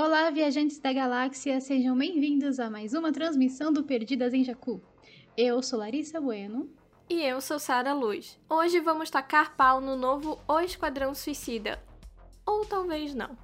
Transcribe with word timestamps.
Olá, 0.00 0.30
viajantes 0.30 0.78
da 0.78 0.92
galáxia, 0.92 1.60
sejam 1.60 1.98
bem-vindos 1.98 2.60
a 2.60 2.70
mais 2.70 2.94
uma 2.94 3.10
transmissão 3.10 3.72
do 3.72 3.82
Perdidas 3.82 4.32
em 4.32 4.44
Jacu. 4.44 4.80
Eu 5.36 5.60
sou 5.60 5.80
Larissa 5.80 6.20
Bueno. 6.20 6.70
E 7.10 7.20
eu 7.20 7.40
sou 7.40 7.58
Sara 7.58 7.92
Luz. 7.92 8.38
Hoje 8.48 8.78
vamos 8.78 9.10
tacar 9.10 9.56
pau 9.56 9.80
no 9.80 9.96
novo 9.96 10.38
O 10.46 10.60
Esquadrão 10.60 11.16
Suicida. 11.16 11.82
Ou 12.46 12.64
talvez 12.64 13.12
não. 13.12 13.36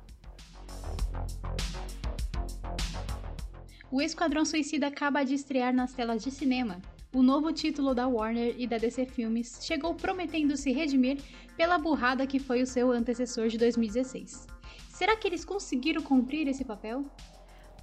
O 3.90 4.00
Esquadrão 4.00 4.44
Suicida 4.44 4.86
acaba 4.86 5.24
de 5.24 5.34
estrear 5.34 5.74
nas 5.74 5.92
telas 5.92 6.22
de 6.22 6.30
cinema. 6.30 6.80
O 7.12 7.20
novo 7.20 7.52
título 7.52 7.96
da 7.96 8.06
Warner 8.06 8.54
e 8.56 8.68
da 8.68 8.78
DC 8.78 9.06
Filmes 9.06 9.58
chegou 9.60 9.92
prometendo 9.96 10.56
se 10.56 10.70
redimir 10.70 11.18
pela 11.56 11.78
burrada 11.78 12.28
que 12.28 12.38
foi 12.38 12.62
o 12.62 12.66
seu 12.66 12.92
antecessor 12.92 13.48
de 13.48 13.58
2016. 13.58 14.53
Será 14.94 15.16
que 15.16 15.26
eles 15.26 15.44
conseguiram 15.44 16.00
cumprir 16.00 16.46
esse 16.46 16.64
papel? 16.64 17.04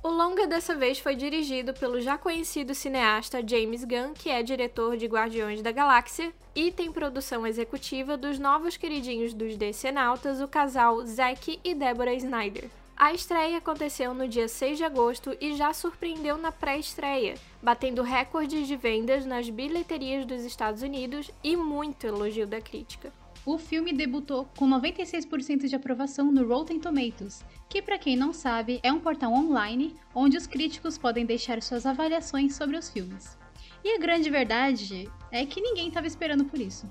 O 0.02 0.08
longa 0.08 0.48
dessa 0.48 0.74
vez 0.74 0.98
foi 0.98 1.14
dirigido 1.14 1.74
pelo 1.74 2.00
já 2.00 2.18
conhecido 2.18 2.74
cineasta 2.74 3.46
James 3.46 3.84
Gunn, 3.84 4.14
que 4.14 4.30
é 4.30 4.42
diretor 4.42 4.96
de 4.96 5.08
Guardiões 5.08 5.62
da 5.62 5.74
Galáxia, 5.74 6.34
e 6.56 6.72
tem 6.72 6.90
produção 6.90 7.46
executiva 7.46 8.16
dos 8.16 8.40
novos 8.40 8.78
queridinhos 8.78 9.34
dos 9.34 9.58
DC-nautas, 9.58 10.40
o 10.40 10.48
casal 10.48 11.06
Zack 11.06 11.60
e 11.62 11.76
Deborah 11.76 12.14
Snyder. 12.14 12.70
A 12.96 13.14
estreia 13.14 13.58
aconteceu 13.58 14.14
no 14.14 14.26
dia 14.26 14.48
6 14.48 14.78
de 14.78 14.86
agosto 14.86 15.36
e 15.42 15.54
já 15.54 15.74
surpreendeu 15.74 16.38
na 16.38 16.52
pré-estreia, 16.52 17.36
batendo 17.62 18.04
recordes 18.04 18.70
de 18.70 18.78
vendas 18.78 19.26
nas 19.26 19.50
bilheterias 19.50 20.26
dos 20.26 20.46
Estados 20.46 20.82
Unidos 20.82 21.30
e 21.44 21.58
muito 21.58 22.08
elogio 22.08 22.48
da 22.48 22.62
crítica. 22.62 23.12
O 23.44 23.58
filme 23.58 23.92
debutou 23.92 24.48
com 24.56 24.70
96% 24.70 25.68
de 25.68 25.76
aprovação 25.76 26.32
no 26.32 26.48
Rotten 26.48 26.80
Tomatoes, 26.80 27.44
que 27.68 27.82
para 27.82 27.98
quem 27.98 28.16
não 28.16 28.32
sabe 28.32 28.80
é 28.84 28.94
um 28.94 29.00
portal 29.00 29.34
online 29.34 29.96
onde 30.14 30.38
os 30.38 30.46
críticos 30.46 30.96
podem 30.96 31.26
deixar 31.26 31.60
suas 31.64 31.88
avaliações 31.88 32.56
sobre 32.56 32.78
os 32.78 32.90
filmes. 32.90 33.36
E 33.84 33.96
a 33.96 34.00
grande 34.00 34.30
verdade 34.30 35.10
é 35.32 35.44
que 35.44 35.60
ninguém 35.60 35.88
estava 35.88 36.06
esperando 36.06 36.46
por 36.46 36.60
isso. 36.60 36.88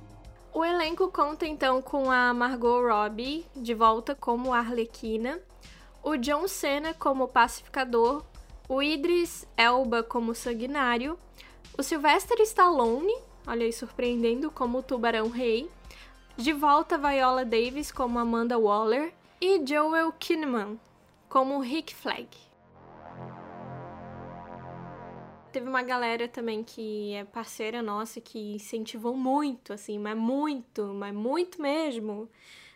O 0.52 0.64
elenco 0.64 1.08
conta 1.12 1.46
então 1.46 1.80
com 1.80 2.10
a 2.10 2.34
Margot 2.34 2.82
Robbie 2.82 3.46
de 3.54 3.72
volta 3.72 4.16
como 4.16 4.52
Arlequina, 4.52 5.38
o 6.02 6.16
John 6.16 6.48
Cena 6.48 6.92
como 6.92 7.28
pacificador, 7.28 8.24
o 8.68 8.82
Idris 8.82 9.46
Elba 9.56 10.02
como 10.02 10.34
sanguinário, 10.34 11.16
o 11.78 11.82
Sylvester 11.84 12.40
Stallone, 12.40 13.14
olha 13.46 13.64
aí 13.64 13.72
surpreendendo, 13.72 14.50
como 14.50 14.82
Tubarão 14.82 15.28
Rei, 15.28 15.70
de 16.36 16.52
volta 16.52 16.96
Viola 16.96 17.44
Davis 17.44 17.92
como 17.92 18.18
Amanda 18.18 18.58
Waller 18.58 19.12
e 19.40 19.64
Joel 19.66 20.12
Kinnaman 20.12 20.78
como 21.28 21.60
Rick 21.60 21.94
Flag. 21.94 22.28
Teve 25.52 25.68
uma 25.68 25.82
galera 25.82 26.28
também 26.28 26.62
que 26.62 27.12
é 27.14 27.24
parceira 27.24 27.82
nossa 27.82 28.20
que 28.20 28.54
incentivou 28.54 29.16
muito, 29.16 29.72
assim, 29.72 29.98
mas 29.98 30.16
muito, 30.16 30.94
mas 30.94 31.12
muito 31.12 31.60
mesmo, 31.60 32.28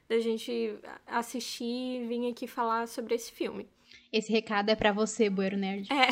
da 0.08 0.18
gente 0.18 0.76
assistir 1.06 2.02
e 2.02 2.06
vir 2.06 2.30
aqui 2.30 2.46
falar 2.46 2.88
sobre 2.88 3.14
esse 3.14 3.30
filme. 3.30 3.68
Esse 4.12 4.32
recado 4.32 4.70
é 4.70 4.74
para 4.74 4.92
você, 4.92 5.30
Bueiro 5.30 5.56
Nerd. 5.56 5.88
É. 5.92 6.08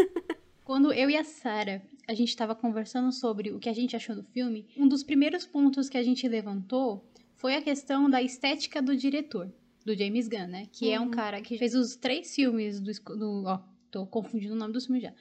Quando 0.64 0.92
eu 0.92 1.10
e 1.10 1.16
a 1.16 1.24
Sara 1.24 1.82
a 2.08 2.14
gente 2.14 2.30
estava 2.30 2.54
conversando 2.54 3.12
sobre 3.12 3.52
o 3.52 3.58
que 3.58 3.68
a 3.68 3.72
gente 3.74 3.94
achou 3.94 4.16
do 4.16 4.24
filme, 4.24 4.66
um 4.76 4.88
dos 4.88 5.02
primeiros 5.02 5.46
pontos 5.46 5.90
que 5.90 5.98
a 5.98 6.02
gente 6.02 6.26
levantou 6.26 7.06
foi 7.36 7.54
a 7.54 7.62
questão 7.62 8.08
da 8.08 8.22
estética 8.22 8.80
do 8.80 8.96
diretor, 8.96 9.52
do 9.84 9.94
James 9.94 10.26
Gunn, 10.26 10.48
né? 10.48 10.66
Que 10.72 10.86
uhum. 10.86 10.94
é 10.94 11.00
um 11.00 11.04
uhum. 11.04 11.10
cara 11.10 11.40
que 11.42 11.58
fez 11.58 11.74
os 11.74 11.94
três 11.94 12.34
filmes 12.34 12.80
do, 12.80 12.90
do. 13.14 13.44
Ó, 13.44 13.60
tô 13.90 14.06
confundindo 14.06 14.54
o 14.54 14.56
nome 14.56 14.72
do 14.72 14.80
filme 14.80 15.00
já. 15.00 15.12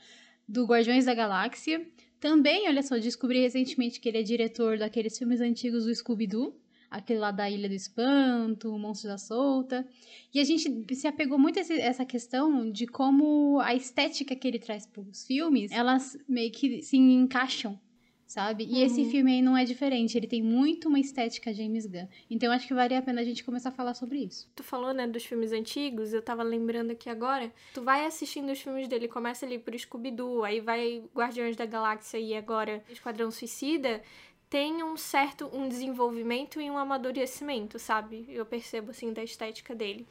Do 0.47 0.65
Guardiões 0.65 1.05
da 1.05 1.13
Galáxia. 1.13 1.85
Também, 2.21 2.67
olha 2.67 2.81
só, 2.81 2.97
descobri 2.97 3.41
recentemente 3.41 3.99
que 3.99 4.07
ele 4.07 4.19
é 4.19 4.23
diretor 4.23 4.77
daqueles 4.77 5.17
filmes 5.17 5.41
antigos 5.41 5.85
do 5.85 5.93
Scooby-Doo 5.93 6.55
aquele 6.89 7.19
lá 7.19 7.31
da 7.31 7.49
Ilha 7.49 7.67
do 7.67 7.75
Espanto, 7.75 8.73
o 8.73 8.79
Monstro 8.79 9.09
da 9.09 9.17
Solta. 9.17 9.87
E 10.33 10.39
a 10.39 10.43
gente 10.43 10.95
se 10.95 11.07
apegou 11.07 11.37
muito 11.37 11.59
a 11.59 11.61
essa 11.61 12.05
questão 12.05 12.69
de 12.71 12.87
como 12.87 13.59
a 13.59 13.73
estética 13.75 14.35
que 14.35 14.47
ele 14.47 14.59
traz 14.59 14.85
para 14.85 15.01
os 15.01 15.25
filmes, 15.25 15.71
elas 15.71 16.17
meio 16.27 16.51
que 16.51 16.81
se 16.81 16.97
encaixam 16.97 17.79
sabe? 18.27 18.65
E 18.65 18.73
uhum. 18.73 18.85
esse 18.85 19.05
filme 19.05 19.31
aí 19.31 19.41
não 19.41 19.57
é 19.57 19.63
diferente, 19.63 20.17
ele 20.17 20.27
tem 20.27 20.43
muito 20.43 20.89
uma 20.89 20.99
estética 20.99 21.53
James 21.53 21.85
Gunn. 21.85 22.07
Então 22.29 22.51
acho 22.51 22.67
que 22.67 22.73
vale 22.73 22.93
a 22.93 23.01
pena 23.01 23.21
a 23.21 23.23
gente 23.23 23.43
começar 23.43 23.69
a 23.69 23.71
falar 23.71 23.93
sobre 23.93 24.19
isso. 24.19 24.51
Tu 24.53 24.63
falou, 24.63 24.93
né, 24.93 25.07
dos 25.07 25.25
filmes 25.25 25.53
antigos, 25.53 26.13
eu 26.13 26.21
tava 26.21 26.43
lembrando 26.43 26.91
aqui 26.91 27.09
agora. 27.09 27.51
Tu 27.73 27.81
vai 27.81 28.05
assistindo 28.05 28.51
os 28.51 28.59
filmes 28.59 28.87
dele, 28.87 29.07
começa 29.07 29.45
ali 29.45 29.57
por 29.57 29.77
Scooby-Doo, 29.77 30.43
aí 30.43 30.59
vai 30.59 31.03
Guardiões 31.15 31.55
da 31.55 31.65
Galáxia 31.65 32.19
e 32.19 32.35
agora 32.35 32.83
Esquadrão 32.89 33.31
Suicida 33.31 34.01
tem 34.49 34.83
um 34.83 34.95
certo 34.95 35.49
um 35.53 35.67
desenvolvimento 35.67 36.61
e 36.61 36.69
um 36.69 36.77
amadurecimento, 36.77 37.77
sabe? 37.77 38.25
Eu 38.29 38.45
percebo 38.45 38.91
assim 38.91 39.11
da 39.11 39.23
estética 39.23 39.75
dele. 39.75 40.07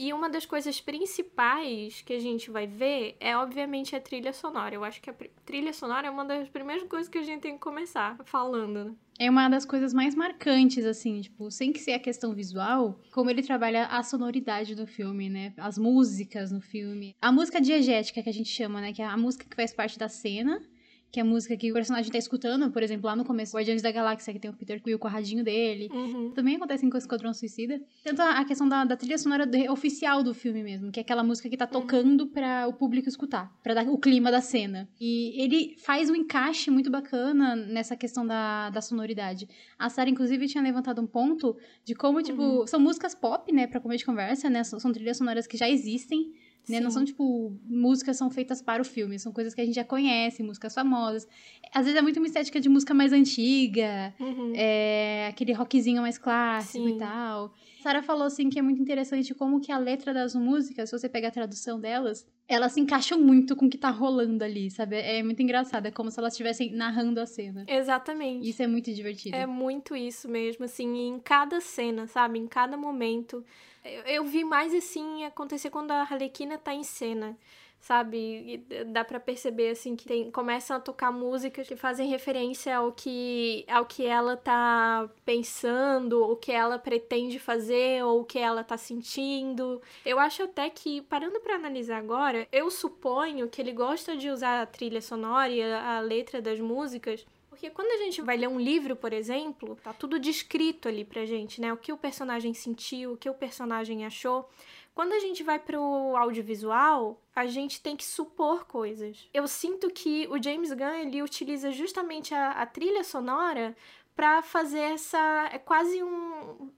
E 0.00 0.12
uma 0.12 0.30
das 0.30 0.46
coisas 0.46 0.80
principais 0.80 2.02
que 2.02 2.12
a 2.12 2.20
gente 2.20 2.52
vai 2.52 2.68
ver 2.68 3.16
é, 3.18 3.36
obviamente, 3.36 3.96
a 3.96 4.00
trilha 4.00 4.32
sonora. 4.32 4.72
Eu 4.72 4.84
acho 4.84 5.02
que 5.02 5.10
a 5.10 5.14
trilha 5.44 5.72
sonora 5.72 6.06
é 6.06 6.10
uma 6.10 6.24
das 6.24 6.48
primeiras 6.48 6.86
coisas 6.88 7.08
que 7.08 7.18
a 7.18 7.22
gente 7.24 7.40
tem 7.40 7.54
que 7.54 7.58
começar 7.58 8.16
falando, 8.24 8.84
né? 8.84 8.94
É 9.18 9.28
uma 9.28 9.48
das 9.48 9.64
coisas 9.64 9.92
mais 9.92 10.14
marcantes, 10.14 10.84
assim, 10.84 11.20
tipo, 11.22 11.50
sem 11.50 11.72
que 11.72 11.80
ser 11.80 11.94
a 11.94 11.98
questão 11.98 12.32
visual, 12.32 13.00
como 13.10 13.28
ele 13.28 13.42
trabalha 13.42 13.86
a 13.86 14.00
sonoridade 14.04 14.76
do 14.76 14.86
filme, 14.86 15.28
né? 15.28 15.52
As 15.56 15.76
músicas 15.76 16.52
no 16.52 16.60
filme. 16.60 17.16
A 17.20 17.32
música 17.32 17.60
diegética 17.60 18.22
que 18.22 18.28
a 18.28 18.32
gente 18.32 18.50
chama, 18.50 18.80
né? 18.80 18.92
Que 18.92 19.02
é 19.02 19.04
a 19.04 19.16
música 19.16 19.46
que 19.50 19.56
faz 19.56 19.72
parte 19.72 19.98
da 19.98 20.08
cena 20.08 20.62
que 21.10 21.18
é 21.18 21.22
a 21.22 21.24
música 21.24 21.56
que 21.56 21.70
o 21.70 21.74
personagem 21.74 22.10
tá 22.12 22.18
escutando, 22.18 22.70
por 22.70 22.82
exemplo, 22.82 23.06
lá 23.06 23.16
no 23.16 23.24
começo, 23.24 23.56
Guardiões 23.56 23.80
da 23.80 23.90
Galáxia, 23.90 24.32
que 24.32 24.38
tem 24.38 24.50
o 24.50 24.54
Peter 24.54 24.82
Quill 24.82 24.98
com 24.98 25.08
o 25.08 25.10
radinho 25.10 25.42
dele. 25.42 25.88
Uhum. 25.90 26.32
Também 26.32 26.56
acontece 26.56 26.88
com 26.88 26.94
o 26.94 26.98
Esquadrão 26.98 27.32
Suicida. 27.32 27.80
Tanto 28.04 28.20
a, 28.20 28.44
questão 28.44 28.68
da, 28.68 28.84
da 28.84 28.96
trilha 28.96 29.16
sonora 29.16 29.48
oficial 29.70 30.22
do 30.22 30.34
filme 30.34 30.62
mesmo, 30.62 30.92
que 30.92 31.00
é 31.00 31.02
aquela 31.02 31.24
música 31.24 31.48
que 31.48 31.56
tá 31.56 31.64
uhum. 31.64 31.80
tocando 31.80 32.20
uhum. 32.22 32.28
para 32.28 32.68
o 32.68 32.74
público 32.74 33.08
escutar, 33.08 33.50
para 33.62 33.74
dar 33.74 33.88
o 33.88 33.96
clima 33.96 34.30
da 34.30 34.42
cena. 34.42 34.88
E 35.00 35.40
ele 35.42 35.76
faz 35.78 36.10
um 36.10 36.14
encaixe 36.14 36.70
muito 36.70 36.90
bacana 36.90 37.56
nessa 37.56 37.96
questão 37.96 38.26
da, 38.26 38.68
da 38.68 38.82
sonoridade. 38.82 39.48
A 39.78 39.88
Sarah, 39.88 40.10
inclusive, 40.10 40.46
tinha 40.46 40.62
levantado 40.62 41.00
um 41.00 41.06
ponto 41.06 41.56
de 41.84 41.94
como, 41.94 42.22
tipo, 42.22 42.42
uhum. 42.42 42.66
são 42.66 42.78
músicas 42.78 43.14
pop, 43.14 43.50
né, 43.52 43.66
pra 43.66 43.80
comer 43.80 43.96
de 43.96 44.04
conversa, 44.04 44.50
né, 44.50 44.62
são, 44.62 44.78
são 44.78 44.92
trilhas 44.92 45.16
sonoras 45.16 45.46
que 45.46 45.56
já 45.56 45.68
existem 45.68 46.32
né? 46.68 46.80
Não 46.80 46.90
são, 46.90 47.04
tipo, 47.04 47.56
músicas 47.66 48.16
são 48.16 48.30
feitas 48.30 48.62
para 48.62 48.80
o 48.80 48.84
filme, 48.84 49.18
são 49.18 49.32
coisas 49.32 49.54
que 49.54 49.60
a 49.60 49.64
gente 49.64 49.74
já 49.74 49.84
conhece, 49.84 50.42
músicas 50.42 50.74
famosas. 50.74 51.26
Às 51.72 51.84
vezes 51.84 51.98
é 51.98 52.02
muito 52.02 52.18
uma 52.18 52.26
estética 52.26 52.60
de 52.60 52.68
música 52.68 52.94
mais 52.94 53.12
antiga, 53.12 54.14
uhum. 54.20 54.52
é, 54.54 55.28
aquele 55.28 55.52
rockzinho 55.52 56.02
mais 56.02 56.18
clássico 56.18 56.86
Sim. 56.86 56.96
e 56.96 56.98
tal. 56.98 57.52
Sara 57.82 58.02
falou, 58.02 58.24
assim, 58.24 58.50
que 58.50 58.58
é 58.58 58.62
muito 58.62 58.82
interessante 58.82 59.34
como 59.34 59.60
que 59.60 59.70
a 59.70 59.78
letra 59.78 60.12
das 60.12 60.34
músicas, 60.34 60.90
se 60.90 60.98
você 60.98 61.08
pegar 61.08 61.28
a 61.28 61.32
tradução 61.32 61.80
delas, 61.80 62.26
elas 62.48 62.72
se 62.72 62.80
encaixam 62.80 63.20
muito 63.20 63.54
com 63.54 63.66
o 63.66 63.70
que 63.70 63.78
tá 63.78 63.90
rolando 63.90 64.42
ali, 64.42 64.70
sabe? 64.70 64.96
É 64.96 65.22
muito 65.22 65.42
engraçado, 65.42 65.86
é 65.86 65.90
como 65.90 66.10
se 66.10 66.18
elas 66.18 66.32
estivessem 66.32 66.72
narrando 66.72 67.20
a 67.20 67.26
cena. 67.26 67.64
Exatamente. 67.68 68.48
Isso 68.48 68.62
é 68.62 68.66
muito 68.66 68.92
divertido. 68.92 69.36
É 69.36 69.46
muito 69.46 69.94
isso 69.94 70.28
mesmo, 70.28 70.64
assim, 70.64 71.08
em 71.08 71.18
cada 71.20 71.60
cena, 71.60 72.06
sabe? 72.06 72.38
Em 72.38 72.46
cada 72.46 72.76
momento 72.76 73.44
eu, 73.88 74.02
eu 74.02 74.24
vi 74.24 74.44
mais 74.44 74.74
assim 74.74 75.24
acontecer 75.24 75.70
quando 75.70 75.90
a 75.90 76.00
Arlequina 76.00 76.58
tá 76.58 76.74
em 76.74 76.82
cena 76.84 77.36
sabe? 77.80 78.64
E 78.68 78.84
dá 78.84 79.04
para 79.04 79.20
perceber 79.20 79.70
assim 79.70 79.96
que 79.96 80.06
tem, 80.06 80.30
começam 80.30 80.76
a 80.76 80.80
tocar 80.80 81.12
músicas 81.12 81.66
que 81.66 81.76
fazem 81.76 82.08
referência 82.08 82.76
ao 82.76 82.92
que 82.92 83.64
ao 83.68 83.86
que 83.86 84.04
ela 84.06 84.36
tá 84.36 85.08
pensando, 85.24 86.22
o 86.22 86.36
que 86.36 86.52
ela 86.52 86.78
pretende 86.78 87.38
fazer, 87.38 88.04
ou 88.04 88.20
o 88.20 88.24
que 88.24 88.38
ela 88.38 88.64
tá 88.64 88.76
sentindo. 88.76 89.80
Eu 90.04 90.18
acho 90.18 90.42
até 90.42 90.68
que 90.70 91.02
parando 91.02 91.40
para 91.40 91.54
analisar 91.54 91.98
agora, 91.98 92.46
eu 92.52 92.70
suponho 92.70 93.48
que 93.48 93.60
ele 93.60 93.72
gosta 93.72 94.16
de 94.16 94.28
usar 94.30 94.62
a 94.62 94.66
trilha 94.66 95.00
sonora 95.00 95.50
e 95.50 95.62
a, 95.62 95.98
a 95.98 96.00
letra 96.00 96.42
das 96.42 96.60
músicas 96.60 97.24
porque 97.58 97.70
quando 97.70 97.90
a 97.90 98.04
gente 98.04 98.22
vai 98.22 98.36
ler 98.36 98.48
um 98.48 98.60
livro, 98.60 98.94
por 98.94 99.12
exemplo, 99.12 99.76
tá 99.82 99.92
tudo 99.92 100.20
descrito 100.20 100.86
ali 100.86 101.04
pra 101.04 101.26
gente, 101.26 101.60
né? 101.60 101.72
O 101.72 101.76
que 101.76 101.92
o 101.92 101.98
personagem 101.98 102.54
sentiu, 102.54 103.14
o 103.14 103.16
que 103.16 103.28
o 103.28 103.34
personagem 103.34 104.06
achou. 104.06 104.48
Quando 104.94 105.12
a 105.12 105.18
gente 105.18 105.42
vai 105.42 105.58
pro 105.58 105.82
audiovisual, 106.16 107.20
a 107.34 107.46
gente 107.46 107.82
tem 107.82 107.96
que 107.96 108.04
supor 108.04 108.64
coisas. 108.64 109.28
Eu 109.34 109.48
sinto 109.48 109.90
que 109.90 110.28
o 110.28 110.40
James 110.40 110.72
Gunn 110.72 111.00
ele 111.00 111.20
utiliza 111.20 111.72
justamente 111.72 112.32
a, 112.32 112.52
a 112.52 112.64
trilha 112.64 113.02
sonora 113.02 113.76
para 114.14 114.40
fazer 114.40 114.78
essa 114.78 115.48
é 115.52 115.58
quase 115.58 116.00
um 116.00 116.70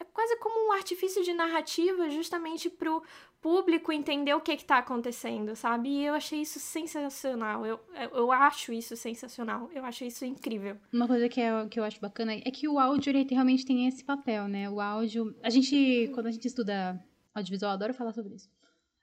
é 0.00 0.04
quase 0.12 0.36
como 0.38 0.68
um 0.68 0.72
artifício 0.72 1.22
de 1.22 1.32
narrativa 1.32 2.10
justamente 2.10 2.68
pro 2.68 3.04
público 3.40 3.92
entender 3.92 4.34
o 4.34 4.40
que 4.40 4.52
está 4.52 4.78
acontecendo, 4.78 5.56
sabe? 5.56 5.88
E 5.88 6.04
eu 6.04 6.14
achei 6.14 6.40
isso 6.42 6.60
sensacional. 6.60 7.64
Eu, 7.64 7.80
eu 8.12 8.30
acho 8.30 8.72
isso 8.72 8.96
sensacional. 8.96 9.70
Eu 9.74 9.84
acho 9.84 10.04
isso 10.04 10.24
incrível. 10.24 10.76
Uma 10.92 11.06
coisa 11.06 11.28
que, 11.28 11.40
é, 11.40 11.66
que 11.68 11.80
eu 11.80 11.84
acho 11.84 12.00
bacana 12.00 12.34
é 12.34 12.50
que 12.50 12.68
o 12.68 12.78
áudio 12.78 13.10
ele 13.10 13.26
realmente 13.30 13.64
tem 13.64 13.86
esse 13.86 14.04
papel, 14.04 14.46
né? 14.46 14.68
O 14.68 14.80
áudio. 14.80 15.34
A 15.42 15.50
gente, 15.50 16.10
quando 16.14 16.26
a 16.26 16.30
gente 16.30 16.46
estuda 16.46 17.02
audiovisual, 17.34 17.72
adoro 17.72 17.94
falar 17.94 18.12
sobre 18.12 18.34
isso. 18.34 18.48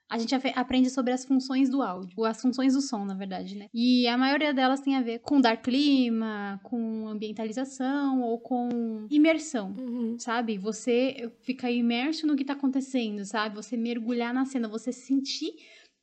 A 0.08 0.18
gente 0.18 0.34
aprende 0.34 0.88
sobre 0.88 1.12
as 1.12 1.24
funções 1.24 1.68
do 1.68 1.82
áudio, 1.82 2.24
as 2.24 2.40
funções 2.40 2.72
do 2.72 2.80
som, 2.80 3.04
na 3.04 3.14
verdade, 3.14 3.56
né? 3.56 3.66
E 3.74 4.06
a 4.08 4.16
maioria 4.16 4.54
delas 4.54 4.80
tem 4.80 4.96
a 4.96 5.02
ver 5.02 5.18
com 5.18 5.40
dar 5.40 5.56
clima, 5.56 6.58
com 6.62 7.06
ambientalização 7.08 8.22
ou 8.22 8.38
com 8.38 9.06
imersão, 9.10 9.74
uhum. 9.78 10.18
sabe? 10.18 10.56
Você 10.56 11.30
fica 11.42 11.70
imerso 11.70 12.26
no 12.26 12.36
que 12.36 12.44
tá 12.44 12.54
acontecendo, 12.54 13.24
sabe? 13.24 13.54
Você 13.56 13.76
mergulhar 13.76 14.32
na 14.32 14.46
cena, 14.46 14.66
você 14.66 14.92
sentir 14.92 15.52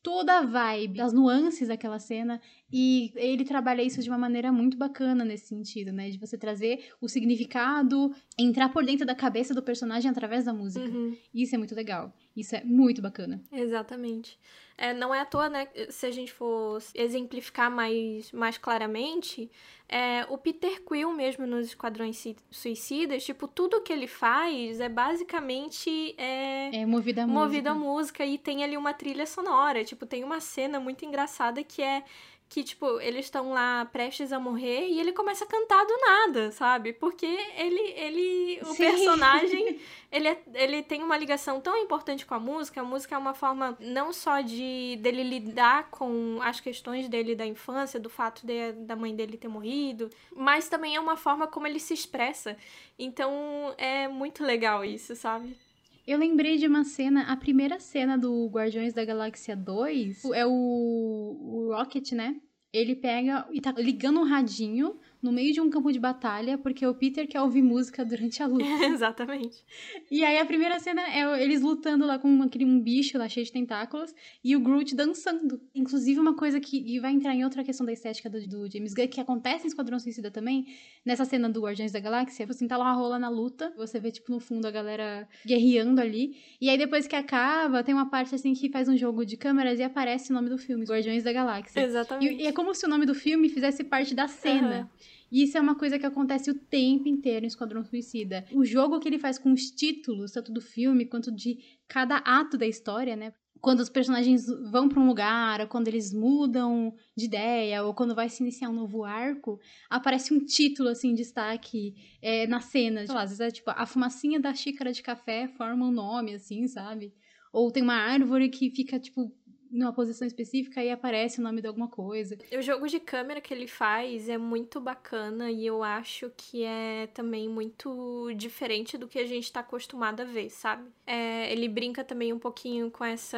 toda 0.06 0.38
a 0.38 0.46
vibe, 0.46 1.02
as 1.02 1.12
nuances 1.12 1.68
daquela 1.68 1.98
cena. 1.98 2.40
E 2.72 3.12
ele 3.16 3.44
trabalha 3.44 3.82
isso 3.82 4.04
de 4.04 4.10
uma 4.10 4.20
maneira 4.20 4.52
muito 4.52 4.78
bacana 4.78 5.26
nesse 5.26 5.48
sentido, 5.48 5.92
né? 5.92 6.12
De 6.12 6.20
você 6.20 6.38
trazer 6.38 6.92
o 7.02 7.10
significado, 7.10 8.14
entrar 8.38 8.70
por 8.70 8.86
dentro 8.86 9.04
da 9.04 9.16
cabeça 9.16 9.52
do 9.52 9.64
personagem 9.64 10.12
através 10.12 10.46
da 10.46 10.54
música. 10.54 10.86
Uhum. 10.86 11.18
Isso 11.34 11.56
é 11.56 11.58
muito 11.58 11.74
legal. 11.74 12.14
Isso 12.36 12.56
é 12.56 12.64
muito 12.64 13.02
bacana. 13.02 13.42
Exatamente. 13.52 14.38
É, 14.78 14.94
não 14.94 15.16
é 15.16 15.22
à 15.22 15.26
toa, 15.26 15.48
né? 15.48 15.70
Se 15.90 16.06
a 16.06 16.12
gente 16.12 16.34
for 16.34 16.84
exemplificar 16.94 17.72
mais, 17.72 18.30
mais 18.34 18.58
claramente, 18.58 19.50
é, 19.88 20.26
o 20.30 20.38
Peter 20.38 20.84
Quill 20.84 21.14
mesmo 21.14 21.48
nos 21.48 21.68
Esquadrões 21.68 22.22
Suicidas, 22.52 23.24
tipo, 23.24 23.48
tudo 23.48 23.82
que 23.82 23.94
ele 23.94 24.08
faz 24.08 24.82
é 24.82 24.90
basicamente... 24.90 26.14
É, 26.18 26.82
é 26.82 26.86
movida 26.86 27.24
a 27.24 27.28
música. 27.28 27.74
Música 27.74 28.26
e 28.26 28.38
tem 28.38 28.66
ali 28.66 28.76
uma 28.76 28.94
trilha 28.94 29.26
sonora. 29.26 29.86
Tipo, 29.86 30.06
tem 30.06 30.24
uma 30.26 30.42
cena 30.42 30.78
muito 30.78 31.06
engraçada 31.06 31.64
que 31.64 31.82
é 31.82 32.04
que, 32.48 32.64
tipo, 32.64 33.00
eles 33.02 33.26
estão 33.26 33.52
lá 33.52 33.86
prestes 33.86 34.32
a 34.32 34.40
morrer 34.40 34.88
e 34.88 35.00
ele 35.00 35.12
começa 35.12 35.44
a 35.44 35.48
cantar 35.48 35.84
do 35.86 35.98
nada, 35.98 36.52
sabe? 36.52 36.94
Porque 36.94 37.26
ele, 37.26 37.82
ele 37.98 38.60
o 38.62 38.74
Sim. 38.74 38.78
personagem, 38.78 39.80
ele, 40.12 40.28
é, 40.28 40.42
ele 40.54 40.84
tem 40.84 41.04
uma 41.04 41.18
ligação 41.18 41.60
tão 41.60 41.78
importante 41.78 42.26
com 42.26 42.34
a 42.36 42.40
música. 42.40 42.82
A 42.82 42.84
música 42.84 43.16
é 43.16 43.18
uma 43.18 43.34
forma 43.34 43.76
não 43.80 44.14
só 44.14 44.42
de 44.42 44.98
dele 45.02 45.24
lidar 45.24 45.90
com 45.90 46.40
as 46.42 46.60
questões 46.60 47.10
dele 47.10 47.36
da 47.36 47.46
infância, 47.46 48.00
do 48.00 48.10
fato 48.10 48.46
de, 48.46 48.72
da 48.74 48.96
mãe 48.96 49.16
dele 49.16 49.38
ter 49.38 49.48
morrido, 49.48 50.10
mas 50.32 50.70
também 50.70 50.96
é 50.96 51.00
uma 51.00 51.18
forma 51.18 51.48
como 51.48 51.68
ele 51.68 51.80
se 51.80 51.94
expressa. 51.94 52.56
Então, 52.98 53.74
é 53.78 54.08
muito 54.08 54.44
legal 54.44 54.86
isso, 54.86 55.16
sabe? 55.16 55.58
Eu 56.08 56.20
lembrei 56.20 56.58
de 56.58 56.68
uma 56.68 56.84
cena, 56.84 57.24
a 57.24 57.36
primeira 57.36 57.80
cena 57.80 58.16
do 58.16 58.48
Guardiões 58.48 58.94
da 58.94 59.04
Galáxia 59.04 59.56
2 59.56 60.26
é 60.36 60.46
o, 60.46 60.52
o 60.52 61.74
Rocket, 61.74 62.12
né? 62.12 62.40
Ele 62.72 62.96
pega 62.96 63.48
e 63.52 63.60
tá 63.60 63.72
ligando 63.72 64.20
um 64.20 64.24
radinho 64.24 65.00
no 65.26 65.32
meio 65.32 65.52
de 65.52 65.60
um 65.60 65.72
campo 65.72 65.92
de 65.92 66.00
batalha, 66.00 66.56
porque 66.56 66.86
o 66.86 66.94
Peter 66.94 67.28
quer 67.28 67.42
ouvir 67.42 67.64
música 67.64 68.06
durante 68.06 68.44
a 68.44 68.48
luta. 68.48 68.64
Exatamente. 68.86 69.64
E 70.12 70.24
aí 70.24 70.38
a 70.38 70.46
primeira 70.46 70.80
cena 70.80 71.02
é 71.02 71.44
eles 71.44 71.62
lutando 71.62 72.06
lá 72.06 72.20
com 72.20 72.44
aquele, 72.44 72.64
um 72.64 72.80
bicho 72.80 73.18
lá 73.18 73.28
cheio 73.28 73.44
de 73.44 73.52
tentáculos 73.52 74.14
e 74.44 74.56
o 74.56 74.60
Groot 74.60 74.96
dançando. 74.96 75.60
Inclusive, 75.74 76.20
uma 76.20 76.36
coisa 76.36 76.60
que 76.60 77.00
vai 77.00 77.12
entrar 77.12 77.34
em 77.34 77.44
outra 77.44 77.64
questão 77.64 77.86
da 77.86 77.92
estética 77.92 78.30
do, 78.30 78.40
do 78.48 78.72
James 78.72 78.94
Gunn, 78.94 79.08
que 79.08 79.20
acontece 79.20 79.66
em 79.66 79.68
Esquadrão 79.68 80.00
Suicida 80.00 80.30
também, 80.30 80.68
nessa 81.04 81.26
cena 81.26 81.50
do 81.50 81.62
Guardiões 81.62 81.92
da 81.92 82.00
Galáxia, 82.00 82.46
assim, 82.48 82.68
tá 82.68 82.78
lá 82.78 82.92
rola 82.94 83.18
na 83.18 83.30
luta, 83.30 83.74
você 83.76 84.00
vê, 84.00 84.12
tipo, 84.12 84.32
no 84.32 84.40
fundo 84.40 84.68
a 84.68 84.72
galera 84.72 85.28
guerreando 85.44 86.00
ali. 86.00 86.38
E 86.62 86.70
aí 86.70 86.78
depois 86.78 87.08
que 87.08 87.16
acaba, 87.16 87.84
tem 87.84 87.96
uma 87.96 88.10
parte 88.10 88.36
assim 88.36 88.54
que 88.54 88.70
faz 88.70 88.88
um 88.88 88.96
jogo 88.96 89.26
de 89.26 89.38
câmeras 89.38 89.80
e 89.80 89.84
aparece 89.84 90.30
o 90.30 90.34
nome 90.36 90.50
do 90.50 90.58
filme, 90.58 90.86
Guardiões 90.86 91.24
da 91.24 91.34
Galáxia. 91.34 91.82
Exatamente. 91.82 92.36
E, 92.36 92.44
e 92.44 92.48
é 92.48 92.52
como 92.52 92.76
se 92.76 92.86
o 92.86 92.90
nome 92.90 93.06
do 93.06 93.16
filme 93.16 93.50
fizesse 93.50 93.84
parte 93.84 94.14
da 94.14 94.28
cena. 94.28 94.82
Uhum. 94.82 95.15
E 95.32 95.44
isso 95.44 95.58
é 95.58 95.62
uma 95.62 95.76
coisa 95.76 95.98
que 95.98 96.06
acontece 96.06 96.50
o 96.50 96.56
tempo 96.56 97.08
inteiro 97.08 97.46
em 97.46 97.48
Esquadrão 97.48 97.84
Suicida. 97.84 98.46
O 98.54 98.64
jogo 98.64 99.00
que 99.00 99.08
ele 99.08 99.20
faz 99.20 99.38
com 99.38 99.52
os 99.52 99.72
títulos, 99.72 100.32
tanto 100.32 100.52
do 100.52 100.62
filme 100.62 101.06
quanto 101.06 101.32
de 101.32 101.58
cada 101.88 102.18
ato 102.18 102.58
da 102.58 102.68
história, 102.68 103.16
né? 103.16 103.34
Quando 103.60 103.80
os 103.80 103.90
personagens 103.90 104.46
vão 104.72 104.88
para 104.88 105.00
um 105.00 105.08
lugar, 105.08 105.62
ou 105.62 105.68
quando 105.68 105.88
eles 105.88 106.14
mudam 106.14 106.94
de 107.18 107.26
ideia, 107.26 107.84
ou 107.84 107.96
quando 107.96 108.14
vai 108.14 108.30
se 108.30 108.44
iniciar 108.44 108.70
um 108.70 108.74
novo 108.74 109.04
arco, 109.04 109.60
aparece 109.90 110.34
um 110.34 110.46
título, 110.46 110.90
assim, 110.90 111.10
em 111.10 111.16
destaque 111.16 111.96
é, 112.22 112.46
na 112.46 112.60
cena. 112.60 113.06
Sei 113.06 113.16
lá, 113.16 113.24
às 113.24 113.32
vezes 113.32 113.40
é 113.40 113.50
tipo, 113.50 113.72
a 113.72 113.86
fumacinha 113.88 114.40
da 114.40 114.54
xícara 114.54 114.92
de 114.92 115.02
café 115.02 115.48
forma 115.48 115.88
um 115.88 115.92
nome, 115.92 116.36
assim, 116.36 116.68
sabe? 116.68 117.12
Ou 117.52 117.72
tem 117.72 117.82
uma 117.82 117.96
árvore 117.96 118.50
que 118.50 118.70
fica, 118.70 119.00
tipo, 119.00 119.34
numa 119.76 119.94
posição 119.94 120.26
específica 120.26 120.84
e 120.84 120.90
aparece 120.90 121.40
o 121.40 121.44
nome 121.44 121.62
de 121.62 121.68
alguma 121.68 121.88
coisa. 121.88 122.38
O 122.58 122.62
jogo 122.62 122.88
de 122.88 123.00
câmera 123.00 123.42
que 123.42 123.54
ele 123.54 123.68
faz 123.68 124.30
é 124.30 124.38
muito 124.38 124.80
bacana 124.80 125.52
e 125.52 125.66
eu 125.66 125.84
acho 125.84 126.32
que 126.36 126.64
é 126.64 127.08
também 127.14 127.48
muito 127.50 128.32
diferente 128.36 128.98
do 128.98 129.08
que 129.08 129.20
a 129.20 129.26
gente 129.26 129.52
tá 129.52 129.60
acostumado 129.60 130.22
a 130.22 130.26
ver, 130.26 130.50
sabe? 130.50 130.90
É, 131.06 131.52
ele 131.52 131.68
brinca 131.68 132.04
também 132.04 132.32
um 132.32 132.40
pouquinho 132.40 132.90
com 132.90 133.04
essa. 133.04 133.38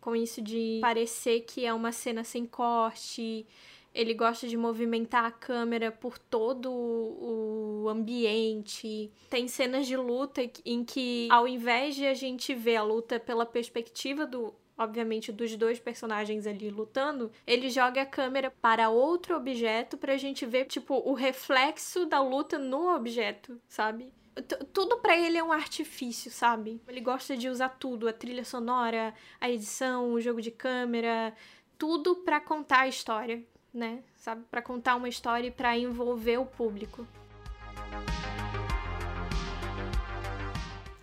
com 0.00 0.14
isso 0.14 0.42
de 0.42 0.78
parecer 0.80 1.40
que 1.40 1.64
é 1.64 1.72
uma 1.72 1.92
cena 1.92 2.22
sem 2.22 2.44
corte. 2.46 3.46
Ele 3.94 4.12
gosta 4.12 4.48
de 4.48 4.56
movimentar 4.56 5.24
a 5.24 5.30
câmera 5.30 5.92
por 5.92 6.18
todo 6.18 6.68
o 6.68 7.88
ambiente. 7.88 9.08
Tem 9.30 9.46
cenas 9.46 9.86
de 9.86 9.96
luta 9.96 10.42
em 10.64 10.84
que, 10.84 11.28
ao 11.30 11.46
invés 11.46 11.94
de 11.94 12.04
a 12.04 12.12
gente 12.12 12.52
ver 12.54 12.74
a 12.74 12.82
luta 12.82 13.20
pela 13.20 13.46
perspectiva 13.46 14.26
do 14.26 14.52
obviamente, 14.76 15.32
dos 15.32 15.54
dois 15.56 15.78
personagens 15.78 16.46
ali 16.46 16.70
lutando, 16.70 17.30
ele 17.46 17.70
joga 17.70 18.02
a 18.02 18.06
câmera 18.06 18.50
para 18.50 18.90
outro 18.90 19.36
objeto 19.36 19.96
pra 19.96 20.16
gente 20.16 20.44
ver, 20.44 20.66
tipo, 20.66 20.94
o 21.08 21.14
reflexo 21.14 22.06
da 22.06 22.20
luta 22.20 22.58
no 22.58 22.94
objeto, 22.94 23.60
sabe? 23.68 24.12
T 24.34 24.56
tudo 24.72 24.98
para 24.98 25.16
ele 25.16 25.38
é 25.38 25.44
um 25.44 25.52
artifício, 25.52 26.30
sabe? 26.30 26.80
Ele 26.88 27.00
gosta 27.00 27.36
de 27.36 27.48
usar 27.48 27.68
tudo, 27.68 28.08
a 28.08 28.12
trilha 28.12 28.44
sonora, 28.44 29.14
a 29.40 29.48
edição, 29.48 30.12
o 30.12 30.20
jogo 30.20 30.42
de 30.42 30.50
câmera, 30.50 31.32
tudo 31.78 32.16
para 32.16 32.40
contar 32.40 32.80
a 32.80 32.88
história, 32.88 33.44
né? 33.72 34.02
Sabe? 34.16 34.44
Para 34.50 34.60
contar 34.60 34.96
uma 34.96 35.08
história 35.08 35.48
e 35.48 35.52
para 35.52 35.78
envolver 35.78 36.38
o 36.38 36.46
público. 36.46 37.06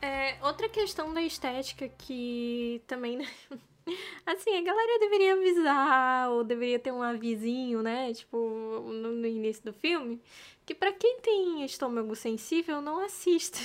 É, 0.01 0.35
outra 0.43 0.67
questão 0.67 1.13
da 1.13 1.21
estética 1.21 1.87
que 1.89 2.81
também. 2.87 3.17
Né? 3.17 3.27
Assim, 4.25 4.55
a 4.57 4.61
galera 4.61 4.99
deveria 4.99 5.33
avisar, 5.33 6.29
ou 6.31 6.43
deveria 6.43 6.79
ter 6.79 6.91
um 6.91 7.01
avisinho, 7.01 7.81
né? 7.81 8.13
Tipo, 8.13 8.37
no, 8.37 9.11
no 9.11 9.27
início 9.27 9.63
do 9.63 9.73
filme, 9.73 10.19
que 10.65 10.73
para 10.73 10.91
quem 10.91 11.19
tem 11.19 11.63
estômago 11.65 12.15
sensível, 12.15 12.81
não 12.81 13.03
assista. 13.03 13.59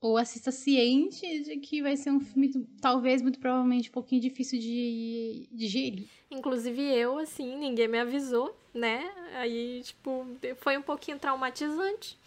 Ou 0.00 0.16
assista 0.16 0.50
ciente 0.50 1.40
de 1.40 1.58
que 1.58 1.82
vai 1.82 1.94
ser 1.96 2.10
um 2.10 2.20
filme, 2.20 2.66
talvez, 2.80 3.20
muito 3.20 3.38
provavelmente, 3.38 3.90
um 3.90 3.92
pouquinho 3.92 4.22
difícil 4.22 4.58
de 4.58 5.46
digerir. 5.52 6.08
Inclusive 6.30 6.82
eu, 6.82 7.18
assim, 7.18 7.56
ninguém 7.56 7.86
me 7.86 7.98
avisou, 7.98 8.56
né? 8.72 9.10
Aí, 9.34 9.82
tipo, 9.82 10.26
foi 10.56 10.78
um 10.78 10.82
pouquinho 10.82 11.18
traumatizante. 11.18 12.18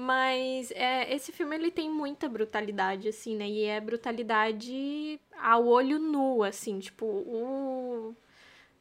Mas 0.00 0.70
é, 0.76 1.12
esse 1.12 1.32
filme 1.32 1.56
ele 1.56 1.72
tem 1.72 1.90
muita 1.90 2.28
brutalidade, 2.28 3.08
assim, 3.08 3.34
né? 3.34 3.48
E 3.48 3.64
é 3.64 3.80
brutalidade 3.80 5.18
ao 5.36 5.66
olho 5.66 5.98
nu, 5.98 6.44
assim, 6.44 6.78
tipo, 6.78 7.04
o... 7.04 8.14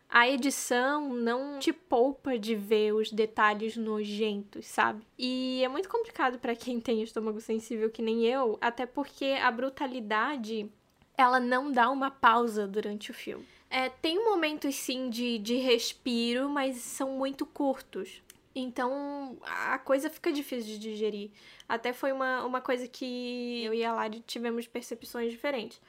a 0.07 0.29
edição 0.29 1.09
não 1.09 1.57
te 1.57 1.73
poupa 1.73 2.37
de 2.37 2.53
ver 2.53 2.93
os 2.93 3.11
detalhes 3.11 3.75
nojentos, 3.75 4.67
sabe? 4.67 5.01
E 5.17 5.63
é 5.63 5.67
muito 5.67 5.89
complicado 5.89 6.37
para 6.37 6.55
quem 6.55 6.79
tem 6.79 7.01
estômago 7.01 7.41
sensível 7.41 7.89
que 7.89 8.03
nem 8.03 8.23
eu, 8.23 8.55
até 8.61 8.85
porque 8.85 9.39
a 9.41 9.49
brutalidade 9.49 10.71
ela 11.17 11.39
não 11.39 11.71
dá 11.71 11.89
uma 11.89 12.11
pausa 12.11 12.67
durante 12.67 13.09
o 13.09 13.13
filme. 13.15 13.43
É, 13.71 13.89
tem 13.89 14.23
momentos 14.23 14.75
sim 14.75 15.09
de, 15.09 15.39
de 15.39 15.55
respiro, 15.55 16.47
mas 16.47 16.77
são 16.77 17.13
muito 17.13 17.43
curtos. 17.43 18.21
Então 18.59 19.37
a 19.43 19.77
coisa 19.77 20.09
fica 20.09 20.31
difícil 20.31 20.73
de 20.73 20.79
digerir. 20.79 21.31
Até 21.69 21.93
foi 21.93 22.11
uma, 22.11 22.43
uma 22.43 22.61
coisa 22.61 22.87
que 22.87 23.63
eu 23.63 23.73
e 23.73 23.83
a 23.83 23.93
Lari 23.93 24.21
tivemos 24.21 24.67
percepções 24.67 25.31
diferentes. 25.31 25.79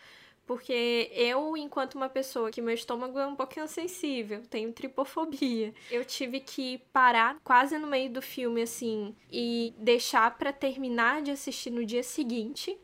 Porque 0.47 1.11
eu, 1.13 1.59
enquanto 1.59 1.97
uma 1.97 2.09
pessoa 2.09 2.51
que 2.51 2.63
meu 2.63 2.75
estômago 2.75 3.19
é 3.19 3.27
um 3.27 3.37
pouquinho 3.37 3.69
sensível, 3.69 4.43
tenho 4.49 4.73
tripofobia, 4.73 5.75
eu 5.91 6.03
tive 6.07 6.41
que 6.41 6.79
parar 6.91 7.37
quase 7.45 7.77
no 7.77 7.87
meio 7.87 8.11
do 8.11 8.23
filme, 8.23 8.63
assim, 8.63 9.15
e 9.31 9.75
deixar 9.77 10.39
para 10.39 10.51
terminar 10.51 11.21
de 11.21 11.31
assistir 11.31 11.69
no 11.69 11.85
dia 11.85 12.03
seguinte, 12.03 12.79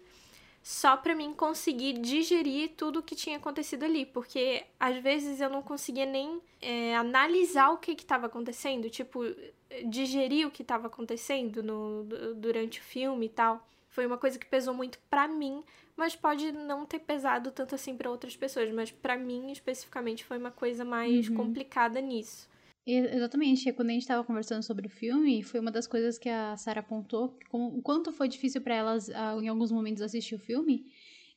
só 0.62 0.94
para 0.94 1.14
mim 1.14 1.32
conseguir 1.32 1.94
digerir 1.94 2.72
tudo 2.76 2.98
o 2.98 3.02
que 3.02 3.14
tinha 3.14 3.38
acontecido 3.38 3.84
ali, 3.84 4.04
porque 4.04 4.64
às 4.78 4.96
vezes 5.02 5.40
eu 5.40 5.48
não 5.48 5.62
conseguia 5.62 6.04
nem 6.04 6.42
é, 6.60 6.94
analisar 6.96 7.70
o 7.70 7.78
que 7.78 7.92
estava 7.92 8.26
acontecendo, 8.26 8.90
tipo, 8.90 9.22
digerir 9.86 10.46
o 10.46 10.50
que 10.50 10.62
estava 10.62 10.86
acontecendo 10.86 11.62
no, 11.62 12.04
durante 12.36 12.80
o 12.80 12.82
filme 12.82 13.26
e 13.26 13.30
tal. 13.30 13.66
Foi 13.88 14.06
uma 14.06 14.18
coisa 14.18 14.38
que 14.38 14.46
pesou 14.46 14.74
muito 14.74 14.98
para 15.08 15.28
mim, 15.28 15.62
mas 15.96 16.16
pode 16.16 16.50
não 16.50 16.84
ter 16.84 16.98
pesado 16.98 17.50
tanto 17.52 17.74
assim 17.74 17.96
para 17.96 18.10
outras 18.10 18.36
pessoas, 18.36 18.72
mas 18.72 18.90
para 18.90 19.16
mim 19.16 19.52
especificamente 19.52 20.24
foi 20.24 20.38
uma 20.38 20.50
coisa 20.50 20.84
mais 20.84 21.28
uhum. 21.28 21.36
complicada 21.36 22.00
nisso. 22.00 22.48
Exatamente, 22.86 23.72
quando 23.72 23.88
a 23.88 23.92
gente 23.92 24.02
estava 24.02 24.22
conversando 24.22 24.62
sobre 24.62 24.86
o 24.86 24.90
filme, 24.90 25.42
foi 25.42 25.58
uma 25.58 25.70
das 25.70 25.86
coisas 25.86 26.18
que 26.18 26.28
a 26.28 26.54
Sarah 26.56 26.80
apontou, 26.80 27.38
como, 27.48 27.78
o 27.78 27.80
quanto 27.80 28.12
foi 28.12 28.28
difícil 28.28 28.60
para 28.60 28.74
elas, 28.74 29.08
uh, 29.08 29.40
em 29.40 29.48
alguns 29.48 29.72
momentos, 29.72 30.02
assistir 30.02 30.34
o 30.34 30.38
filme, 30.38 30.86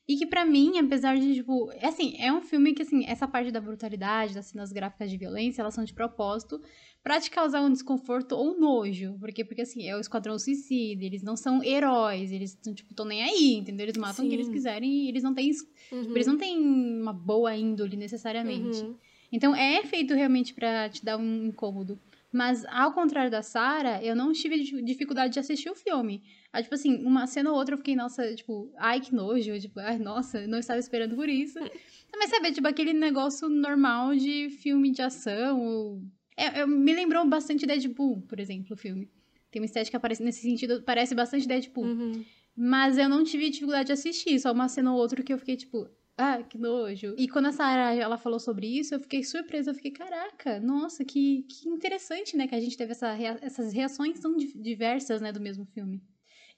E 0.08 0.16
que 0.16 0.24
para 0.24 0.42
mim, 0.46 0.78
apesar 0.78 1.18
de, 1.18 1.34
tipo, 1.34 1.70
é 1.72 1.86
assim, 1.86 2.16
é 2.18 2.32
um 2.32 2.40
filme 2.40 2.72
que, 2.72 2.80
assim, 2.80 3.04
essa 3.06 3.28
parte 3.28 3.50
da 3.50 3.60
brutalidade, 3.60 4.32
das 4.32 4.46
cenas 4.46 4.72
gráficas 4.72 5.10
de 5.10 5.18
violência, 5.18 5.60
elas 5.60 5.74
são 5.74 5.84
de 5.84 5.92
propósito 5.92 6.58
pra 7.02 7.20
te 7.20 7.30
causar 7.30 7.60
um 7.60 7.70
desconforto 7.70 8.32
ou 8.32 8.58
nojo. 8.58 9.18
Porque, 9.20 9.44
porque 9.44 9.60
assim, 9.60 9.86
é 9.86 9.94
o 9.94 10.00
Esquadrão 10.00 10.38
Suicida, 10.38 11.04
eles 11.04 11.22
não 11.22 11.36
são 11.36 11.62
heróis, 11.62 12.32
eles, 12.32 12.58
tipo, 12.74 12.94
tão 12.94 13.04
nem 13.04 13.22
aí, 13.22 13.54
entendeu? 13.56 13.84
Eles 13.84 13.98
matam 13.98 14.24
o 14.24 14.28
que 14.28 14.34
eles 14.34 14.48
quiserem 14.48 14.90
e 14.90 15.08
eles 15.10 15.22
não 15.22 15.34
têm, 15.34 15.50
uhum. 15.92 16.14
eles 16.14 16.26
não 16.26 16.38
têm 16.38 16.58
uma 16.58 17.12
boa 17.12 17.54
índole 17.54 17.94
necessariamente. 17.94 18.80
Uhum. 18.80 18.96
Então, 19.30 19.54
é 19.54 19.84
feito 19.84 20.14
realmente 20.14 20.54
para 20.54 20.88
te 20.88 21.04
dar 21.04 21.18
um 21.18 21.48
incômodo. 21.48 22.00
Mas, 22.32 22.64
ao 22.66 22.92
contrário 22.92 23.30
da 23.30 23.42
Sarah, 23.42 24.02
eu 24.02 24.14
não 24.14 24.32
tive 24.32 24.58
dificuldade 24.82 25.32
de 25.32 25.40
assistir 25.40 25.70
o 25.70 25.74
filme. 25.74 26.22
Aí, 26.52 26.62
tipo 26.62 26.74
assim, 26.74 27.02
uma 27.04 27.26
cena 27.26 27.50
ou 27.50 27.56
outra 27.56 27.74
eu 27.74 27.78
fiquei, 27.78 27.96
nossa, 27.96 28.34
tipo, 28.34 28.70
ai, 28.76 29.00
que 29.00 29.14
nojo. 29.14 29.58
Tipo, 29.58 29.80
ai, 29.80 29.98
nossa, 29.98 30.46
não 30.46 30.58
estava 30.58 30.78
esperando 30.78 31.16
por 31.16 31.28
isso. 31.28 31.58
Mas, 32.16 32.30
sabe, 32.30 32.52
tipo, 32.52 32.68
aquele 32.68 32.92
negócio 32.92 33.48
normal 33.48 34.14
de 34.14 34.50
filme 34.50 34.90
de 34.90 35.00
ação. 35.00 36.02
É, 36.36 36.66
me 36.66 36.92
lembrou 36.92 37.26
bastante 37.26 37.66
Deadpool, 37.66 38.22
por 38.22 38.38
exemplo, 38.38 38.74
o 38.74 38.76
filme. 38.76 39.10
Tem 39.50 39.62
uma 39.62 39.66
estética 39.66 39.98
parece, 39.98 40.22
nesse 40.22 40.42
sentido, 40.42 40.82
parece 40.82 41.14
bastante 41.14 41.48
Deadpool. 41.48 41.84
Uhum. 41.84 42.24
Mas 42.54 42.98
eu 42.98 43.08
não 43.08 43.24
tive 43.24 43.48
dificuldade 43.48 43.86
de 43.86 43.92
assistir, 43.92 44.38
só 44.38 44.52
uma 44.52 44.68
cena 44.68 44.92
ou 44.92 44.98
outra 44.98 45.22
que 45.22 45.32
eu 45.32 45.38
fiquei, 45.38 45.56
tipo, 45.56 45.88
ah, 46.18 46.42
que 46.42 46.58
nojo. 46.58 47.14
E 47.16 47.28
quando 47.28 47.46
a 47.46 47.52
Sarah, 47.52 47.94
ela 47.94 48.18
falou 48.18 48.40
sobre 48.40 48.66
isso, 48.66 48.92
eu 48.92 48.98
fiquei 48.98 49.22
surpresa. 49.22 49.70
Eu 49.70 49.74
fiquei, 49.74 49.92
caraca, 49.92 50.58
nossa, 50.58 51.04
que, 51.04 51.44
que 51.48 51.68
interessante, 51.68 52.36
né? 52.36 52.48
Que 52.48 52.56
a 52.56 52.60
gente 52.60 52.76
teve 52.76 52.90
essa 52.90 53.12
rea 53.12 53.38
essas 53.40 53.72
reações 53.72 54.18
tão 54.18 54.36
diversas, 54.36 55.20
né, 55.20 55.30
do 55.30 55.40
mesmo 55.40 55.64
filme. 55.66 56.02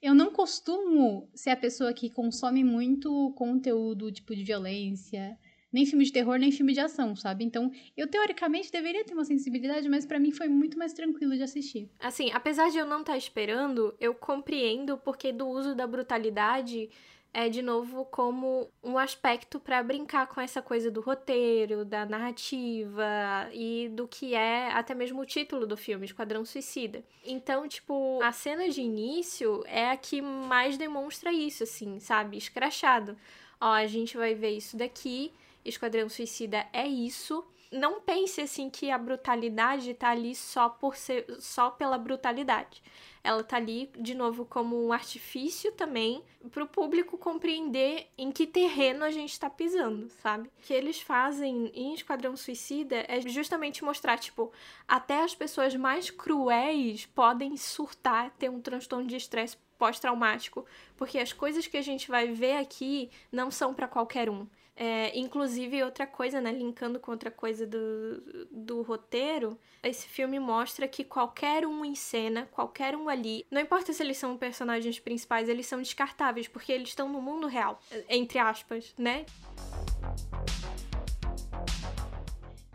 Eu 0.01 0.15
não 0.15 0.31
costumo 0.31 1.29
ser 1.35 1.51
a 1.51 1.55
pessoa 1.55 1.93
que 1.93 2.09
consome 2.09 2.63
muito 2.63 3.31
conteúdo, 3.37 4.11
tipo, 4.11 4.35
de 4.35 4.43
violência. 4.43 5.37
Nem 5.71 5.85
filme 5.85 6.03
de 6.03 6.11
terror, 6.11 6.39
nem 6.39 6.51
filme 6.51 6.73
de 6.73 6.79
ação, 6.79 7.15
sabe? 7.15 7.45
Então, 7.45 7.71
eu 7.95 8.07
teoricamente 8.07 8.71
deveria 8.71 9.05
ter 9.05 9.13
uma 9.13 9.23
sensibilidade, 9.23 9.87
mas 9.87 10.07
para 10.07 10.19
mim 10.19 10.31
foi 10.31 10.49
muito 10.49 10.77
mais 10.77 10.91
tranquilo 10.91 11.37
de 11.37 11.43
assistir. 11.43 11.87
Assim, 11.99 12.31
apesar 12.33 12.71
de 12.71 12.79
eu 12.79 12.85
não 12.85 13.01
estar 13.01 13.13
tá 13.13 13.17
esperando, 13.17 13.95
eu 13.99 14.15
compreendo 14.15 14.97
porque 14.97 15.31
do 15.31 15.47
uso 15.47 15.75
da 15.75 15.85
brutalidade 15.85 16.89
é 17.33 17.47
de 17.47 17.61
novo 17.61 18.05
como 18.05 18.69
um 18.83 18.97
aspecto 18.97 19.59
para 19.59 19.81
brincar 19.81 20.27
com 20.27 20.41
essa 20.41 20.61
coisa 20.61 20.91
do 20.91 21.01
roteiro, 21.01 21.85
da 21.85 22.05
narrativa 22.05 23.49
e 23.53 23.89
do 23.89 24.07
que 24.07 24.35
é 24.35 24.71
até 24.71 24.93
mesmo 24.93 25.21
o 25.21 25.25
título 25.25 25.65
do 25.65 25.77
filme, 25.77 26.05
Esquadrão 26.05 26.43
Suicida. 26.43 27.03
Então, 27.25 27.67
tipo, 27.67 28.19
a 28.21 28.31
cena 28.31 28.69
de 28.69 28.81
início 28.81 29.63
é 29.65 29.89
a 29.89 29.97
que 29.97 30.21
mais 30.21 30.77
demonstra 30.77 31.31
isso, 31.31 31.63
assim, 31.63 31.99
sabe? 31.99 32.37
Escrachado. 32.37 33.17
Ó, 33.59 33.71
a 33.71 33.87
gente 33.87 34.17
vai 34.17 34.33
ver 34.35 34.51
isso 34.51 34.75
daqui, 34.75 35.31
Esquadrão 35.63 36.09
Suicida 36.09 36.67
é 36.73 36.85
isso. 36.85 37.45
Não 37.71 38.01
pense 38.01 38.41
assim 38.41 38.69
que 38.69 38.91
a 38.91 38.97
brutalidade 38.97 39.93
tá 39.93 40.09
ali 40.09 40.35
só 40.35 40.67
por 40.69 40.95
ser 40.95 41.25
só 41.39 41.69
pela 41.69 41.97
brutalidade 41.97 42.83
ela 43.23 43.43
tá 43.43 43.57
ali 43.57 43.89
de 43.97 44.15
novo 44.15 44.45
como 44.45 44.83
um 44.83 44.91
artifício 44.91 45.71
também 45.73 46.23
para 46.49 46.63
o 46.63 46.67
público 46.67 47.17
compreender 47.17 48.07
em 48.17 48.31
que 48.31 48.47
terreno 48.47 49.03
a 49.03 49.11
gente 49.11 49.31
está 49.31 49.49
pisando, 49.49 50.09
sabe? 50.21 50.47
O 50.47 50.61
que 50.61 50.73
eles 50.73 51.01
fazem 51.01 51.71
em 51.73 51.93
Esquadrão 51.93 52.35
Suicida 52.35 53.05
é 53.07 53.21
justamente 53.21 53.83
mostrar, 53.83 54.17
tipo, 54.17 54.51
até 54.87 55.23
as 55.23 55.35
pessoas 55.35 55.75
mais 55.75 56.09
cruéis 56.09 57.05
podem 57.05 57.55
surtar, 57.57 58.31
ter 58.31 58.49
um 58.49 58.59
transtorno 58.59 59.07
de 59.07 59.15
estresse 59.15 59.57
pós-traumático, 59.77 60.65
porque 60.95 61.19
as 61.19 61.33
coisas 61.33 61.67
que 61.67 61.77
a 61.77 61.81
gente 61.81 62.09
vai 62.09 62.27
ver 62.27 62.57
aqui 62.57 63.09
não 63.31 63.49
são 63.51 63.73
para 63.73 63.87
qualquer 63.87 64.29
um. 64.29 64.47
É, 64.75 65.17
inclusive, 65.17 65.83
outra 65.83 66.07
coisa, 66.07 66.39
né, 66.39 66.51
linkando 66.51 66.99
com 66.99 67.11
outra 67.11 67.29
coisa 67.29 67.67
do, 67.67 68.47
do 68.49 68.81
roteiro, 68.81 69.59
esse 69.83 70.07
filme 70.07 70.39
mostra 70.39 70.87
que 70.87 71.03
qualquer 71.03 71.67
um 71.67 71.83
em 71.83 71.93
cena, 71.93 72.47
qualquer 72.51 72.95
um 72.95 73.09
ali, 73.09 73.45
não 73.51 73.61
importa 73.61 73.93
se 73.93 74.01
eles 74.01 74.17
são 74.17 74.37
personagens 74.37 74.99
principais, 74.99 75.49
eles 75.49 75.67
são 75.67 75.79
descartáveis, 75.79 76.47
porque 76.47 76.71
eles 76.71 76.89
estão 76.89 77.09
no 77.09 77.21
mundo 77.21 77.47
real, 77.47 77.79
entre 78.09 78.39
aspas, 78.39 78.95
né? 78.97 79.25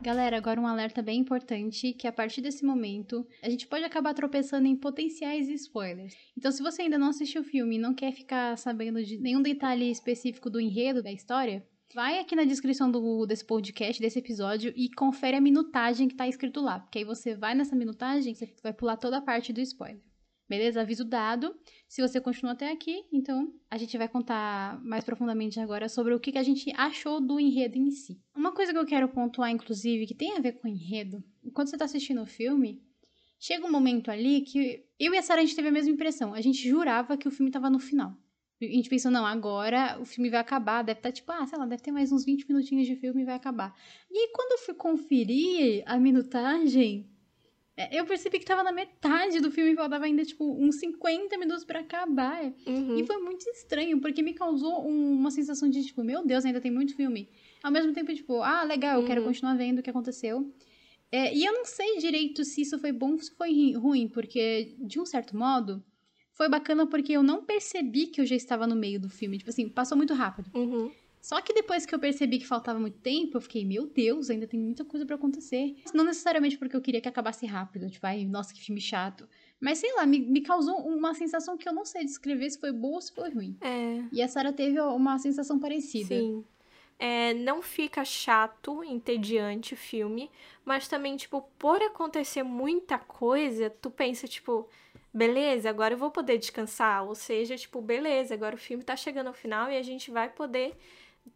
Galera, 0.07 0.37
agora 0.37 0.61
um 0.61 0.67
alerta 0.69 1.03
bem 1.03 1.19
importante, 1.19 1.93
que 1.93 2.07
a 2.07 2.13
partir 2.13 2.41
desse 2.41 2.65
momento, 2.65 3.27
a 3.43 3.51
gente 3.51 3.67
pode 3.67 3.83
acabar 3.83 4.15
tropeçando 4.15 4.69
em 4.69 4.77
potenciais 4.77 5.49
spoilers. 5.49 6.15
Então, 6.39 6.53
se 6.53 6.63
você 6.63 6.83
ainda 6.83 6.97
não 6.97 7.09
assistiu 7.09 7.41
o 7.41 7.45
filme 7.45 7.75
e 7.75 7.81
não 7.81 7.93
quer 7.93 8.13
ficar 8.13 8.57
sabendo 8.57 9.03
de 9.03 9.19
nenhum 9.19 9.43
detalhe 9.43 9.91
específico 9.91 10.49
do 10.49 10.61
enredo 10.61 11.03
da 11.03 11.11
história, 11.11 11.67
Vai 11.97 12.19
aqui 12.19 12.37
na 12.37 12.45
descrição 12.45 12.91
do, 12.91 13.25
desse 13.25 13.43
podcast, 13.43 14.03
desse 14.03 14.19
episódio, 14.19 14.71
e 14.77 14.91
confere 14.91 15.39
a 15.39 15.41
minutagem 15.41 16.07
que 16.07 16.15
tá 16.15 16.29
escrito 16.29 16.61
lá. 16.61 16.79
Porque 16.79 16.99
aí 16.99 17.05
você 17.07 17.35
vai 17.35 17.55
nessa 17.55 17.75
minutagem, 17.75 18.35
você 18.35 18.55
vai 18.63 18.75
pular 18.75 18.99
toda 18.99 19.17
a 19.17 19.23
parte 19.23 19.51
do 19.51 19.63
spoiler. 19.63 20.03
Beleza? 20.47 20.83
Aviso 20.83 21.07
dado. 21.07 21.57
Se 21.89 22.03
você 22.03 22.21
continua 22.21 22.53
até 22.53 22.71
aqui, 22.71 23.03
então 23.11 23.51
a 23.71 23.79
gente 23.79 23.97
vai 23.97 24.11
contar 24.11 24.79
mais 24.85 25.05
profundamente 25.05 25.59
agora 25.59 25.89
sobre 25.89 26.13
o 26.13 26.21
que, 26.21 26.33
que 26.33 26.39
a 26.39 26.43
gente 26.43 26.71
achou 26.77 27.19
do 27.19 27.41
enredo 27.41 27.79
em 27.79 27.91
si. 27.91 28.21
Uma 28.37 28.53
coisa 28.53 28.75
que 28.75 28.79
eu 28.79 28.85
quero 28.85 29.09
pontuar, 29.09 29.51
inclusive, 29.51 30.07
que 30.07 30.15
tem 30.15 30.37
a 30.37 30.41
ver 30.41 30.53
com 30.53 30.69
o 30.69 30.71
enredo, 30.71 31.25
quando 31.55 31.69
você 31.69 31.79
tá 31.79 31.87
assistindo 31.87 32.21
o 32.21 32.27
filme, 32.27 32.79
chega 33.41 33.67
um 33.67 33.73
momento 33.73 34.11
ali 34.11 34.43
que 34.43 34.85
eu 35.01 35.15
e 35.15 35.17
a 35.17 35.23
Sarah 35.23 35.41
a 35.41 35.45
gente 35.47 35.57
teve 35.57 35.69
a 35.69 35.73
mesma 35.73 35.93
impressão. 35.93 36.35
A 36.35 36.43
gente 36.43 36.69
jurava 36.69 37.17
que 37.17 37.27
o 37.27 37.31
filme 37.31 37.51
tava 37.51 37.71
no 37.71 37.79
final. 37.79 38.15
A 38.61 38.65
gente 38.65 38.89
pensou, 38.89 39.11
não, 39.11 39.27
agora 39.27 39.99
o 40.01 40.07
filme 40.07 40.31
vai 40.31 40.41
acabar, 40.41 40.83
deve 40.83 41.01
estar 41.01 41.11
tá, 41.11 41.13
tipo, 41.13 41.31
ah, 41.31 41.47
sei 41.47 41.59
lá, 41.59 41.67
deve 41.67 41.83
ter 41.83 41.93
mais 41.93 42.11
uns 42.11 42.25
20 42.25 42.49
minutinhos 42.49 42.87
de 42.87 42.97
filme 42.97 43.23
e 43.23 43.25
vai 43.25 43.35
acabar. 43.35 43.75
E 44.11 44.19
aí, 44.19 44.31
quando 44.33 44.53
eu 44.53 44.59
fui 44.59 44.75
conferir 44.75 45.83
a 45.85 45.99
minutagem, 45.99 47.07
é, 47.77 48.01
eu 48.01 48.07
percebi 48.07 48.39
que 48.39 48.47
tava 48.47 48.63
na 48.63 48.73
metade 48.73 49.39
do 49.41 49.51
filme 49.51 49.73
e 49.73 49.77
faltava 49.77 50.07
ainda, 50.07 50.25
tipo, 50.25 50.57
uns 50.59 50.77
50 50.77 51.37
minutos 51.37 51.65
para 51.65 51.81
acabar. 51.81 52.45
Uhum. 52.67 52.99
E 52.99 53.05
foi 53.05 53.19
muito 53.19 53.47
estranho, 53.51 54.01
porque 54.01 54.23
me 54.23 54.33
causou 54.33 54.89
uma 54.89 55.31
sensação 55.31 55.69
de, 55.69 55.85
tipo, 55.85 56.03
meu 56.03 56.25
Deus, 56.25 56.47
ainda 56.47 56.61
tem 56.61 56.71
muito 56.71 56.97
filme. 56.97 57.29
Ao 57.63 57.71
mesmo 57.71 57.93
tempo, 57.93 58.15
tipo, 58.15 58.41
ah, 58.41 58.63
legal, 58.63 58.95
eu 58.95 59.01
uhum. 59.01 59.07
quero 59.07 59.23
continuar 59.23 59.55
vendo 59.55 59.81
o 59.81 59.83
que 59.83 59.91
aconteceu. 59.91 60.51
É, 61.13 61.35
e 61.35 61.45
eu 61.45 61.53
não 61.53 61.67
sei 61.67 61.99
direito 61.99 62.43
se 62.45 62.63
isso 62.63 62.79
foi 62.79 62.93
bom 62.93 63.13
ou 63.13 63.19
se 63.19 63.35
foi 63.37 63.73
ruim, 63.75 64.09
porque, 64.09 64.75
de 64.79 64.99
um 64.99 65.05
certo 65.05 65.37
modo, 65.37 65.85
foi 66.37 66.51
bacana 66.51 66.87
porque 66.87 67.15
eu 67.15 67.23
não 67.23 67.43
percebi 67.43 68.07
que 68.07 68.21
eu 68.21 68.27
já 68.27 68.37
estava 68.37 68.67
no 68.67 68.77
meio 68.77 69.01
do 69.01 69.09
filme. 69.09 69.39
Tipo 69.39 69.49
assim, 69.49 69.69
passou 69.71 69.97
muito 69.97 70.13
rápido. 70.13 70.51
Uhum. 70.55 70.93
Só 71.19 71.41
que 71.41 71.55
depois 71.55 71.87
que 71.87 71.95
eu 71.95 71.99
percebi 71.99 72.39
que 72.39 72.47
faltava 72.47 72.79
muito 72.79 72.99
tempo, 72.99 73.39
eu 73.39 73.41
fiquei, 73.41 73.65
meu 73.65 73.87
Deus, 73.87 74.29
ainda 74.29 74.47
tem 74.47 74.61
muita 74.61 74.85
coisa 74.85 75.05
para 75.07 75.17
acontecer. 75.17 75.75
Não 75.95 76.05
necessariamente 76.05 76.59
porque 76.59 76.77
eu 76.77 76.81
queria 76.81 77.01
que 77.01 77.09
acabasse 77.09 77.47
rápido, 77.47 77.91
tipo, 77.91 78.07
ai, 78.07 78.25
nossa, 78.27 78.53
que 78.53 78.63
filme 78.63 78.81
chato. 78.81 79.27
Mas 79.59 79.79
sei 79.79 79.93
lá, 79.95 80.05
me, 80.05 80.21
me 80.21 80.43
causou 80.43 80.77
uma 80.87 81.15
sensação 81.15 81.57
que 81.57 81.67
eu 81.67 81.73
não 81.73 81.87
sei 81.87 82.05
descrever 82.05 82.51
se 82.51 82.61
foi 82.61 82.71
boa 82.71 82.97
ou 82.97 83.01
se 83.01 83.13
foi 83.13 83.31
ruim. 83.31 83.57
É. 83.63 84.05
E 84.13 84.23
a 84.23 84.29
Sarah 84.29 84.53
teve 84.53 84.79
uma 84.79 85.19
sensação 85.19 85.59
parecida. 85.59 86.15
Sim. 86.15 86.45
É, 86.99 87.33
não 87.33 87.63
fica 87.63 88.05
chato, 88.05 88.85
entediante 88.85 89.75
o 89.75 89.77
filme, 89.77 90.31
mas 90.65 90.87
também, 90.87 91.17
tipo, 91.17 91.43
por 91.59 91.83
acontecer 91.83 92.43
muita 92.43 92.99
coisa, 92.99 93.69
tu 93.69 93.91
pensa, 93.91 94.29
tipo, 94.29 94.69
beleza, 95.17 95.71
agora 95.71 95.95
eu 95.95 95.99
vou 95.99 96.11
poder 96.11 96.37
descansar. 96.39 97.05
Ou 97.05 97.15
seja, 97.15 97.57
tipo, 97.57 97.81
beleza, 97.81 98.35
agora 98.35 98.55
o 98.55 98.59
filme 98.59 98.85
tá 98.85 98.95
chegando 98.95 99.29
ao 99.29 99.33
final 99.33 99.71
e 99.71 99.77
a 99.77 99.83
gente 99.83 100.11
vai 100.11 100.29
poder 100.29 100.77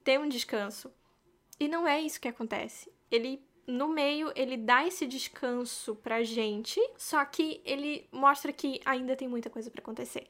ter 0.04 0.20
um 0.20 0.28
descanso. 0.28 0.92
E 1.58 1.66
não 1.66 1.88
é 1.88 2.00
isso 2.00 2.20
que 2.20 2.28
acontece. 2.28 2.92
Ele 3.10 3.42
no 3.66 3.86
meio 3.86 4.32
ele 4.34 4.56
dá 4.56 4.84
esse 4.84 5.06
descanso 5.06 5.94
pra 5.96 6.24
gente, 6.24 6.80
só 6.96 7.24
que 7.24 7.60
ele 7.64 8.08
mostra 8.10 8.52
que 8.52 8.80
ainda 8.84 9.14
tem 9.14 9.28
muita 9.28 9.48
coisa 9.48 9.70
para 9.70 9.80
acontecer 9.80 10.26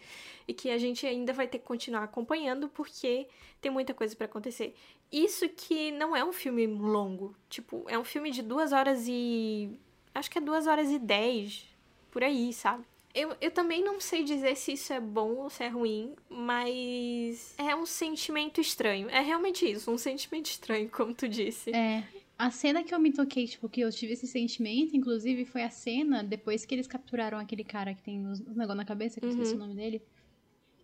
e 0.46 0.52
que 0.52 0.68
a 0.70 0.76
gente 0.76 1.06
ainda 1.06 1.32
vai 1.32 1.48
ter 1.48 1.58
que 1.58 1.64
continuar 1.64 2.02
acompanhando 2.02 2.68
porque 2.68 3.26
tem 3.60 3.70
muita 3.70 3.94
coisa 3.94 4.14
para 4.14 4.26
acontecer. 4.26 4.74
Isso 5.10 5.48
que 5.48 5.90
não 5.92 6.14
é 6.14 6.22
um 6.22 6.32
filme 6.32 6.66
longo, 6.66 7.34
tipo, 7.48 7.84
é 7.88 7.98
um 7.98 8.04
filme 8.04 8.30
de 8.30 8.42
duas 8.42 8.72
horas 8.72 9.06
e 9.08 9.70
acho 10.14 10.30
que 10.30 10.38
é 10.38 10.40
duas 10.40 10.66
horas 10.66 10.90
e 10.90 10.98
dez 10.98 11.66
por 12.10 12.22
aí, 12.22 12.52
sabe? 12.52 12.84
Eu, 13.14 13.36
eu 13.40 13.50
também 13.50 13.82
não 13.82 14.00
sei 14.00 14.22
dizer 14.22 14.56
se 14.56 14.72
isso 14.72 14.92
é 14.92 15.00
bom 15.00 15.36
ou 15.36 15.50
se 15.50 15.64
é 15.64 15.68
ruim, 15.68 16.14
mas 16.28 17.54
é 17.58 17.74
um 17.74 17.84
sentimento 17.84 18.60
estranho. 18.60 19.08
É 19.10 19.20
realmente 19.20 19.68
isso, 19.68 19.90
um 19.90 19.98
sentimento 19.98 20.46
estranho, 20.46 20.88
como 20.90 21.12
tu 21.12 21.28
disse. 21.28 21.74
É. 21.74 22.04
A 22.38 22.50
cena 22.50 22.82
que 22.82 22.94
eu 22.94 23.00
me 23.00 23.12
toquei, 23.12 23.46
tipo, 23.46 23.68
que 23.68 23.80
eu 23.80 23.90
tive 23.90 24.14
esse 24.14 24.26
sentimento, 24.26 24.96
inclusive, 24.96 25.44
foi 25.44 25.62
a 25.62 25.70
cena 25.70 26.22
depois 26.22 26.64
que 26.64 26.74
eles 26.74 26.86
capturaram 26.86 27.38
aquele 27.38 27.64
cara 27.64 27.94
que 27.94 28.02
tem 28.02 28.26
os, 28.26 28.40
os 28.40 28.56
negócios 28.56 28.76
na 28.76 28.84
cabeça, 28.84 29.20
que 29.20 29.26
eu 29.26 29.30
esqueci 29.30 29.52
uhum. 29.52 29.58
o 29.58 29.60
nome 29.60 29.74
dele. 29.74 30.02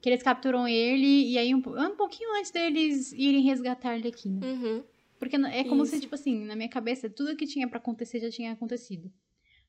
Que 0.02 0.10
eles 0.10 0.22
capturam 0.22 0.68
ele 0.68 1.30
e 1.30 1.38
aí 1.38 1.54
um, 1.54 1.58
um 1.58 1.96
pouquinho 1.96 2.36
antes 2.38 2.50
deles 2.50 3.12
irem 3.12 3.40
resgatar 3.42 3.92
Arlequina. 3.92 4.44
Uhum. 4.44 4.84
Porque 5.18 5.36
é 5.36 5.64
como 5.64 5.82
Isso. 5.82 5.94
se, 5.94 6.00
tipo 6.00 6.14
assim, 6.14 6.44
na 6.44 6.54
minha 6.54 6.68
cabeça, 6.68 7.08
tudo 7.08 7.36
que 7.36 7.46
tinha 7.46 7.66
para 7.66 7.78
acontecer 7.78 8.20
já 8.20 8.30
tinha 8.30 8.52
acontecido. 8.52 9.10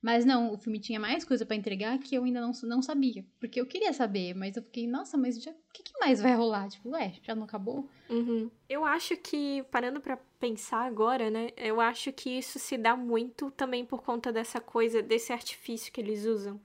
Mas 0.02 0.26
não, 0.26 0.54
o 0.54 0.58
filme 0.58 0.80
tinha 0.80 1.00
mais 1.00 1.24
coisa 1.24 1.46
para 1.46 1.56
entregar 1.56 1.98
que 1.98 2.16
eu 2.16 2.24
ainda 2.24 2.40
não, 2.40 2.52
não 2.64 2.82
sabia. 2.82 3.26
Porque 3.40 3.60
eu 3.60 3.66
queria 3.66 3.92
saber, 3.92 4.34
mas 4.36 4.56
eu 4.56 4.64
fiquei, 4.64 4.88
nossa, 4.88 5.18
mas 5.18 5.38
o 5.38 5.54
que, 5.74 5.84
que, 5.84 6.00
mais 6.00 6.22
vai 6.22 6.36
rolar? 6.36 6.70
Tipo, 6.70 6.90
ué, 6.90 7.14
já 7.24 7.36
não 7.36 7.44
acabou? 7.44 7.90
Uhum. 8.10 8.50
Eu 8.70 8.86
acho 8.86 9.18
que, 9.18 9.64
parando 9.72 10.00
para 10.00 10.18
pensar 10.40 10.86
agora, 10.86 11.32
né? 11.32 11.50
Eu 11.58 11.82
acho 11.82 12.14
que 12.14 12.30
isso 12.30 12.60
se 12.60 12.78
dá 12.78 12.96
muito 12.96 13.50
também 13.52 13.86
por 13.86 14.04
conta 14.04 14.32
dessa 14.32 14.62
coisa, 14.62 15.02
desse 15.02 15.34
artifício 15.34 15.92
que 15.92 16.00
eles 16.00 16.26
usam. 16.26 16.60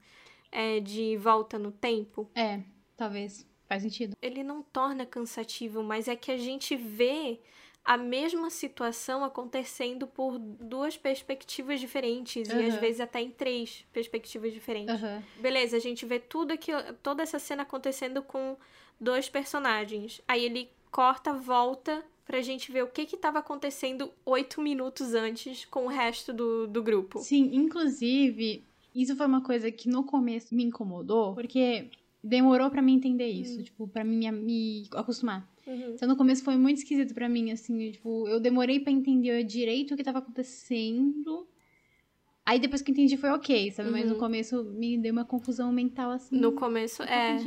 É, 0.51 0.79
de 0.79 1.17
volta 1.17 1.57
no 1.57 1.71
tempo. 1.71 2.29
É, 2.35 2.61
talvez. 2.95 3.47
Faz 3.67 3.81
sentido. 3.81 4.15
Ele 4.21 4.43
não 4.43 4.61
torna 4.61 5.03
cansativo, 5.03 5.81
mas 5.81 6.07
é 6.07 6.15
que 6.15 6.31
a 6.31 6.37
gente 6.37 6.75
vê 6.75 7.39
a 7.85 7.97
mesma 7.97 8.49
situação 8.49 9.23
acontecendo 9.23 10.07
por 10.07 10.39
duas 10.39 10.95
perspectivas 10.95 11.79
diferentes 11.79 12.49
uhum. 12.49 12.61
e 12.61 12.67
às 12.67 12.75
vezes 12.75 13.01
até 13.01 13.21
em 13.21 13.29
três 13.29 13.85
perspectivas 13.91 14.53
diferentes. 14.53 15.01
Uhum. 15.01 15.21
Beleza, 15.39 15.75
a 15.75 15.79
gente 15.79 16.05
vê 16.05 16.19
tudo 16.19 16.53
aquilo, 16.53 16.81
toda 17.01 17.21
essa 17.23 17.39
cena 17.39 17.63
acontecendo 17.63 18.21
com 18.21 18.55
dois 18.99 19.27
personagens. 19.27 20.21
Aí 20.27 20.45
ele 20.45 20.69
corta, 20.91 21.33
volta 21.33 22.05
pra 22.25 22.41
gente 22.41 22.71
ver 22.71 22.83
o 22.83 22.87
que 22.87 23.05
que 23.05 23.17
tava 23.17 23.39
acontecendo 23.39 24.11
oito 24.25 24.61
minutos 24.61 25.13
antes 25.13 25.65
com 25.65 25.85
o 25.85 25.89
resto 25.89 26.31
do, 26.31 26.67
do 26.67 26.81
grupo. 26.81 27.19
Sim, 27.19 27.49
inclusive, 27.53 28.63
isso 28.95 29.15
foi 29.15 29.25
uma 29.25 29.41
coisa 29.41 29.69
que 29.69 29.89
no 29.89 30.05
começo 30.05 30.55
me 30.55 30.63
incomodou, 30.63 31.33
porque 31.33 31.89
demorou 32.23 32.69
para 32.69 32.81
mim 32.81 32.95
entender 32.95 33.27
isso, 33.27 33.59
hum. 33.59 33.63
tipo, 33.63 33.87
para 33.87 34.03
mim 34.03 34.17
me, 34.17 34.31
me 34.31 34.87
acostumar. 34.93 35.47
Uhum. 35.67 35.93
Então 35.93 36.07
no 36.07 36.15
começo 36.15 36.43
foi 36.43 36.55
muito 36.55 36.77
esquisito 36.77 37.13
para 37.13 37.27
mim, 37.27 37.51
assim, 37.51 37.91
tipo, 37.91 38.27
eu 38.27 38.39
demorei 38.39 38.79
para 38.79 38.93
entender 38.93 39.43
direito 39.43 39.93
o 39.93 39.97
que 39.97 40.03
tava 40.03 40.19
acontecendo. 40.19 41.47
Aí 42.45 42.59
depois 42.59 42.81
que 42.81 42.91
eu 42.91 42.93
entendi 42.93 43.17
foi 43.17 43.29
ok, 43.29 43.71
sabe? 43.71 43.89
Uhum. 43.89 43.93
Mas 43.93 44.05
no 44.05 44.13
uhum. 44.13 44.19
começo 44.19 44.63
me 44.63 44.97
deu 44.97 45.11
uma 45.11 45.25
confusão 45.25 45.71
mental 45.71 46.11
assim. 46.11 46.37
No 46.37 46.53
começo 46.53 47.03
é. 47.03 47.37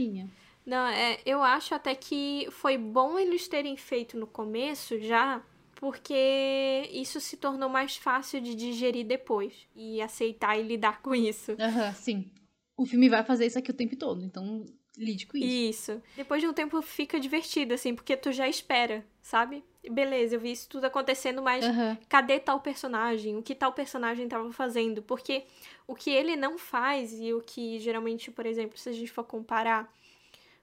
Não, 0.64 0.86
é, 0.86 1.18
eu 1.24 1.42
acho 1.42 1.74
até 1.74 1.94
que 1.94 2.48
foi 2.50 2.76
bom 2.76 3.18
eles 3.18 3.46
terem 3.46 3.76
feito 3.76 4.18
no 4.18 4.26
começo 4.26 4.98
já, 4.98 5.40
porque 5.76 6.88
isso 6.92 7.20
se 7.20 7.36
tornou 7.36 7.68
mais 7.68 7.96
fácil 7.96 8.40
de 8.40 8.54
digerir 8.54 9.06
depois 9.06 9.54
e 9.76 10.02
aceitar 10.02 10.58
e 10.58 10.62
lidar 10.62 11.00
com 11.02 11.14
isso. 11.14 11.52
Aham, 11.52 11.86
uhum, 11.86 11.94
sim 11.94 12.30
o 12.76 12.84
filme 12.84 13.08
vai 13.08 13.24
fazer 13.24 13.46
isso 13.46 13.58
aqui 13.58 13.70
o 13.70 13.74
tempo 13.74 13.96
todo, 13.96 14.24
então 14.24 14.64
lide 14.96 15.26
com 15.26 15.36
isso. 15.36 15.46
Isso. 15.46 16.02
Depois 16.16 16.40
de 16.40 16.48
um 16.48 16.52
tempo 16.52 16.80
fica 16.82 17.20
divertido, 17.20 17.74
assim, 17.74 17.94
porque 17.94 18.16
tu 18.16 18.32
já 18.32 18.48
espera, 18.48 19.04
sabe? 19.20 19.64
Beleza, 19.88 20.34
eu 20.34 20.40
vi 20.40 20.52
isso 20.52 20.68
tudo 20.68 20.84
acontecendo, 20.86 21.42
mas 21.42 21.64
uhum. 21.64 21.96
cadê 22.08 22.40
tal 22.40 22.60
personagem? 22.60 23.36
O 23.36 23.42
que 23.42 23.54
tal 23.54 23.72
personagem 23.72 24.28
tava 24.28 24.50
fazendo? 24.52 25.02
Porque 25.02 25.44
o 25.86 25.94
que 25.94 26.10
ele 26.10 26.34
não 26.34 26.58
faz 26.58 27.12
e 27.12 27.32
o 27.32 27.40
que 27.40 27.78
geralmente, 27.78 28.30
por 28.30 28.46
exemplo, 28.46 28.76
se 28.78 28.88
a 28.88 28.92
gente 28.92 29.10
for 29.10 29.24
comparar 29.24 29.92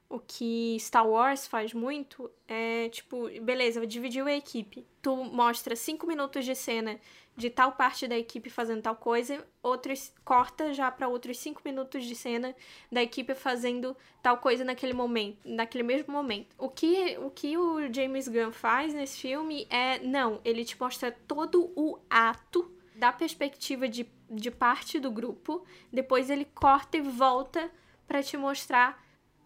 o 0.08 0.18
que 0.18 0.76
Star 0.78 1.08
Wars 1.08 1.46
faz 1.46 1.72
muito 1.72 2.30
é 2.46 2.88
tipo, 2.88 3.28
beleza, 3.40 3.86
dividiu 3.86 4.26
a 4.26 4.32
equipe. 4.32 4.86
Tu 5.02 5.14
mostra 5.16 5.74
cinco 5.74 6.06
minutos 6.06 6.44
de 6.44 6.54
cena 6.54 7.00
de 7.36 7.50
tal 7.50 7.72
parte 7.72 8.06
da 8.06 8.16
equipe 8.16 8.48
fazendo 8.48 8.82
tal 8.82 8.94
coisa, 8.94 9.44
outros 9.62 10.12
corta 10.24 10.72
já 10.72 10.90
para 10.90 11.08
outros 11.08 11.38
cinco 11.38 11.60
minutos 11.64 12.04
de 12.04 12.14
cena 12.14 12.54
da 12.92 13.02
equipe 13.02 13.34
fazendo 13.34 13.96
tal 14.22 14.38
coisa 14.38 14.64
naquele 14.64 14.92
momento, 14.92 15.38
naquele 15.44 15.82
mesmo 15.82 16.12
momento. 16.12 16.54
O 16.56 16.68
que 16.68 17.18
o 17.18 17.30
que 17.30 17.56
o 17.58 17.92
James 17.92 18.28
Gunn 18.28 18.52
faz 18.52 18.94
nesse 18.94 19.18
filme 19.18 19.66
é 19.68 19.98
não, 19.98 20.40
ele 20.44 20.64
te 20.64 20.78
mostra 20.78 21.10
todo 21.10 21.72
o 21.74 21.98
ato 22.08 22.72
da 22.94 23.12
perspectiva 23.12 23.88
de, 23.88 24.08
de 24.30 24.50
parte 24.50 25.00
do 25.00 25.10
grupo, 25.10 25.64
depois 25.92 26.30
ele 26.30 26.44
corta 26.44 26.96
e 26.96 27.00
volta 27.00 27.68
para 28.06 28.22
te 28.22 28.36
mostrar 28.36 29.03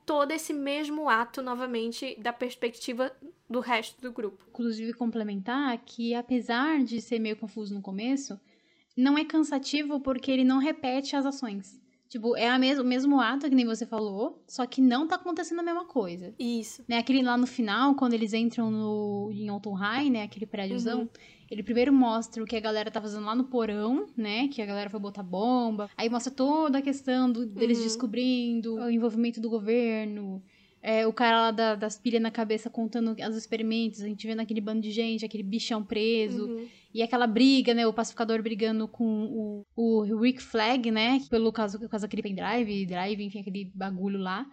todo 0.09 0.33
esse 0.33 0.55
mesmo 0.55 1.07
ato 1.07 1.43
novamente 1.43 2.19
da 2.19 2.33
perspectiva 2.33 3.13
do 3.49 3.61
resto 3.61 4.01
do 4.01 4.11
grupo. 4.11 4.43
Inclusive, 4.49 4.95
complementar 4.95 5.77
que, 5.85 6.15
apesar 6.15 6.83
de 6.83 6.99
ser 7.03 7.19
meio 7.19 7.37
confuso 7.37 7.75
no 7.75 7.83
começo, 7.83 8.41
não 8.97 9.19
é 9.19 9.25
cansativo 9.27 10.01
porque 10.01 10.31
ele 10.31 10.45
não 10.45 10.57
repete 10.57 11.15
as 11.15 11.27
ações. 11.27 11.79
Tipo, 12.09 12.35
é 12.39 12.49
a 12.49 12.59
mes 12.59 12.79
o 12.79 12.85
mesmo 12.85 13.21
ato 13.21 13.51
que 13.51 13.55
nem 13.55 13.67
você 13.67 13.85
falou, 13.85 14.43
só 14.49 14.65
que 14.65 14.81
não 14.81 15.07
tá 15.07 15.17
acontecendo 15.17 15.59
a 15.59 15.63
mesma 15.63 15.85
coisa. 15.85 16.35
Isso. 16.39 16.83
Né, 16.89 16.97
aquele 16.97 17.23
lá 17.23 17.37
no 17.37 17.47
final, 17.47 17.95
quando 17.95 18.15
eles 18.15 18.33
entram 18.33 18.71
no, 18.71 19.31
em 19.31 19.51
Alton 19.51 19.75
High, 19.75 20.09
né, 20.09 20.23
aquele 20.23 20.47
prédiozão, 20.47 21.01
uhum. 21.01 21.09
Ele 21.51 21.63
primeiro 21.63 21.93
mostra 21.93 22.43
o 22.43 22.47
que 22.47 22.57
a 22.57 22.61
galera 22.61 22.91
tá 22.91 23.01
fazendo 23.01 23.25
lá 23.25 23.35
no 23.35 23.45
porão, 23.45 24.07
né, 24.17 24.49
que 24.49 24.61
a 24.61 24.67
galera 24.67 24.91
foi 24.91 25.01
botar 25.01 25.23
bomba. 25.23 25.91
Aí 25.97 26.09
mostra 26.09 26.33
toda 26.33 26.79
a 26.79 26.83
questão 26.83 27.31
do, 27.31 27.47
deles 27.47 27.79
uhum. 27.79 27.85
descobrindo 27.85 28.75
o 28.77 28.91
envolvimento 28.91 29.41
do 29.41 29.49
governo, 29.49 30.43
é, 30.81 31.07
o 31.07 31.13
cara 31.13 31.41
lá 31.41 31.51
da, 31.51 31.75
das 31.75 31.99
pilhas 31.99 32.23
na 32.23 32.31
cabeça 32.31 32.71
contando 32.71 33.17
os 33.29 33.37
experimentos, 33.37 34.01
a 34.01 34.07
gente 34.07 34.27
vendo 34.27 34.41
aquele 34.41 34.61
bando 34.61 34.81
de 34.81 34.91
gente, 34.91 35.25
aquele 35.25 35.43
bichão 35.43 35.83
preso. 35.83 36.47
Uhum. 36.47 36.67
E 36.95 37.03
aquela 37.03 37.27
briga, 37.27 37.75
né? 37.75 37.87
O 37.87 37.93
pacificador 37.93 38.43
brigando 38.43 38.89
com 38.89 39.65
o, 39.77 40.03
o 40.03 40.21
Rick 40.21 40.41
Flag, 40.41 40.91
né? 40.91 41.21
Pelo 41.29 41.53
caso, 41.53 41.79
por 41.79 41.89
causa 41.89 42.07
daquele 42.07 42.23
pendrive, 42.23 42.87
drive, 42.87 43.23
enfim, 43.23 43.41
aquele 43.41 43.71
bagulho 43.75 44.19
lá. 44.19 44.47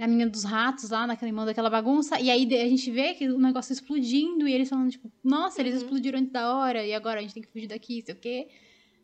Na 0.00 0.08
minha 0.08 0.28
dos 0.28 0.44
ratos 0.44 0.90
lá, 0.90 1.06
naquele 1.06 1.30
mão 1.30 1.44
daquela 1.44 1.68
bagunça. 1.68 2.18
E 2.18 2.30
aí 2.30 2.48
a 2.54 2.68
gente 2.68 2.90
vê 2.90 3.12
que 3.12 3.28
o 3.28 3.38
negócio 3.38 3.72
explodindo 3.72 4.48
e 4.48 4.52
eles 4.52 4.68
falando, 4.68 4.90
tipo, 4.90 5.12
nossa, 5.22 5.60
eles 5.60 5.74
uhum. 5.74 5.80
explodiram 5.82 6.18
antes 6.18 6.32
da 6.32 6.54
hora, 6.54 6.86
e 6.86 6.94
agora 6.94 7.18
a 7.18 7.22
gente 7.22 7.34
tem 7.34 7.42
que 7.42 7.50
fugir 7.50 7.66
daqui, 7.66 8.02
sei 8.02 8.14
o 8.14 8.18
quê. 8.18 8.48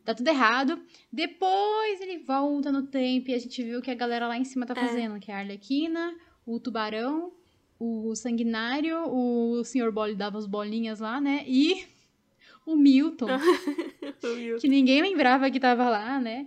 Tá 0.03 0.15
tudo 0.15 0.27
errado. 0.27 0.81
Depois 1.11 2.01
ele 2.01 2.17
volta 2.19 2.71
no 2.71 2.83
tempo 2.83 3.29
e 3.29 3.33
a 3.33 3.37
gente 3.37 3.61
vê 3.61 3.75
o 3.75 3.81
que 3.81 3.91
a 3.91 3.95
galera 3.95 4.27
lá 4.27 4.37
em 4.37 4.45
cima 4.45 4.65
tá 4.65 4.73
é. 4.73 4.87
fazendo, 4.87 5.17
é. 5.17 5.19
que 5.19 5.31
é 5.31 5.35
a 5.35 5.39
Arlequina, 5.39 6.15
o 6.45 6.59
tubarão, 6.59 7.31
o 7.79 8.15
sanguinário, 8.15 8.97
o 9.07 9.63
senhor 9.63 9.91
Bolly 9.91 10.15
dava 10.15 10.37
as 10.37 10.45
bolinhas 10.45 10.99
lá, 10.99 11.21
né? 11.21 11.43
E 11.45 11.85
o 12.67 12.75
Milton. 12.75 13.27
o 14.23 14.35
Milton. 14.35 14.59
Que 14.59 14.67
ninguém 14.67 15.01
lembrava 15.01 15.49
que 15.49 15.57
tava 15.57 15.89
lá, 15.89 16.19
né? 16.19 16.45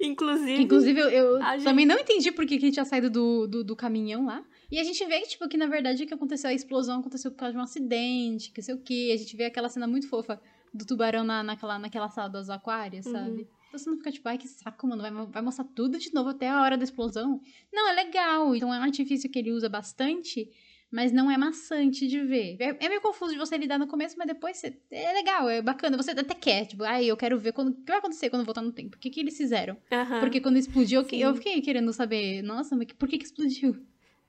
Inclusive. 0.00 0.62
Inclusive, 0.62 1.00
eu, 1.00 1.08
eu 1.08 1.38
também 1.62 1.86
gente... 1.86 1.94
não 1.94 1.98
entendi 1.98 2.32
por 2.32 2.44
que, 2.44 2.58
que 2.58 2.64
ele 2.66 2.72
tinha 2.72 2.84
saído 2.84 3.08
do, 3.08 3.46
do, 3.46 3.62
do, 3.62 3.76
caminhão 3.76 4.26
lá. 4.26 4.44
E 4.68 4.80
a 4.80 4.84
gente 4.84 5.04
vê, 5.06 5.20
tipo, 5.20 5.48
que 5.48 5.56
na 5.56 5.68
verdade 5.68 6.02
o 6.02 6.06
que 6.08 6.12
aconteceu, 6.12 6.50
a 6.50 6.52
explosão 6.52 6.98
aconteceu 6.98 7.30
por 7.30 7.36
causa 7.38 7.52
de 7.52 7.58
um 7.58 7.62
acidente, 7.62 8.50
que 8.50 8.60
sei 8.60 8.74
o 8.74 8.78
quê. 8.78 9.12
A 9.14 9.16
gente 9.16 9.36
vê 9.36 9.44
aquela 9.44 9.68
cena 9.68 9.86
muito 9.86 10.08
fofa 10.08 10.40
do 10.74 10.84
tubarão 10.84 11.22
na, 11.22 11.42
naquela, 11.42 11.78
naquela 11.78 12.08
sala 12.08 12.28
dos 12.28 12.50
aquários, 12.50 13.06
uhum. 13.06 13.12
sabe? 13.12 13.48
Então 13.68 13.78
você 13.78 13.88
não 13.88 13.96
fica 13.96 14.10
tipo, 14.10 14.28
ai 14.28 14.36
que 14.36 14.48
saco, 14.48 14.88
mano, 14.88 15.00
vai, 15.00 15.12
vai 15.26 15.42
mostrar 15.42 15.64
tudo 15.64 15.98
de 15.98 16.12
novo 16.12 16.30
até 16.30 16.48
a 16.48 16.60
hora 16.62 16.76
da 16.76 16.82
explosão. 16.82 17.40
Não, 17.72 17.88
é 17.88 17.92
legal. 17.92 18.56
Então 18.56 18.74
é 18.74 18.78
um 18.78 18.82
artifício 18.82 19.30
que 19.30 19.38
ele 19.38 19.52
usa 19.52 19.68
bastante, 19.68 20.50
mas 20.90 21.12
não 21.12 21.30
é 21.30 21.36
maçante 21.36 22.06
de 22.06 22.20
ver. 22.20 22.56
É, 22.58 22.76
é 22.84 22.88
meio 22.88 23.00
confuso 23.00 23.32
de 23.32 23.38
você 23.38 23.56
lidar 23.56 23.78
no 23.78 23.86
começo, 23.86 24.16
mas 24.18 24.26
depois 24.26 24.56
você, 24.56 24.76
é 24.90 25.12
legal, 25.12 25.48
é 25.48 25.62
bacana. 25.62 25.96
Você 25.96 26.10
até 26.10 26.34
quer, 26.34 26.66
tipo, 26.66 26.82
ai, 26.82 27.06
eu 27.06 27.16
quero 27.16 27.38
ver 27.38 27.52
quando, 27.52 27.70
o 27.70 27.74
que 27.74 27.90
vai 27.90 27.98
acontecer 27.98 28.30
quando 28.30 28.44
voltar 28.44 28.62
no 28.62 28.72
tempo. 28.72 28.96
O 28.96 28.98
que, 28.98 29.10
que 29.10 29.20
eles 29.20 29.36
fizeram? 29.36 29.76
Uhum. 29.90 30.20
Porque 30.20 30.40
quando 30.40 30.56
explodiu, 30.56 31.02
eu, 31.02 31.18
eu 31.18 31.34
fiquei 31.34 31.60
querendo 31.60 31.92
saber, 31.92 32.42
nossa, 32.42 32.74
mas 32.76 32.88
por 32.92 33.08
que, 33.08 33.18
que 33.18 33.24
explodiu? 33.24 33.76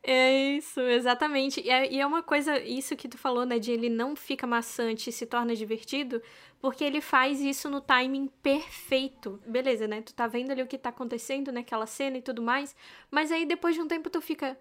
É 0.04 0.58
isso, 0.58 0.82
exatamente. 0.82 1.62
E 1.62 1.69
é, 1.69 1.91
e 1.91 2.00
é, 2.00 2.06
uma 2.06 2.24
coisa, 2.24 2.60
isso 2.60 2.95
que 2.95 3.08
tu 3.08 3.17
falou, 3.17 3.45
né, 3.45 3.60
de 3.60 3.71
ele 3.71 3.88
não 3.88 4.15
fica 4.15 4.47
maçante 4.47 5.10
e 5.10 5.13
se 5.13 5.28
torna 5.28 5.56
divertido, 5.56 6.21
porque 6.60 6.84
ele 6.84 7.02
faz 7.02 7.39
isso 7.39 7.69
no 7.69 7.80
timing 7.80 8.28
perfeito. 8.41 9.39
Beleza, 9.45 9.88
né? 9.88 10.02
Tu 10.02 10.13
tá 10.13 10.26
vendo 10.26 10.52
ali 10.52 10.63
o 10.63 10.67
que 10.67 10.78
tá 10.78 10.89
acontecendo 10.89 11.52
naquela 11.52 11.86
cena 11.86 12.17
e 12.17 12.21
tudo 12.21 12.41
mais, 12.41 12.76
mas 13.12 13.32
aí 13.32 13.45
depois 13.45 13.76
de 13.76 13.82
um 13.82 13.88
tempo 13.88 14.10
tu 14.10 14.19
fica, 14.21 14.58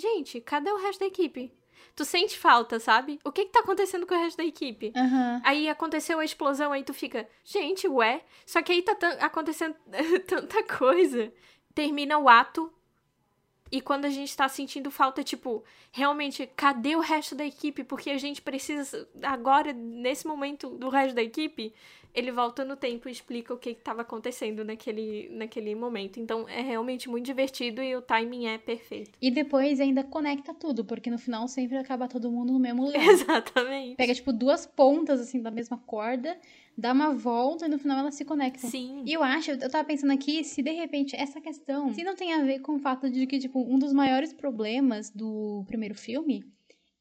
gente, 0.00 0.40
cadê 0.40 0.70
o 0.70 0.78
resto 0.78 1.00
da 1.00 1.06
equipe? 1.06 1.52
Tu 1.94 2.04
sente 2.04 2.38
falta, 2.38 2.78
sabe? 2.80 3.18
O 3.24 3.32
que 3.32 3.44
que 3.44 3.52
tá 3.52 3.60
acontecendo 3.60 4.06
com 4.06 4.14
o 4.14 4.18
resto 4.18 4.38
da 4.38 4.44
equipe? 4.44 4.92
Uhum. 4.96 5.40
Aí 5.44 5.68
aconteceu 5.68 6.18
a 6.18 6.24
explosão, 6.24 6.72
aí 6.72 6.82
tu 6.82 6.94
fica, 6.94 7.28
gente, 7.44 7.86
ué? 7.88 8.24
Só 8.46 8.62
que 8.62 8.72
aí 8.72 8.82
tá 8.82 8.96
acontecendo 9.20 9.74
tanta 10.26 10.62
coisa. 10.62 11.32
Termina 11.74 12.18
o 12.18 12.28
ato, 12.28 12.72
e 13.72 13.80
quando 13.80 14.04
a 14.04 14.10
gente 14.10 14.36
tá 14.36 14.48
sentindo 14.48 14.90
falta, 14.90 15.22
tipo, 15.22 15.62
realmente, 15.92 16.48
cadê 16.56 16.96
o 16.96 17.00
resto 17.00 17.34
da 17.34 17.44
equipe? 17.44 17.84
Porque 17.84 18.10
a 18.10 18.18
gente 18.18 18.42
precisa, 18.42 19.08
agora, 19.22 19.72
nesse 19.72 20.26
momento, 20.26 20.70
do 20.70 20.88
resto 20.88 21.14
da 21.14 21.22
equipe, 21.22 21.72
ele 22.12 22.32
volta 22.32 22.64
no 22.64 22.76
tempo 22.76 23.08
e 23.08 23.12
explica 23.12 23.54
o 23.54 23.58
que 23.58 23.70
estava 23.70 24.02
acontecendo 24.02 24.64
naquele, 24.64 25.28
naquele 25.30 25.74
momento. 25.74 26.18
Então 26.18 26.48
é 26.48 26.60
realmente 26.60 27.08
muito 27.08 27.26
divertido 27.26 27.82
e 27.82 27.94
o 27.94 28.02
timing 28.02 28.46
é 28.46 28.58
perfeito. 28.58 29.12
E 29.20 29.30
depois 29.30 29.80
ainda 29.80 30.02
conecta 30.02 30.52
tudo, 30.52 30.84
porque 30.84 31.10
no 31.10 31.18
final 31.18 31.46
sempre 31.46 31.76
acaba 31.76 32.08
todo 32.08 32.30
mundo 32.30 32.52
no 32.52 32.58
mesmo 32.58 32.84
lugar. 32.86 33.06
Exatamente. 33.06 33.96
Pega, 33.96 34.14
tipo, 34.14 34.32
duas 34.32 34.66
pontas, 34.66 35.20
assim, 35.20 35.40
da 35.40 35.50
mesma 35.50 35.78
corda 35.78 36.36
dá 36.80 36.92
uma 36.92 37.12
volta 37.14 37.66
e 37.66 37.68
no 37.68 37.78
final 37.78 37.98
elas 37.98 38.14
se 38.14 38.24
conectam. 38.24 38.70
Sim. 38.70 39.02
E 39.06 39.12
eu 39.12 39.22
acho, 39.22 39.50
eu 39.52 39.70
tava 39.70 39.84
pensando 39.84 40.12
aqui, 40.12 40.42
se 40.42 40.62
de 40.62 40.70
repente 40.72 41.14
essa 41.14 41.40
questão, 41.40 41.92
se 41.92 42.02
não 42.02 42.16
tem 42.16 42.32
a 42.32 42.42
ver 42.42 42.60
com 42.60 42.76
o 42.76 42.78
fato 42.78 43.10
de 43.10 43.26
que, 43.26 43.38
tipo, 43.38 43.60
um 43.60 43.78
dos 43.78 43.92
maiores 43.92 44.32
problemas 44.32 45.10
do 45.10 45.64
primeiro 45.66 45.94
filme 45.94 46.44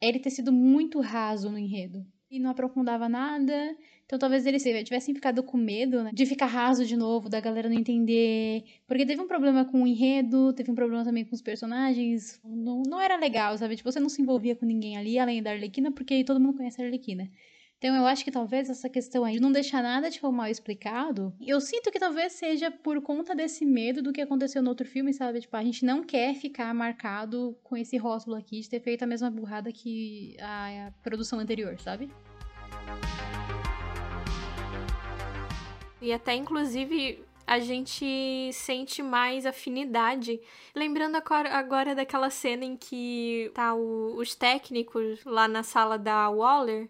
é 0.02 0.08
ele 0.10 0.20
ter 0.20 0.30
sido 0.30 0.52
muito 0.52 1.00
raso 1.00 1.50
no 1.50 1.58
enredo. 1.58 2.06
e 2.32 2.40
não 2.40 2.52
aprofundava 2.52 3.10
nada. 3.10 3.76
Então 4.06 4.18
talvez 4.20 4.46
eles 4.46 4.64
tivessem 4.64 5.14
ficado 5.14 5.44
com 5.44 5.58
medo 5.58 6.04
né, 6.04 6.12
de 6.14 6.26
ficar 6.26 6.48
raso 6.48 6.86
de 6.86 6.96
novo, 6.96 7.30
da 7.30 7.40
galera 7.40 7.70
não 7.70 7.76
entender. 7.78 8.64
Porque 8.88 9.06
teve 9.06 9.22
um 9.22 9.28
problema 9.28 9.66
com 9.66 9.84
o 9.84 9.88
enredo, 9.88 10.54
teve 10.54 10.72
um 10.72 10.76
problema 10.76 11.04
também 11.04 11.26
com 11.26 11.36
os 11.36 11.42
personagens. 11.42 12.40
Não, 12.44 12.84
não 12.88 13.00
era 13.00 13.18
legal, 13.18 13.58
sabe? 13.58 13.76
Tipo, 13.76 13.92
você 13.92 14.00
não 14.00 14.10
se 14.10 14.22
envolvia 14.22 14.56
com 14.56 14.66
ninguém 14.66 14.98
ali, 14.98 15.18
além 15.20 15.42
da 15.44 15.52
Arlequina, 15.52 15.92
porque 15.92 16.24
todo 16.24 16.40
mundo 16.40 16.58
conhece 16.58 16.82
a 16.82 16.86
Arlequina. 16.86 17.30
Então 17.80 17.96
eu 17.96 18.06
acho 18.06 18.26
que 18.26 18.32
talvez 18.32 18.70
essa 18.70 18.90
questão 18.90 19.24
aí 19.24 19.36
de 19.36 19.40
não 19.40 19.54
deixar 19.54 19.82
nada 19.82 20.12
tipo 20.12 20.30
mal 20.34 20.48
explicado, 20.48 21.34
eu 21.40 21.62
sinto 21.62 21.90
que 21.90 21.98
talvez 21.98 22.34
seja 22.34 22.70
por 22.70 23.02
conta 23.02 23.34
desse 23.34 23.66
medo 23.66 24.04
do 24.04 24.12
que 24.12 24.20
aconteceu 24.20 24.62
no 24.62 24.68
outro 24.68 24.86
filme, 24.86 25.14
sabe? 25.14 25.40
Tipo, 25.40 25.56
a 25.56 25.64
gente 25.64 25.86
não 25.86 26.04
quer 26.04 26.36
ficar 26.36 26.74
marcado 26.74 27.58
com 27.64 27.78
esse 27.78 27.96
rótulo 27.96 28.36
aqui 28.36 28.60
de 28.60 28.70
ter 28.70 28.82
feito 28.82 29.04
a 29.04 29.08
mesma 29.08 29.32
burrada 29.32 29.72
que 29.72 30.36
a, 30.42 30.88
a 30.88 30.92
produção 31.02 31.40
anterior, 31.40 31.80
sabe? 31.80 32.12
E 36.02 36.12
até 36.12 36.36
inclusive 36.36 37.24
a 37.48 37.60
gente 37.60 38.52
sente 38.52 39.02
mais 39.02 39.46
afinidade. 39.46 40.42
Lembrando 40.76 41.16
agora, 41.16 41.96
daquela 41.96 42.30
cena 42.30 42.66
em 42.66 42.76
que 42.76 43.50
tá 43.56 43.74
o, 43.74 44.18
os 44.18 44.36
técnicos 44.36 45.24
lá 45.24 45.48
na 45.48 45.64
sala 45.64 45.98
da 45.98 46.30
Waller 46.30 46.90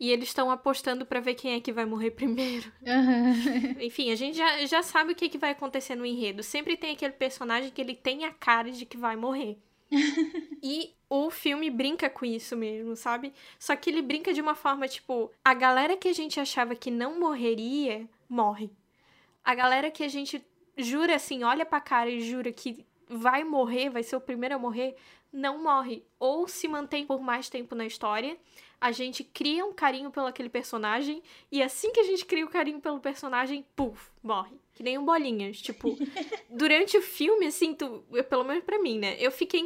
e 0.00 0.10
eles 0.10 0.28
estão 0.28 0.50
apostando 0.50 1.04
para 1.04 1.20
ver 1.20 1.34
quem 1.34 1.54
é 1.54 1.60
que 1.60 1.72
vai 1.72 1.84
morrer 1.84 2.12
primeiro. 2.12 2.72
Uhum. 2.88 3.82
Enfim, 3.82 4.10
a 4.10 4.14
gente 4.14 4.36
já, 4.36 4.64
já 4.64 4.82
sabe 4.82 5.12
o 5.12 5.14
que, 5.14 5.28
que 5.28 5.38
vai 5.38 5.50
acontecer 5.50 5.94
no 5.94 6.06
enredo. 6.06 6.42
Sempre 6.42 6.76
tem 6.76 6.92
aquele 6.92 7.12
personagem 7.12 7.70
que 7.70 7.80
ele 7.80 7.94
tem 7.94 8.24
a 8.24 8.32
cara 8.32 8.70
de 8.70 8.86
que 8.86 8.96
vai 8.96 9.14
morrer. 9.14 9.58
e 10.62 10.94
o 11.08 11.30
filme 11.30 11.70
brinca 11.70 12.08
com 12.08 12.24
isso 12.24 12.56
mesmo, 12.56 12.96
sabe? 12.96 13.32
Só 13.58 13.74
que 13.76 13.90
ele 13.90 14.02
brinca 14.02 14.32
de 14.32 14.40
uma 14.40 14.54
forma 14.54 14.88
tipo: 14.88 15.30
a 15.44 15.54
galera 15.54 15.96
que 15.96 16.08
a 16.08 16.12
gente 16.12 16.40
achava 16.40 16.74
que 16.74 16.90
não 16.90 17.18
morreria, 17.18 18.08
morre. 18.28 18.70
A 19.44 19.54
galera 19.54 19.90
que 19.90 20.02
a 20.02 20.08
gente 20.08 20.44
jura 20.76 21.14
assim, 21.16 21.42
olha 21.42 21.64
pra 21.64 21.80
cara 21.80 22.10
e 22.10 22.20
jura 22.20 22.52
que 22.52 22.84
vai 23.08 23.44
morrer, 23.44 23.90
vai 23.90 24.02
ser 24.02 24.16
o 24.16 24.20
primeiro 24.20 24.54
a 24.54 24.58
morrer, 24.58 24.96
não 25.32 25.62
morre. 25.62 26.04
Ou 26.18 26.46
se 26.46 26.68
mantém 26.68 27.06
por 27.06 27.20
mais 27.20 27.48
tempo 27.48 27.74
na 27.74 27.86
história 27.86 28.36
a 28.80 28.92
gente 28.92 29.24
cria 29.24 29.64
um 29.64 29.72
carinho 29.72 30.10
pelo 30.10 30.26
aquele 30.26 30.48
personagem 30.48 31.22
e 31.50 31.62
assim 31.62 31.92
que 31.92 32.00
a 32.00 32.04
gente 32.04 32.24
cria 32.24 32.44
o 32.44 32.48
carinho 32.48 32.80
pelo 32.80 33.00
personagem, 33.00 33.64
puf, 33.74 34.10
morre. 34.22 34.56
Que 34.78 34.84
nem 34.84 34.96
um 34.96 35.04
bolinhas. 35.04 35.60
Tipo, 35.60 35.98
durante 36.48 36.96
o 36.96 37.02
filme, 37.02 37.46
assim, 37.46 37.74
tu, 37.74 38.04
eu, 38.12 38.22
pelo 38.22 38.44
menos 38.44 38.62
pra 38.62 38.80
mim, 38.80 38.96
né? 38.96 39.16
Eu 39.18 39.32
fiquei 39.32 39.60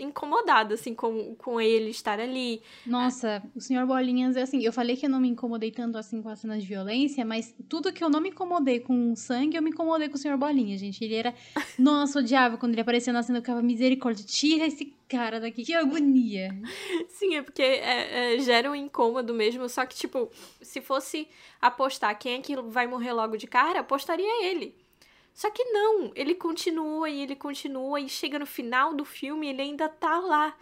incomodada, 0.00 0.74
assim, 0.74 0.96
com, 0.96 1.36
com 1.36 1.60
ele 1.60 1.90
estar 1.90 2.18
ali. 2.18 2.60
Nossa, 2.84 3.40
o 3.54 3.60
senhor 3.60 3.86
Bolinhas 3.86 4.36
é 4.36 4.42
assim. 4.42 4.60
Eu 4.64 4.72
falei 4.72 4.96
que 4.96 5.06
eu 5.06 5.10
não 5.10 5.20
me 5.20 5.28
incomodei 5.28 5.70
tanto 5.70 5.96
assim 5.96 6.20
com 6.20 6.28
as 6.28 6.40
cenas 6.40 6.60
de 6.60 6.66
violência, 6.66 7.24
mas 7.24 7.54
tudo 7.68 7.92
que 7.92 8.02
eu 8.02 8.10
não 8.10 8.20
me 8.20 8.30
incomodei 8.30 8.80
com 8.80 9.14
sangue, 9.14 9.56
eu 9.56 9.62
me 9.62 9.70
incomodei 9.70 10.08
com 10.08 10.16
o 10.16 10.18
senhor 10.18 10.36
Bolinhas, 10.36 10.80
gente. 10.80 11.04
Ele 11.04 11.14
era. 11.14 11.32
Nossa, 11.78 12.18
odiava 12.18 12.58
quando 12.58 12.72
ele 12.72 12.80
aparecia 12.80 13.12
na 13.12 13.22
cena, 13.22 13.38
eu 13.38 13.42
ficava 13.42 13.62
misericórdia. 13.62 14.26
Tira 14.26 14.66
esse 14.66 14.92
cara 15.08 15.40
daqui, 15.40 15.64
que 15.64 15.74
agonia. 15.74 16.50
Sim, 17.08 17.36
é 17.36 17.42
porque 17.42 17.62
é, 17.62 18.34
é, 18.34 18.38
gera 18.40 18.70
um 18.70 18.74
incômodo 18.74 19.32
mesmo. 19.32 19.68
Só 19.68 19.86
que, 19.86 19.96
tipo, 19.96 20.30
se 20.60 20.80
fosse 20.80 21.28
apostar 21.60 22.18
quem 22.18 22.34
é 22.34 22.40
que 22.40 22.54
vai 22.56 22.86
morrer 22.86 23.12
logo 23.12 23.36
de 23.36 23.46
cara, 23.46 23.80
apostaria 23.80 24.44
ele. 24.44 24.76
Só 25.32 25.50
que 25.50 25.64
não, 25.64 26.10
ele 26.16 26.34
continua 26.34 27.08
e 27.08 27.22
ele 27.22 27.36
continua 27.36 28.00
e 28.00 28.08
chega 28.08 28.40
no 28.40 28.46
final 28.46 28.92
do 28.92 29.04
filme 29.04 29.48
ele 29.48 29.62
ainda 29.62 29.88
tá 29.88 30.18
lá. 30.18 30.56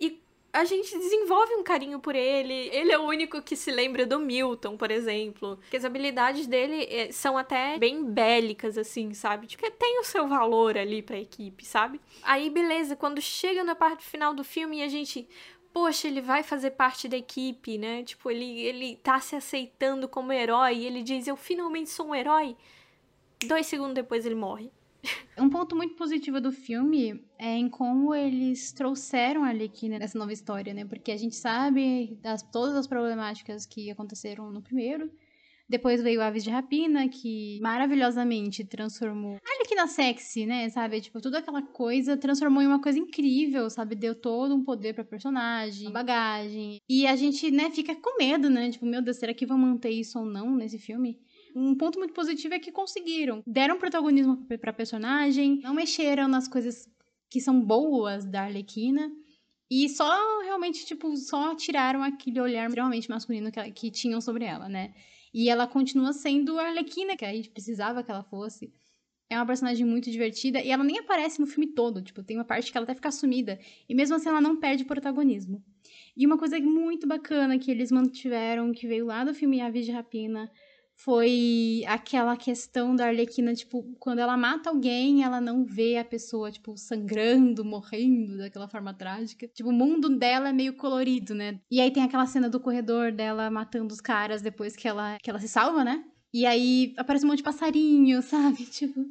E 0.00 0.22
a 0.52 0.64
gente 0.66 0.96
desenvolve 0.98 1.54
um 1.54 1.62
carinho 1.62 1.98
por 1.98 2.14
ele. 2.14 2.52
Ele 2.52 2.92
é 2.92 2.98
o 2.98 3.06
único 3.06 3.40
que 3.40 3.56
se 3.56 3.70
lembra 3.70 4.04
do 4.04 4.18
Milton, 4.18 4.76
por 4.76 4.90
exemplo. 4.90 5.58
Que 5.70 5.76
as 5.78 5.84
habilidades 5.84 6.46
dele 6.46 6.86
eh, 6.90 7.10
são 7.10 7.38
até 7.38 7.78
bem 7.78 8.04
bélicas, 8.04 8.76
assim, 8.76 9.14
sabe? 9.14 9.46
Tipo, 9.46 9.70
tem 9.70 9.98
o 9.98 10.04
seu 10.04 10.28
valor 10.28 10.76
ali 10.76 11.00
pra 11.00 11.18
equipe, 11.18 11.64
sabe? 11.64 11.98
Aí, 12.22 12.50
beleza, 12.50 12.94
quando 12.94 13.20
chega 13.20 13.64
na 13.64 13.74
parte 13.74 14.04
final 14.04 14.34
do 14.34 14.44
filme 14.44 14.78
e 14.78 14.82
a 14.82 14.88
gente 14.88 15.26
poxa, 15.72 16.06
ele 16.06 16.20
vai 16.20 16.42
fazer 16.42 16.72
parte 16.72 17.08
da 17.08 17.16
equipe, 17.16 17.78
né? 17.78 18.02
Tipo, 18.02 18.30
ele, 18.30 18.60
ele 18.60 18.96
tá 18.96 19.18
se 19.20 19.34
aceitando 19.34 20.06
como 20.06 20.32
herói. 20.32 20.84
ele 20.84 21.02
diz, 21.02 21.26
eu 21.26 21.36
finalmente 21.36 21.88
sou 21.88 22.08
um 22.08 22.14
herói. 22.14 22.54
Dois 23.46 23.66
segundos 23.66 23.94
depois 23.94 24.26
ele 24.26 24.34
morre. 24.34 24.70
Um 25.38 25.48
ponto 25.48 25.74
muito 25.74 25.94
positivo 25.96 26.40
do 26.40 26.52
filme 26.52 27.24
é 27.38 27.56
em 27.56 27.68
como 27.68 28.14
eles 28.14 28.72
trouxeram 28.72 29.42
a 29.42 29.48
Arlequina 29.48 29.98
nessa 29.98 30.18
nova 30.18 30.32
história, 30.32 30.72
né? 30.72 30.84
Porque 30.84 31.10
a 31.10 31.16
gente 31.16 31.34
sabe 31.34 32.18
das 32.22 32.42
todas 32.42 32.76
as 32.76 32.86
problemáticas 32.86 33.66
que 33.66 33.90
aconteceram 33.90 34.50
no 34.52 34.62
primeiro. 34.62 35.10
Depois 35.68 36.02
veio 36.02 36.20
Aves 36.20 36.44
de 36.44 36.50
Rapina, 36.50 37.08
que 37.08 37.58
maravilhosamente 37.62 38.62
transformou 38.62 39.36
a 39.36 39.52
Arlequina 39.54 39.86
sexy, 39.86 40.44
né? 40.44 40.68
Sabe? 40.68 41.00
Tipo, 41.00 41.20
toda 41.20 41.38
aquela 41.38 41.62
coisa 41.62 42.16
transformou 42.16 42.62
em 42.62 42.66
uma 42.66 42.82
coisa 42.82 42.98
incrível, 42.98 43.70
sabe? 43.70 43.94
Deu 43.94 44.14
todo 44.14 44.54
um 44.54 44.62
poder 44.62 44.92
pra 44.92 45.02
personagem, 45.02 45.90
bagagem. 45.90 46.78
E 46.88 47.06
a 47.06 47.16
gente, 47.16 47.50
né, 47.50 47.70
fica 47.70 47.94
com 47.94 48.18
medo, 48.18 48.50
né? 48.50 48.70
Tipo, 48.70 48.84
meu 48.84 49.00
Deus, 49.00 49.16
será 49.16 49.32
que 49.32 49.46
vão 49.46 49.56
manter 49.56 49.90
isso 49.90 50.18
ou 50.18 50.26
não 50.26 50.54
nesse 50.54 50.78
filme? 50.78 51.18
Um 51.54 51.74
ponto 51.74 51.98
muito 51.98 52.14
positivo 52.14 52.54
é 52.54 52.58
que 52.58 52.72
conseguiram. 52.72 53.42
Deram 53.46 53.78
protagonismo 53.78 54.46
pra 54.58 54.72
personagem, 54.72 55.60
não 55.62 55.74
mexeram 55.74 56.28
nas 56.28 56.48
coisas 56.48 56.88
que 57.30 57.40
são 57.40 57.60
boas 57.60 58.24
da 58.24 58.42
Arlequina. 58.42 59.10
E 59.70 59.88
só 59.88 60.40
realmente, 60.42 60.84
tipo, 60.84 61.16
só 61.16 61.54
tiraram 61.54 62.02
aquele 62.02 62.40
olhar 62.40 62.66
extremamente 62.66 63.08
masculino 63.08 63.50
que, 63.50 63.70
que 63.72 63.90
tinham 63.90 64.20
sobre 64.20 64.44
ela, 64.44 64.68
né? 64.68 64.92
E 65.32 65.48
ela 65.48 65.66
continua 65.66 66.12
sendo 66.12 66.58
a 66.58 66.66
Arlequina, 66.66 67.16
que 67.16 67.24
a 67.24 67.32
gente 67.32 67.48
precisava 67.48 68.02
que 68.02 68.10
ela 68.10 68.22
fosse. 68.22 68.70
É 69.30 69.36
uma 69.36 69.46
personagem 69.46 69.86
muito 69.86 70.10
divertida 70.10 70.60
e 70.60 70.70
ela 70.70 70.84
nem 70.84 70.98
aparece 70.98 71.40
no 71.40 71.46
filme 71.46 71.68
todo. 71.68 72.02
Tipo, 72.02 72.22
tem 72.22 72.36
uma 72.36 72.44
parte 72.44 72.70
que 72.70 72.76
ela 72.76 72.84
até 72.84 72.94
fica 72.94 73.10
sumida. 73.10 73.58
E 73.88 73.94
mesmo 73.94 74.14
assim 74.14 74.28
ela 74.28 74.42
não 74.42 74.56
perde 74.56 74.84
protagonismo. 74.84 75.64
E 76.14 76.26
uma 76.26 76.36
coisa 76.36 76.60
muito 76.60 77.06
bacana 77.06 77.58
que 77.58 77.70
eles 77.70 77.90
mantiveram, 77.90 78.72
que 78.72 78.86
veio 78.86 79.06
lá 79.06 79.24
do 79.24 79.32
filme 79.32 79.62
Aves 79.62 79.86
de 79.86 79.92
Rapina, 79.92 80.50
foi 81.04 81.82
aquela 81.88 82.36
questão 82.36 82.94
da 82.94 83.06
Arlequina, 83.06 83.54
tipo, 83.54 83.82
quando 83.98 84.20
ela 84.20 84.36
mata 84.36 84.70
alguém, 84.70 85.24
ela 85.24 85.40
não 85.40 85.64
vê 85.64 85.96
a 85.96 86.04
pessoa, 86.04 86.50
tipo, 86.50 86.76
sangrando, 86.76 87.64
morrendo 87.64 88.38
daquela 88.38 88.68
forma 88.68 88.94
trágica. 88.94 89.48
Tipo, 89.48 89.70
o 89.70 89.72
mundo 89.72 90.08
dela 90.16 90.50
é 90.50 90.52
meio 90.52 90.74
colorido, 90.74 91.34
né? 91.34 91.58
E 91.70 91.80
aí 91.80 91.90
tem 91.90 92.04
aquela 92.04 92.26
cena 92.26 92.48
do 92.48 92.60
corredor 92.60 93.10
dela 93.10 93.50
matando 93.50 93.92
os 93.92 94.00
caras 94.00 94.42
depois 94.42 94.76
que 94.76 94.86
ela, 94.86 95.18
que 95.20 95.28
ela 95.28 95.40
se 95.40 95.48
salva, 95.48 95.84
né? 95.84 96.04
E 96.32 96.46
aí 96.46 96.94
aparece 96.96 97.24
um 97.24 97.28
monte 97.28 97.38
de 97.38 97.44
passarinho, 97.44 98.22
sabe? 98.22 98.64
Tipo, 98.66 99.04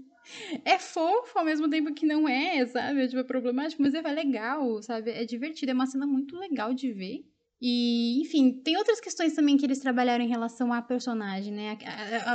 é 0.64 0.80
fofo 0.80 1.38
ao 1.38 1.46
mesmo 1.46 1.70
tempo 1.70 1.94
que 1.94 2.06
não 2.06 2.28
é, 2.28 2.66
sabe? 2.68 3.02
É, 3.02 3.08
tipo, 3.08 3.20
é 3.20 3.24
problemático, 3.24 3.82
mas 3.82 3.94
é 3.94 4.02
legal, 4.02 4.82
sabe? 4.82 5.12
É 5.12 5.26
divertido, 5.26 5.72
é 5.72 5.74
uma 5.74 5.86
cena 5.86 6.08
muito 6.08 6.38
legal 6.38 6.74
de 6.74 6.92
ver. 6.94 7.26
E, 7.64 8.20
enfim, 8.20 8.60
tem 8.64 8.76
outras 8.76 9.00
questões 9.00 9.36
também 9.36 9.56
que 9.56 9.64
eles 9.64 9.78
trabalharam 9.78 10.24
em 10.24 10.28
relação 10.28 10.74
à 10.74 10.82
personagem, 10.82 11.54
né? 11.54 11.78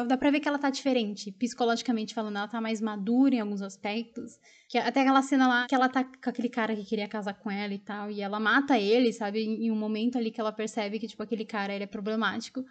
Dá 0.07 0.17
pra 0.17 0.31
ver 0.31 0.39
que 0.39 0.47
ela 0.47 0.59
tá 0.59 0.71
diferente, 0.71 1.33
psicologicamente 1.33 2.15
falando, 2.15 2.37
ela 2.37 2.47
tá 2.47 2.61
mais 2.61 2.81
madura 2.81 3.35
em 3.35 3.41
alguns 3.41 3.61
aspectos. 3.61 4.39
Que 4.69 4.79
até 4.79 5.01
aquela 5.01 5.23
cena 5.23 5.49
lá 5.49 5.67
que 5.67 5.75
ela 5.75 5.89
tá 5.89 6.05
com 6.05 6.31
aquele 6.31 6.49
cara 6.49 6.77
que 6.77 6.85
queria 6.85 7.09
casar 7.09 7.35
com 7.35 7.51
ela 7.51 7.75
e 7.75 7.79
tal, 7.81 8.09
e 8.09 8.21
ela 8.21 8.39
mata 8.39 8.79
ele, 8.79 9.13
sabe? 9.13 9.41
Em 9.41 9.69
um 9.69 9.77
momento 9.77 10.17
ali 10.17 10.31
que 10.31 10.41
ela 10.41 10.53
percebe 10.53 11.01
que, 11.01 11.09
tipo, 11.09 11.23
aquele 11.25 11.45
cara 11.45 11.75
ele 11.75 11.83
é 11.83 11.89
problemático. 11.89 12.65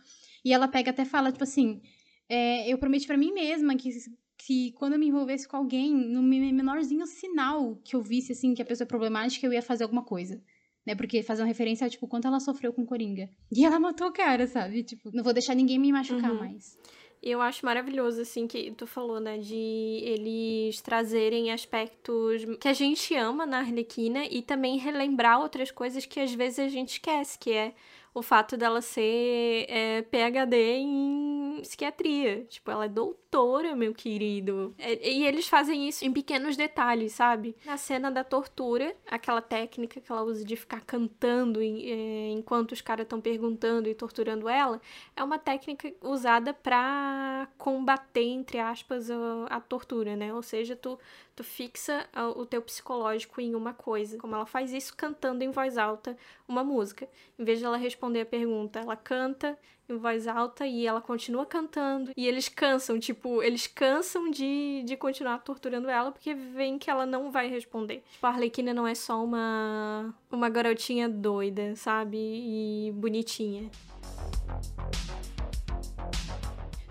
E 0.44 0.54
ela 0.54 0.70
pega 0.70 0.92
até 0.92 1.04
fala, 1.04 1.34
tipo 1.34 1.44
assim, 1.44 1.82
é, 2.30 2.72
eu 2.72 2.78
prometi 2.78 3.06
para 3.06 3.18
mim 3.18 3.34
mesma 3.34 3.76
que 3.76 3.90
que 4.38 4.74
quando 4.74 4.94
eu 4.94 5.00
me 5.00 5.08
envolvesse 5.08 5.48
com 5.48 5.58
alguém, 5.58 5.94
no 5.94 6.22
menorzinho 6.22 7.08
sinal 7.08 7.78
que 7.84 7.96
eu 7.96 8.02
visse, 8.02 8.34
assim, 8.34 8.54
que 8.54 8.62
a 8.62 8.66
pessoa 8.66 8.86
é 8.86 8.88
problemática, 8.88 9.46
eu 9.46 9.54
ia 9.54 9.62
fazer 9.62 9.84
alguma 9.84 10.04
coisa 10.04 10.42
né? 10.86 10.96
Porque 10.96 11.24
fazer 11.24 11.42
uma 11.42 11.48
referência, 11.48 11.90
tipo, 11.90 12.08
quanto 12.08 12.28
ela 12.28 12.40
sofreu 12.40 12.72
com 12.72 12.86
Coringa. 12.86 13.30
E 13.52 13.66
ela 13.66 13.80
matou 13.80 14.08
o 14.08 14.14
cara, 14.14 14.48
sabe? 14.48 14.84
Tipo, 14.84 15.10
não 15.14 15.24
vou 15.24 15.34
deixar 15.34 15.56
ninguém 15.56 15.80
me 15.80 15.92
machucar 15.92 16.32
uhum. 16.32 16.40
mais. 16.40 16.78
E 17.24 17.32
eu 17.32 17.42
acho 17.42 17.66
maravilhoso, 17.66 18.22
assim, 18.22 18.46
que 18.46 18.72
tu 18.72 18.86
falou, 18.86 19.20
né? 19.20 19.40
De 19.40 19.56
eles 19.56 20.80
trazerem 20.82 21.52
aspectos 21.52 22.46
que 22.62 22.68
a 22.68 22.74
gente 22.74 23.16
ama 23.16 23.48
na 23.48 23.60
Arlequina 23.60 24.26
e 24.26 24.44
também 24.44 24.78
relembrar 24.78 25.42
outras 25.42 25.72
coisas 25.72 26.06
que 26.06 26.20
às 26.20 26.32
vezes 26.34 26.60
a 26.60 26.68
gente 26.68 26.94
esquece, 26.94 27.40
que 27.40 27.52
é 27.52 27.74
o 28.16 28.24
fato 28.24 28.58
dela 28.58 28.82
ser 28.82 29.68
é, 29.70 30.02
PHD 30.02 30.56
em 30.78 31.46
em 31.56 31.62
psiquiatria. 31.62 32.46
Tipo, 32.46 32.72
ela 32.72 32.86
é 32.86 32.90
doutora, 32.90 33.76
meu 33.76 33.94
querido. 33.94 34.74
É, 34.78 35.10
e 35.10 35.26
eles 35.26 35.48
fazem 35.48 35.88
isso 35.88 36.06
em 36.06 36.12
pequenos 36.12 36.56
detalhes, 36.58 37.14
sabe? 37.14 37.56
Na 37.66 37.78
cena 37.78 38.12
da 38.12 38.24
tortura, 38.24 38.96
aquela 39.10 39.42
técnica 39.42 40.02
que 40.02 40.12
ela 40.12 40.24
usa 40.24 40.44
de 40.44 40.56
ficar 40.56 40.82
cantando 40.82 41.62
é, 41.62 42.30
enquanto 42.32 42.72
os 42.72 42.82
caras 42.82 43.04
estão 43.06 43.22
perguntando 43.22 43.90
e 43.90 43.96
torturando 43.96 44.50
ela, 44.50 44.82
é 45.16 45.24
uma 45.24 45.40
técnica 45.40 45.94
usada 46.02 46.54
para 46.54 47.48
combater, 47.58 48.24
entre 48.24 48.60
aspas, 48.60 49.10
a, 49.10 49.46
a 49.50 49.60
tortura, 49.60 50.16
né? 50.16 50.34
Ou 50.34 50.42
seja, 50.42 50.76
tu 50.76 50.98
tu 51.36 51.44
fixa 51.44 52.08
o 52.38 52.46
teu 52.46 52.62
psicológico 52.62 53.42
em 53.42 53.56
uma 53.56 53.74
coisa. 53.74 54.18
Como 54.18 54.34
ela 54.34 54.46
faz 54.46 54.72
isso 54.72 54.96
cantando 54.96 55.44
em 55.44 55.52
voz 55.52 55.78
alta 55.78 56.18
uma 56.48 56.64
música. 56.64 57.10
Em 57.38 57.44
vez 57.44 57.60
de 57.60 57.66
ela 57.66 57.76
responder 57.76 58.05
a 58.22 58.26
pergunta, 58.26 58.80
ela 58.80 58.96
canta 58.96 59.58
em 59.88 59.98
voz 59.98 60.28
alta 60.28 60.66
e 60.66 60.86
ela 60.86 61.02
continua 61.02 61.46
cantando. 61.46 62.12
E 62.16 62.28
eles 62.28 62.50
cansam, 62.50 63.00
tipo, 63.00 63.42
eles 63.44 63.68
cansam 63.68 64.30
de, 64.30 64.84
de 64.86 64.98
continuar 64.98 65.40
torturando 65.40 65.90
ela 65.90 66.12
porque 66.12 66.34
veem 66.34 66.78
que 66.78 66.90
ela 66.90 67.06
não 67.06 67.32
vai 67.32 67.48
responder. 67.48 68.04
Tipo, 68.12 68.26
a 68.26 68.30
Arlequina 68.30 68.74
não 68.74 68.88
é 68.88 68.96
só 68.96 69.24
uma, 69.24 70.14
uma 70.32 70.50
garotinha 70.50 71.08
doida, 71.08 71.76
sabe? 71.76 72.18
E 72.18 72.92
bonitinha. 72.96 73.70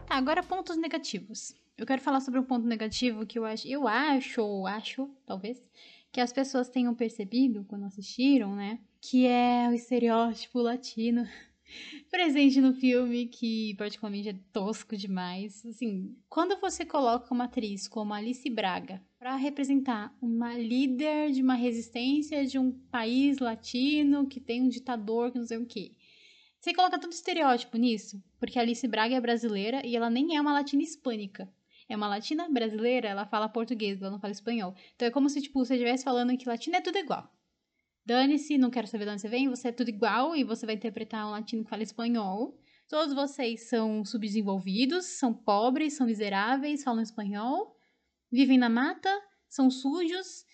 Tá, 0.07 0.17
agora 0.17 0.43
pontos 0.43 0.77
negativos. 0.77 1.55
Eu 1.77 1.85
quero 1.85 2.01
falar 2.01 2.21
sobre 2.21 2.39
um 2.39 2.45
ponto 2.45 2.67
negativo 2.67 3.27
que 3.27 3.37
eu 3.37 3.45
acho, 3.45 3.67
eu 3.67 3.89
acho, 3.89 4.67
acho, 4.67 5.11
talvez, 5.27 5.61
que 6.15 6.21
as 6.21 6.33
pessoas 6.33 6.69
tenham 6.69 6.95
percebido 6.95 7.65
quando 7.65 7.87
assistiram, 7.87 8.55
né? 8.55 8.79
Que 9.01 9.27
é 9.27 9.69
o 9.69 9.73
estereótipo 9.73 10.61
latino 10.61 11.27
presente 12.09 12.61
no 12.61 12.73
filme, 12.73 13.27
que 13.27 13.75
particularmente 13.75 14.29
é 14.29 14.37
tosco 14.53 14.97
demais. 14.97 15.67
Assim, 15.67 16.17
quando 16.29 16.57
você 16.61 16.85
coloca 16.85 17.35
uma 17.35 17.47
atriz 17.47 17.89
como 17.89 18.15
Alice 18.15 18.49
Braga 18.49 19.03
para 19.19 19.35
representar 19.35 20.17
uma 20.23 20.57
líder 20.57 21.33
de 21.33 21.43
uma 21.43 21.57
resistência 21.57 22.47
de 22.47 22.61
um 22.61 22.71
país 22.71 23.41
latino 23.41 24.29
que 24.29 24.39
tem 24.39 24.63
um 24.63 24.69
ditador 24.69 25.33
que 25.33 25.39
não 25.39 25.47
sei 25.47 25.59
o 25.59 25.67
quê. 25.67 25.97
Você 26.61 26.73
coloca 26.73 27.01
todo 27.01 27.11
estereótipo 27.11 27.77
nisso, 27.77 28.23
porque 28.39 28.57
Alice 28.57 28.87
Braga 28.87 29.17
é 29.17 29.21
brasileira 29.21 29.85
e 29.85 29.97
ela 29.97 30.09
nem 30.09 30.37
é 30.37 30.41
uma 30.41 30.53
latina 30.53 30.85
hispânica 30.85 31.53
é 31.89 31.97
uma 31.97 32.09
latina 32.09 32.49
brasileira, 32.51 33.09
ela 33.09 33.27
fala 33.27 33.49
português, 33.49 34.01
ela 34.01 34.11
não 34.11 34.21
fala 34.21 34.33
espanhol. 34.33 34.75
Então 34.95 35.09
é 35.09 35.11
como 35.11 35.29
se, 35.29 35.41
tipo, 35.41 35.65
você 35.65 35.75
estivesse 35.75 36.05
falando 36.05 36.37
que 36.37 36.49
latina 36.49 36.79
é 36.79 36.81
tudo 36.81 36.99
igual. 36.99 37.31
Dane-se, 38.07 38.59
não 38.59 38.71
quero 38.71 38.87
saber 38.87 39.05
de 39.05 39.11
onde 39.13 39.21
você 39.23 39.29
vem, 39.29 39.49
você 39.49 39.69
é 39.69 39.73
tudo 39.73 39.89
igual 39.89 40.37
e 40.37 40.45
você 40.45 40.67
vai 40.67 40.75
interpretar 40.75 41.27
um 41.27 41.31
latino 41.31 41.65
que 41.65 41.71
fala 41.71 41.83
espanhol. 41.83 42.59
Todos 42.89 43.15
vocês 43.15 43.69
são 43.69 44.05
subdesenvolvidos, 44.05 45.07
são 45.19 45.33
pobres, 45.33 45.97
são 45.97 46.07
miseráveis, 46.07 46.83
falam 46.83 47.03
espanhol, 47.03 47.75
vivem 48.31 48.59
na 48.59 48.69
mata, 48.69 49.11
são 49.49 49.71
sujos 49.71 50.45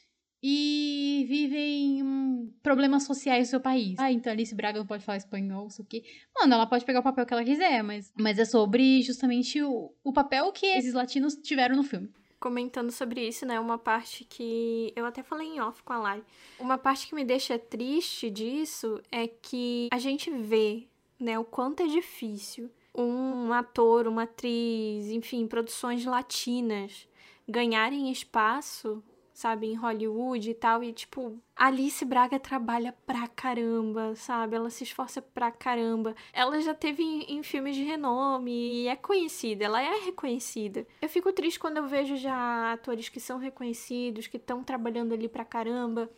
e 0.43 1.27
vivem 1.29 2.03
um, 2.03 2.53
problemas 2.63 3.05
sociais 3.05 3.49
do 3.49 3.51
seu 3.51 3.61
país. 3.61 3.99
Ah, 3.99 4.11
então 4.11 4.33
Alice 4.33 4.55
Braga 4.55 4.79
não 4.79 4.87
pode 4.87 5.05
falar 5.05 5.19
espanhol, 5.19 5.69
sei 5.71 5.85
o 5.85 5.89
quê. 5.89 6.03
Mano, 6.35 6.55
ela 6.55 6.67
pode 6.67 6.85
pegar 6.85 7.01
o 7.01 7.03
papel 7.03 7.27
que 7.27 7.35
ela 7.35 7.45
quiser, 7.45 7.83
mas, 7.83 8.13
mas 8.19 8.39
é 8.39 8.45
sobre 8.45 9.03
justamente 9.03 9.63
o, 9.63 9.93
o 10.03 10.13
papel 10.13 10.51
que 10.53 10.67
esses 10.67 10.95
latinos 10.95 11.35
tiveram 11.35 11.77
no 11.77 11.85
filme. 11.85 12.11
Comentando 12.39 12.91
sobre 12.91 13.29
isso, 13.29 13.45
né, 13.45 13.61
uma 13.61 13.77
parte 13.77 14.25
que 14.25 14.93
eu 14.97 15.05
até 15.05 15.23
falei 15.23 15.47
em 15.47 15.61
off 15.61 15.83
com 15.83 15.93
a 15.93 15.99
Lai. 15.99 16.25
Uma 16.59 16.79
parte 16.79 17.07
que 17.07 17.15
me 17.15 17.23
deixa 17.23 17.59
triste 17.59 18.31
disso 18.31 18.99
é 19.13 19.27
que 19.27 19.89
a 19.93 19.99
gente 19.99 20.31
vê, 20.31 20.89
né, 21.19 21.39
o 21.39 21.45
quanto 21.45 21.83
é 21.83 21.87
difícil 21.87 22.71
um 22.95 23.53
ator, 23.53 24.09
uma 24.09 24.25
atriz, 24.25 25.11
enfim, 25.11 25.47
produções 25.47 26.05
latinas 26.05 27.07
ganharem 27.49 28.11
espaço 28.11 29.03
sabe, 29.41 29.69
em 29.69 29.75
Hollywood 29.75 30.51
e 30.51 30.55
tal. 30.55 30.85
E, 30.85 30.93
tipo, 30.93 31.39
Alice 31.57 32.05
Braga 32.05 32.39
trabalha 32.39 32.95
pra 33.07 33.27
caramba, 33.27 34.15
sabe? 34.15 34.55
Ela 34.55 34.69
se 34.69 34.85
esforça 34.85 35.23
pra 35.23 35.51
caramba. 35.51 36.15
Ela 36.33 36.61
já 36.61 36.75
teve 36.75 37.03
em, 37.03 37.39
em, 37.39 37.43
filmes 37.43 37.75
de 37.75 37.83
renome 37.83 38.83
e 38.83 38.89
é 38.89 38.97
conhecida, 38.97 39.65
ela 39.65 39.81
é 39.83 40.05
reconhecida. 40.05 40.87
Eu 41.01 41.09
fico 41.09 41.33
triste 41.33 41.59
quando 41.59 41.79
eu 41.79 41.87
vejo 41.87 42.17
já 42.17 42.73
atores 42.73 43.09
que 43.09 43.19
são 43.19 43.39
reconhecidos, 43.39 44.27
que 44.27 44.37
estão 44.37 44.63
trabalhando 44.63 45.15
ali 45.15 45.29
pra 45.29 45.45
caramba, 45.45 46.11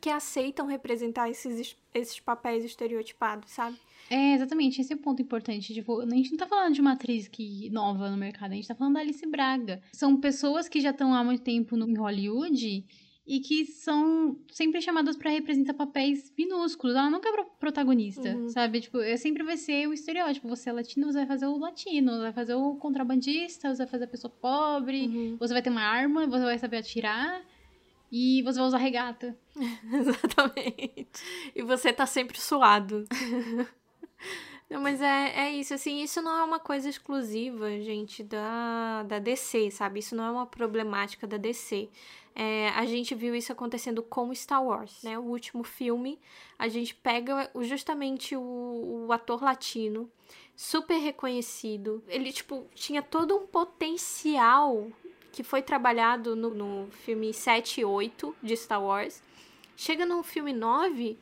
que 0.00 0.08
aceitam 0.08 0.66
representar 0.66 1.28
esses, 1.28 1.76
esses 1.92 2.20
papéis 2.20 2.64
estereotipados, 2.64 3.50
sabe? 3.50 3.76
É, 4.10 4.34
exatamente, 4.34 4.80
esse 4.80 4.92
é 4.92 4.96
o 4.96 4.98
ponto 4.98 5.20
importante. 5.20 5.74
Tipo, 5.74 6.00
a 6.00 6.08
gente 6.08 6.30
não 6.30 6.38
tá 6.38 6.46
falando 6.46 6.74
de 6.74 6.80
uma 6.80 6.92
atriz 6.92 7.28
que 7.28 7.68
nova 7.70 8.10
no 8.10 8.16
mercado, 8.16 8.52
a 8.52 8.54
gente 8.54 8.68
tá 8.68 8.74
falando 8.74 8.94
da 8.94 9.00
Alice 9.00 9.26
Braga. 9.26 9.82
São 9.92 10.16
pessoas 10.20 10.68
que 10.68 10.80
já 10.80 10.90
estão 10.90 11.14
há 11.14 11.24
muito 11.24 11.42
tempo 11.42 11.76
no, 11.76 11.86
Hollywood 12.00 12.84
e 13.26 13.40
que 13.40 13.64
são 13.64 14.38
sempre 14.52 14.80
chamadas 14.80 15.16
para 15.16 15.30
representar 15.30 15.74
papéis 15.74 16.32
minúsculos. 16.38 16.94
Ela 16.94 17.10
nunca 17.10 17.28
é 17.28 17.44
protagonista, 17.58 18.36
uhum. 18.36 18.48
sabe? 18.48 18.80
Tipo, 18.80 19.00
é, 19.00 19.16
sempre 19.16 19.42
vai 19.42 19.56
ser 19.56 19.88
o 19.88 19.92
estereótipo. 19.92 20.48
Você 20.48 20.70
é 20.70 20.72
latino, 20.72 21.06
você 21.06 21.18
vai 21.18 21.26
fazer 21.26 21.46
o 21.46 21.58
latino, 21.58 22.12
você 22.12 22.22
vai 22.22 22.32
fazer 22.32 22.54
o 22.54 22.76
contrabandista, 22.76 23.74
você 23.74 23.78
vai 23.78 23.86
fazer 23.88 24.04
a 24.04 24.08
pessoa 24.08 24.30
pobre, 24.30 25.06
uhum. 25.08 25.36
você 25.38 25.52
vai 25.52 25.62
ter 25.62 25.70
uma 25.70 25.82
arma, 25.82 26.26
você 26.26 26.44
vai 26.44 26.58
saber 26.58 26.76
atirar. 26.76 27.42
E 28.12 28.40
você 28.42 28.60
vai 28.60 28.68
usar 28.68 28.78
regata. 28.78 29.36
Exatamente. 29.92 31.08
E 31.56 31.62
você 31.62 31.92
tá 31.92 32.06
sempre 32.06 32.40
suado. 32.40 33.04
Não, 34.68 34.80
mas 34.80 35.00
é, 35.00 35.46
é 35.46 35.50
isso, 35.52 35.72
assim, 35.74 36.02
isso 36.02 36.20
não 36.20 36.36
é 36.36 36.42
uma 36.42 36.58
coisa 36.58 36.88
exclusiva, 36.88 37.70
gente, 37.80 38.24
da, 38.24 39.04
da 39.04 39.18
DC, 39.20 39.70
sabe? 39.70 40.00
Isso 40.00 40.16
não 40.16 40.24
é 40.24 40.30
uma 40.30 40.46
problemática 40.46 41.24
da 41.24 41.36
DC. 41.36 41.88
É, 42.34 42.70
a 42.70 42.84
gente 42.84 43.14
viu 43.14 43.34
isso 43.34 43.52
acontecendo 43.52 44.02
com 44.02 44.34
Star 44.34 44.62
Wars, 44.62 45.02
né? 45.04 45.16
O 45.18 45.22
último 45.22 45.62
filme, 45.62 46.18
a 46.58 46.66
gente 46.66 46.94
pega 46.94 47.48
justamente 47.60 48.34
o, 48.34 49.06
o 49.06 49.12
ator 49.12 49.42
latino, 49.42 50.10
super 50.56 50.98
reconhecido. 50.98 52.02
Ele, 52.08 52.32
tipo, 52.32 52.66
tinha 52.74 53.02
todo 53.02 53.36
um 53.36 53.46
potencial 53.46 54.90
que 55.30 55.44
foi 55.44 55.62
trabalhado 55.62 56.34
no, 56.34 56.50
no 56.50 56.90
filme 56.90 57.32
7 57.32 57.82
e 57.82 57.84
8 57.84 58.34
de 58.42 58.56
Star 58.56 58.82
Wars. 58.82 59.22
Chega 59.76 60.04
no 60.04 60.22
filme 60.24 60.52
9 60.52 61.16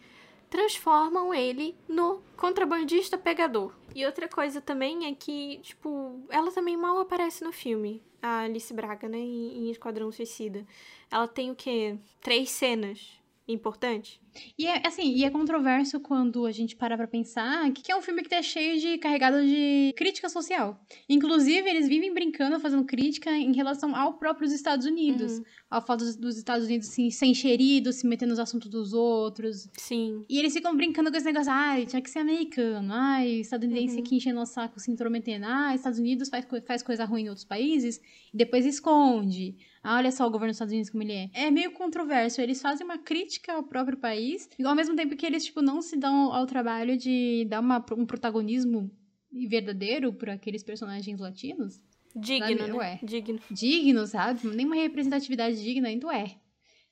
transformam 0.55 1.35
ele 1.35 1.77
no 1.89 2.23
contrabandista 2.37 3.19
pegador. 3.19 3.75
E 3.93 4.07
outra 4.07 4.29
coisa 4.29 4.61
também 4.61 5.05
é 5.05 5.13
que, 5.13 5.59
tipo, 5.59 6.25
ela 6.31 6.53
também 6.53 6.77
mal 6.77 6.97
aparece 7.01 7.43
no 7.43 7.53
filme, 7.53 8.01
a 8.23 8.43
Alice 8.43 8.73
Braga, 8.73 9.09
né, 9.09 9.19
em, 9.19 9.69
Esquadrão 9.69 10.13
Suicida. 10.13 10.65
Ela 11.11 11.27
tem 11.27 11.51
o 11.51 11.57
quê? 11.57 11.99
Três 12.21 12.51
cenas 12.51 13.21
importante. 13.47 14.21
E 14.59 14.67
é 14.67 14.87
assim, 14.87 15.13
e 15.15 15.25
é 15.25 15.31
controverso 15.31 16.01
quando 16.01 16.47
a 16.47 16.53
gente 16.53 16.75
para 16.75 16.97
pra 16.97 17.07
pensar 17.07 17.71
que 17.73 17.93
é 17.93 17.97
um 17.97 18.03
filme 18.03 18.23
que 18.23 18.29
tá 18.29 18.43
cheio 18.43 18.81
de 18.81 18.99
carregado 18.99 19.45
de 19.45 19.95
crítica 19.97 20.29
social. 20.29 20.81
Inclusive, 21.09 21.69
eles 21.69 21.87
vivem 21.87 22.13
brincando, 22.13 22.59
fazendo 22.59 22.85
crítica 22.85 23.31
em 23.31 23.53
relação 23.53 23.95
ao 23.95 24.15
próprio 24.15 24.47
Estados 24.47 24.87
Unidos. 24.87 25.39
Uhum. 25.39 25.45
Ao 25.71 25.85
fato 25.85 26.05
dos 26.17 26.37
Estados 26.37 26.67
Unidos 26.67 26.89
assim, 26.89 27.11
ser 27.11 27.27
encheridos, 27.27 27.97
se 27.97 28.07
metendo 28.07 28.31
nos 28.31 28.39
assuntos 28.39 28.71
dos 28.71 28.93
outros. 28.93 29.69
Sim. 29.77 30.25
E 30.29 30.39
eles 30.39 30.53
ficam 30.53 30.75
brincando 30.77 31.11
com 31.11 31.17
esse 31.17 31.27
negócio, 31.27 31.53
ai, 31.53 31.85
tinha 31.85 32.01
que 32.01 32.11
ser 32.11 32.21
americano, 32.21 32.93
ai, 32.93 33.41
estadunidense 33.41 33.97
uhum. 33.97 34.01
aqui 34.01 34.17
enchendo 34.17 34.41
o 34.41 34.47
saco, 34.47 34.81
se 34.81 34.91
intrometendo, 34.91 35.47
ai, 35.47 35.75
Estados 35.75 35.99
Unidos 35.99 36.29
faz, 36.29 36.47
faz 36.67 36.83
coisa 36.83 37.05
ruim 37.05 37.25
em 37.25 37.29
outros 37.29 37.45
países 37.45 38.01
e 38.33 38.37
depois 38.37 38.65
esconde. 38.65 39.57
Ah, 39.85 39.99
olha 39.99 40.11
só 40.11 40.27
o 40.27 40.31
governo 40.31 40.51
dos 40.51 40.57
Estados 40.57 40.73
Unidos 40.73 40.89
como 40.91 41.03
ele 41.03 41.13
é. 41.13 41.31
É 41.35 41.51
meio 41.51 41.73
controverso. 41.73 42.41
Eles 42.41 42.61
fazem 42.63 42.87
uma 42.87 42.97
crítica 42.97 43.53
ao 43.53 43.63
próprio 43.63 43.99
país, 43.99 44.49
e 44.59 44.65
ao 44.65 44.75
mesmo 44.75 44.97
tempo 44.97 45.15
que 45.15 45.27
eles, 45.27 45.45
tipo, 45.45 45.61
não 45.61 45.83
se 45.83 45.97
dão 45.97 46.33
ao 46.33 46.47
trabalho 46.47 46.97
de 46.97 47.45
dar 47.49 47.61
uma, 47.61 47.85
um 47.93 48.07
protagonismo 48.07 48.91
verdadeiro 49.31 50.13
para 50.13 50.33
aqueles 50.33 50.63
personagens 50.63 51.21
latinos. 51.21 51.83
Digno, 52.17 52.47
sabe? 52.47 52.73
né? 52.73 52.73
Ué. 52.73 52.99
Digno. 53.03 53.41
Digno, 53.51 54.07
sabe? 54.07 54.47
Nem 54.49 54.65
uma 54.65 54.77
representatividade 54.77 55.63
digna 55.63 55.89
ainda 55.89 56.17
é 56.17 56.37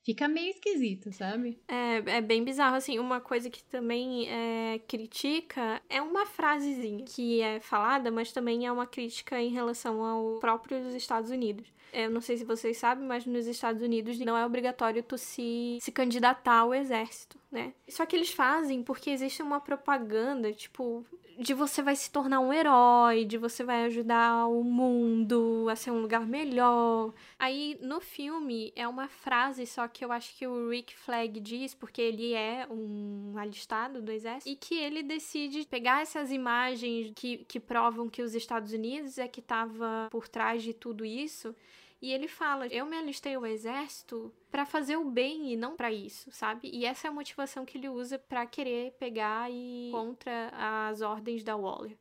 fica 0.02 0.28
meio 0.28 0.50
esquisito, 0.50 1.12
sabe? 1.12 1.58
É, 1.68 2.16
é 2.16 2.20
bem 2.20 2.44
bizarro, 2.44 2.76
assim, 2.76 2.98
uma 2.98 3.20
coisa 3.20 3.48
que 3.48 3.62
também 3.64 4.28
é, 4.28 4.80
critica 4.80 5.80
é 5.88 6.02
uma 6.02 6.26
frasezinha 6.26 7.04
que 7.04 7.40
é 7.40 7.60
falada, 7.60 8.10
mas 8.10 8.32
também 8.32 8.66
é 8.66 8.72
uma 8.72 8.86
crítica 8.86 9.40
em 9.40 9.50
relação 9.50 10.04
ao 10.04 10.38
próprio 10.40 10.78
Estados 10.96 11.30
Unidos. 11.30 11.72
Eu 11.92 12.10
não 12.10 12.20
sei 12.20 12.38
se 12.38 12.44
vocês 12.44 12.78
sabem, 12.78 13.06
mas 13.06 13.26
nos 13.26 13.46
Estados 13.46 13.82
Unidos 13.82 14.18
não 14.20 14.36
é 14.36 14.46
obrigatório 14.46 15.02
tu 15.02 15.18
se, 15.18 15.78
se 15.80 15.92
candidatar 15.92 16.60
ao 16.60 16.74
exército, 16.74 17.38
né? 17.50 17.74
Só 17.88 18.06
que 18.06 18.16
eles 18.16 18.32
fazem 18.32 18.82
porque 18.82 19.10
existe 19.10 19.42
uma 19.42 19.60
propaganda, 19.60 20.52
tipo, 20.52 21.04
de 21.38 21.54
você 21.54 21.82
vai 21.82 21.96
se 21.96 22.10
tornar 22.10 22.40
um 22.40 22.52
herói, 22.52 23.24
de 23.24 23.38
você 23.38 23.64
vai 23.64 23.84
ajudar 23.84 24.46
o 24.46 24.62
mundo 24.62 25.66
a 25.70 25.76
ser 25.76 25.90
um 25.90 26.00
lugar 26.00 26.26
melhor. 26.26 27.12
Aí 27.38 27.78
no 27.80 28.00
filme 28.00 28.72
é 28.76 28.86
uma 28.86 29.08
frase 29.08 29.66
só 29.66 29.86
que 29.88 30.04
eu 30.04 30.12
acho 30.12 30.36
que 30.36 30.46
o 30.46 30.70
Rick 30.70 30.94
Flag 30.96 31.40
diz, 31.40 31.74
porque 31.74 32.00
ele 32.00 32.32
é 32.32 32.66
um 32.70 33.34
alistado 33.36 34.02
do 34.02 34.12
exército, 34.12 34.50
e 34.50 34.56
que 34.56 34.74
ele 34.74 35.02
decide 35.02 35.66
pegar 35.66 36.02
essas 36.02 36.30
imagens 36.30 37.12
que, 37.14 37.38
que 37.48 37.60
provam 37.60 38.08
que 38.08 38.22
os 38.22 38.34
Estados 38.34 38.72
Unidos 38.72 39.18
é 39.18 39.28
que 39.28 39.40
estava 39.40 40.08
por 40.10 40.28
trás 40.28 40.62
de 40.62 40.72
tudo 40.72 41.04
isso 41.04 41.54
e 42.02 42.10
ele 42.10 42.26
fala: 42.26 42.66
Eu 42.66 42.84
me 42.84 42.96
alistei 42.96 43.36
ao 43.36 43.46
exército 43.46 44.34
para 44.50 44.66
fazer 44.66 44.96
o 44.96 45.08
bem 45.08 45.52
e 45.52 45.56
não 45.56 45.76
para 45.76 45.92
isso, 45.92 46.32
sabe? 46.32 46.68
E 46.72 46.84
essa 46.84 47.06
é 47.06 47.10
a 47.10 47.14
motivação 47.14 47.64
que 47.64 47.78
ele 47.78 47.88
usa 47.88 48.18
para 48.18 48.44
querer 48.44 48.90
pegar 48.98 49.48
e 49.48 49.88
contra 49.92 50.50
as 50.88 51.00
ordens 51.00 51.44
da 51.44 51.56
Waller, 51.56 51.96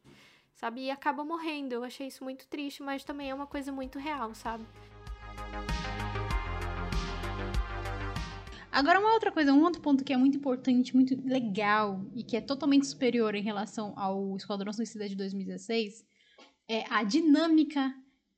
sabe? 0.56 0.82
E 0.82 0.92
acaba 0.92 1.24
morrendo. 1.24 1.74
Eu 1.74 1.84
achei 1.84 2.08
isso 2.08 2.24
muito 2.24 2.48
triste, 2.48 2.82
mas 2.82 3.04
também 3.04 3.30
é 3.30 3.36
uma 3.36 3.46
coisa 3.46 3.72
muito 3.72 4.00
real, 4.00 4.34
sabe? 4.34 4.66
Agora, 8.72 9.00
uma 9.00 9.14
outra 9.14 9.32
coisa, 9.32 9.54
um 9.54 9.64
outro 9.64 9.82
ponto 9.82 10.04
que 10.04 10.14
é 10.14 10.18
muito 10.18 10.38
importante, 10.38 10.96
muito 10.96 11.16
legal 11.28 12.04
e 12.16 12.24
que 12.24 12.36
é 12.36 12.42
totalmente 12.42 12.88
superior 12.88 13.36
em 13.36 13.44
relação 13.44 13.94
ao 13.96 14.36
Esquadrão 14.36 14.74
Suicida 14.74 15.08
de 15.08 15.16
2016 15.16 16.04
é 16.68 16.86
a 16.90 17.04
dinâmica 17.04 17.94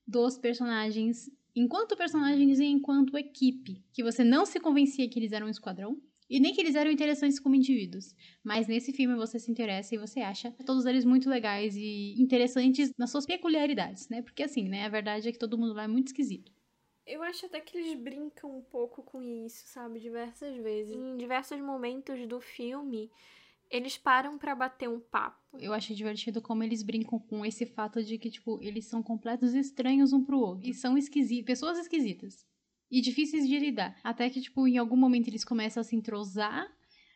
dos 0.05 0.37
personagens 0.37 1.29
enquanto 1.55 1.97
personagens 1.97 2.59
e 2.59 2.65
enquanto 2.65 3.17
equipe, 3.17 3.83
que 3.93 4.03
você 4.03 4.23
não 4.23 4.45
se 4.45 4.59
convencia 4.59 5.07
que 5.09 5.19
eles 5.19 5.31
eram 5.31 5.47
um 5.47 5.49
esquadrão 5.49 6.01
e 6.29 6.39
nem 6.39 6.53
que 6.53 6.61
eles 6.61 6.75
eram 6.75 6.91
interessantes 6.91 7.39
como 7.39 7.55
indivíduos. 7.55 8.15
Mas 8.43 8.67
nesse 8.67 8.91
filme 8.93 9.15
você 9.15 9.37
se 9.39 9.51
interessa 9.51 9.95
e 9.95 9.97
você 9.97 10.21
acha 10.21 10.51
todos 10.65 10.85
eles 10.85 11.05
muito 11.05 11.29
legais 11.29 11.75
e 11.75 12.15
interessantes 12.17 12.91
nas 12.97 13.11
suas 13.11 13.25
peculiaridades, 13.25 14.09
né? 14.09 14.21
Porque 14.21 14.43
assim, 14.43 14.67
né, 14.67 14.85
a 14.85 14.89
verdade 14.89 15.29
é 15.29 15.31
que 15.31 15.37
todo 15.39 15.57
mundo 15.57 15.73
lá 15.73 15.83
é 15.83 15.87
muito 15.87 16.07
esquisito. 16.07 16.51
Eu 17.05 17.21
acho 17.21 17.45
até 17.45 17.59
que 17.59 17.77
eles 17.77 17.95
brincam 17.95 18.49
um 18.57 18.61
pouco 18.61 19.03
com 19.03 19.21
isso, 19.21 19.67
sabe? 19.67 19.99
Diversas 19.99 20.55
vezes. 20.57 20.95
Em 20.95 21.17
diversos 21.17 21.59
momentos 21.59 22.25
do 22.27 22.39
filme, 22.39 23.11
eles 23.73 23.97
param 23.97 24.37
para 24.37 24.53
bater 24.53 24.87
um 24.87 24.99
papo. 24.99 25.57
Eu 25.59 25.73
acho 25.73 25.95
divertido 25.95 26.39
como 26.39 26.63
eles 26.63 26.83
brincam 26.83 27.17
com 27.17 27.43
esse 27.43 27.65
fato 27.65 28.03
de 28.03 28.19
que, 28.19 28.29
tipo, 28.29 28.59
eles 28.61 28.85
são 28.85 29.01
completos 29.01 29.55
estranhos 29.55 30.13
um 30.13 30.23
pro 30.23 30.37
outro. 30.37 30.69
E 30.69 30.75
são 30.75 30.95
esquisitos, 30.95 31.45
pessoas 31.45 31.79
esquisitas. 31.79 32.45
E 32.91 33.01
difíceis 33.01 33.47
de 33.47 33.57
lidar. 33.57 33.99
Até 34.03 34.29
que, 34.29 34.39
tipo, 34.41 34.67
em 34.67 34.77
algum 34.77 34.95
momento 34.95 35.27
eles 35.27 35.43
começam 35.43 35.81
a 35.81 35.83
se 35.83 35.95
entrosar, 35.95 36.71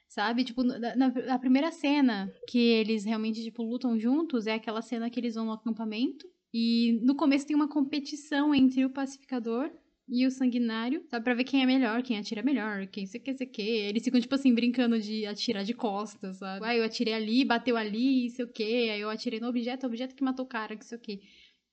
sabe? 0.07 0.43
Tipo, 0.43 0.63
na, 0.63 0.95
na 0.95 1.37
primeira 1.37 1.71
cena 1.71 2.33
que 2.47 2.57
eles 2.57 3.05
realmente, 3.05 3.43
tipo, 3.43 3.61
lutam 3.61 3.99
juntos 3.99 4.47
é 4.47 4.55
aquela 4.55 4.81
cena 4.81 5.11
que 5.11 5.19
eles 5.19 5.35
vão 5.35 5.45
no 5.45 5.51
acampamento. 5.51 6.27
E 6.51 6.99
no 7.03 7.13
começo 7.13 7.45
tem 7.45 7.55
uma 7.55 7.69
competição 7.69 8.55
entre 8.55 8.83
o 8.83 8.89
pacificador 8.89 9.69
e 10.07 10.25
o 10.25 10.31
sanguinário, 10.31 11.03
sabe? 11.07 11.23
Pra 11.23 11.33
ver 11.33 11.43
quem 11.43 11.61
é 11.61 11.65
melhor, 11.65 12.01
quem 12.01 12.17
atira 12.17 12.41
melhor, 12.41 12.87
quem 12.87 13.05
sei 13.05 13.19
que, 13.19 13.33
sei 13.33 13.45
que. 13.45 13.61
Eles 13.61 14.03
ficam, 14.03 14.19
tipo 14.21 14.33
assim, 14.33 14.53
brincando 14.53 14.99
de 14.99 15.25
atirar 15.25 15.63
de 15.63 15.73
costas, 15.73 16.37
sabe? 16.37 16.65
Ah, 16.65 16.75
eu 16.75 16.83
atirei 16.83 17.13
ali, 17.13 17.43
bateu 17.43 17.75
ali, 17.75 18.29
sei 18.29 18.45
o 18.45 18.47
que. 18.47 18.89
Aí 18.89 19.01
eu 19.01 19.09
atirei 19.09 19.39
no 19.39 19.47
objeto, 19.47 19.85
o 19.85 19.89
objeto 19.89 20.15
que 20.15 20.23
matou 20.23 20.45
o 20.45 20.47
cara, 20.47 20.75
que 20.75 20.85
sei 20.85 20.97
o 20.97 21.01
que. 21.01 21.21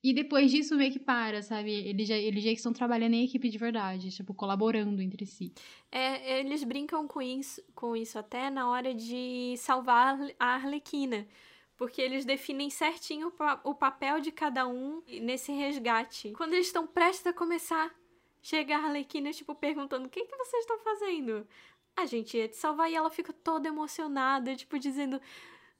E 0.03 0.13
depois 0.13 0.51
disso 0.51 0.75
meio 0.75 0.91
que 0.91 0.99
para, 0.99 1.41
sabe? 1.41 1.71
Eles 1.71 2.07
já, 2.07 2.15
eles 2.15 2.43
já 2.43 2.51
estão 2.51 2.71
trabalhando 2.71 3.13
em 3.13 3.23
equipe 3.23 3.49
de 3.49 3.57
verdade, 3.57 4.11
tipo, 4.11 4.33
colaborando 4.33 5.01
entre 5.01 5.25
si. 5.25 5.53
É, 5.91 6.39
eles 6.41 6.63
brincam 6.63 7.07
com 7.07 7.21
isso, 7.21 7.63
com 7.73 7.95
isso 7.95 8.19
até 8.19 8.49
na 8.49 8.69
hora 8.69 8.93
de 8.93 9.55
salvar 9.57 10.19
a 10.39 10.45
Arlequina 10.45 11.25
porque 11.77 12.01
eles 12.01 12.23
definem 12.23 12.69
certinho 12.69 13.33
o 13.63 13.75
papel 13.75 14.21
de 14.21 14.31
cada 14.31 14.65
um 14.65 15.01
nesse 15.21 15.51
resgate. 15.51 16.31
Quando 16.31 16.53
eles 16.53 16.67
estão 16.67 16.87
prestes 16.87 17.27
a 17.27 17.33
começar, 17.33 17.93
Chega 18.45 18.75
a 18.75 18.85
Arlequina, 18.85 19.31
tipo, 19.31 19.55
perguntando: 19.55 20.05
o 20.05 20.09
que, 20.09 20.23
que 20.23 20.37
vocês 20.37 20.61
estão 20.61 20.77
fazendo? 20.77 21.47
A 21.97 22.05
gente 22.05 22.37
ia 22.37 22.47
te 22.47 22.55
salvar 22.55 22.91
e 22.91 22.95
ela 22.95 23.09
fica 23.09 23.33
toda 23.33 23.67
emocionada, 23.67 24.55
tipo, 24.55 24.77
dizendo: 24.77 25.19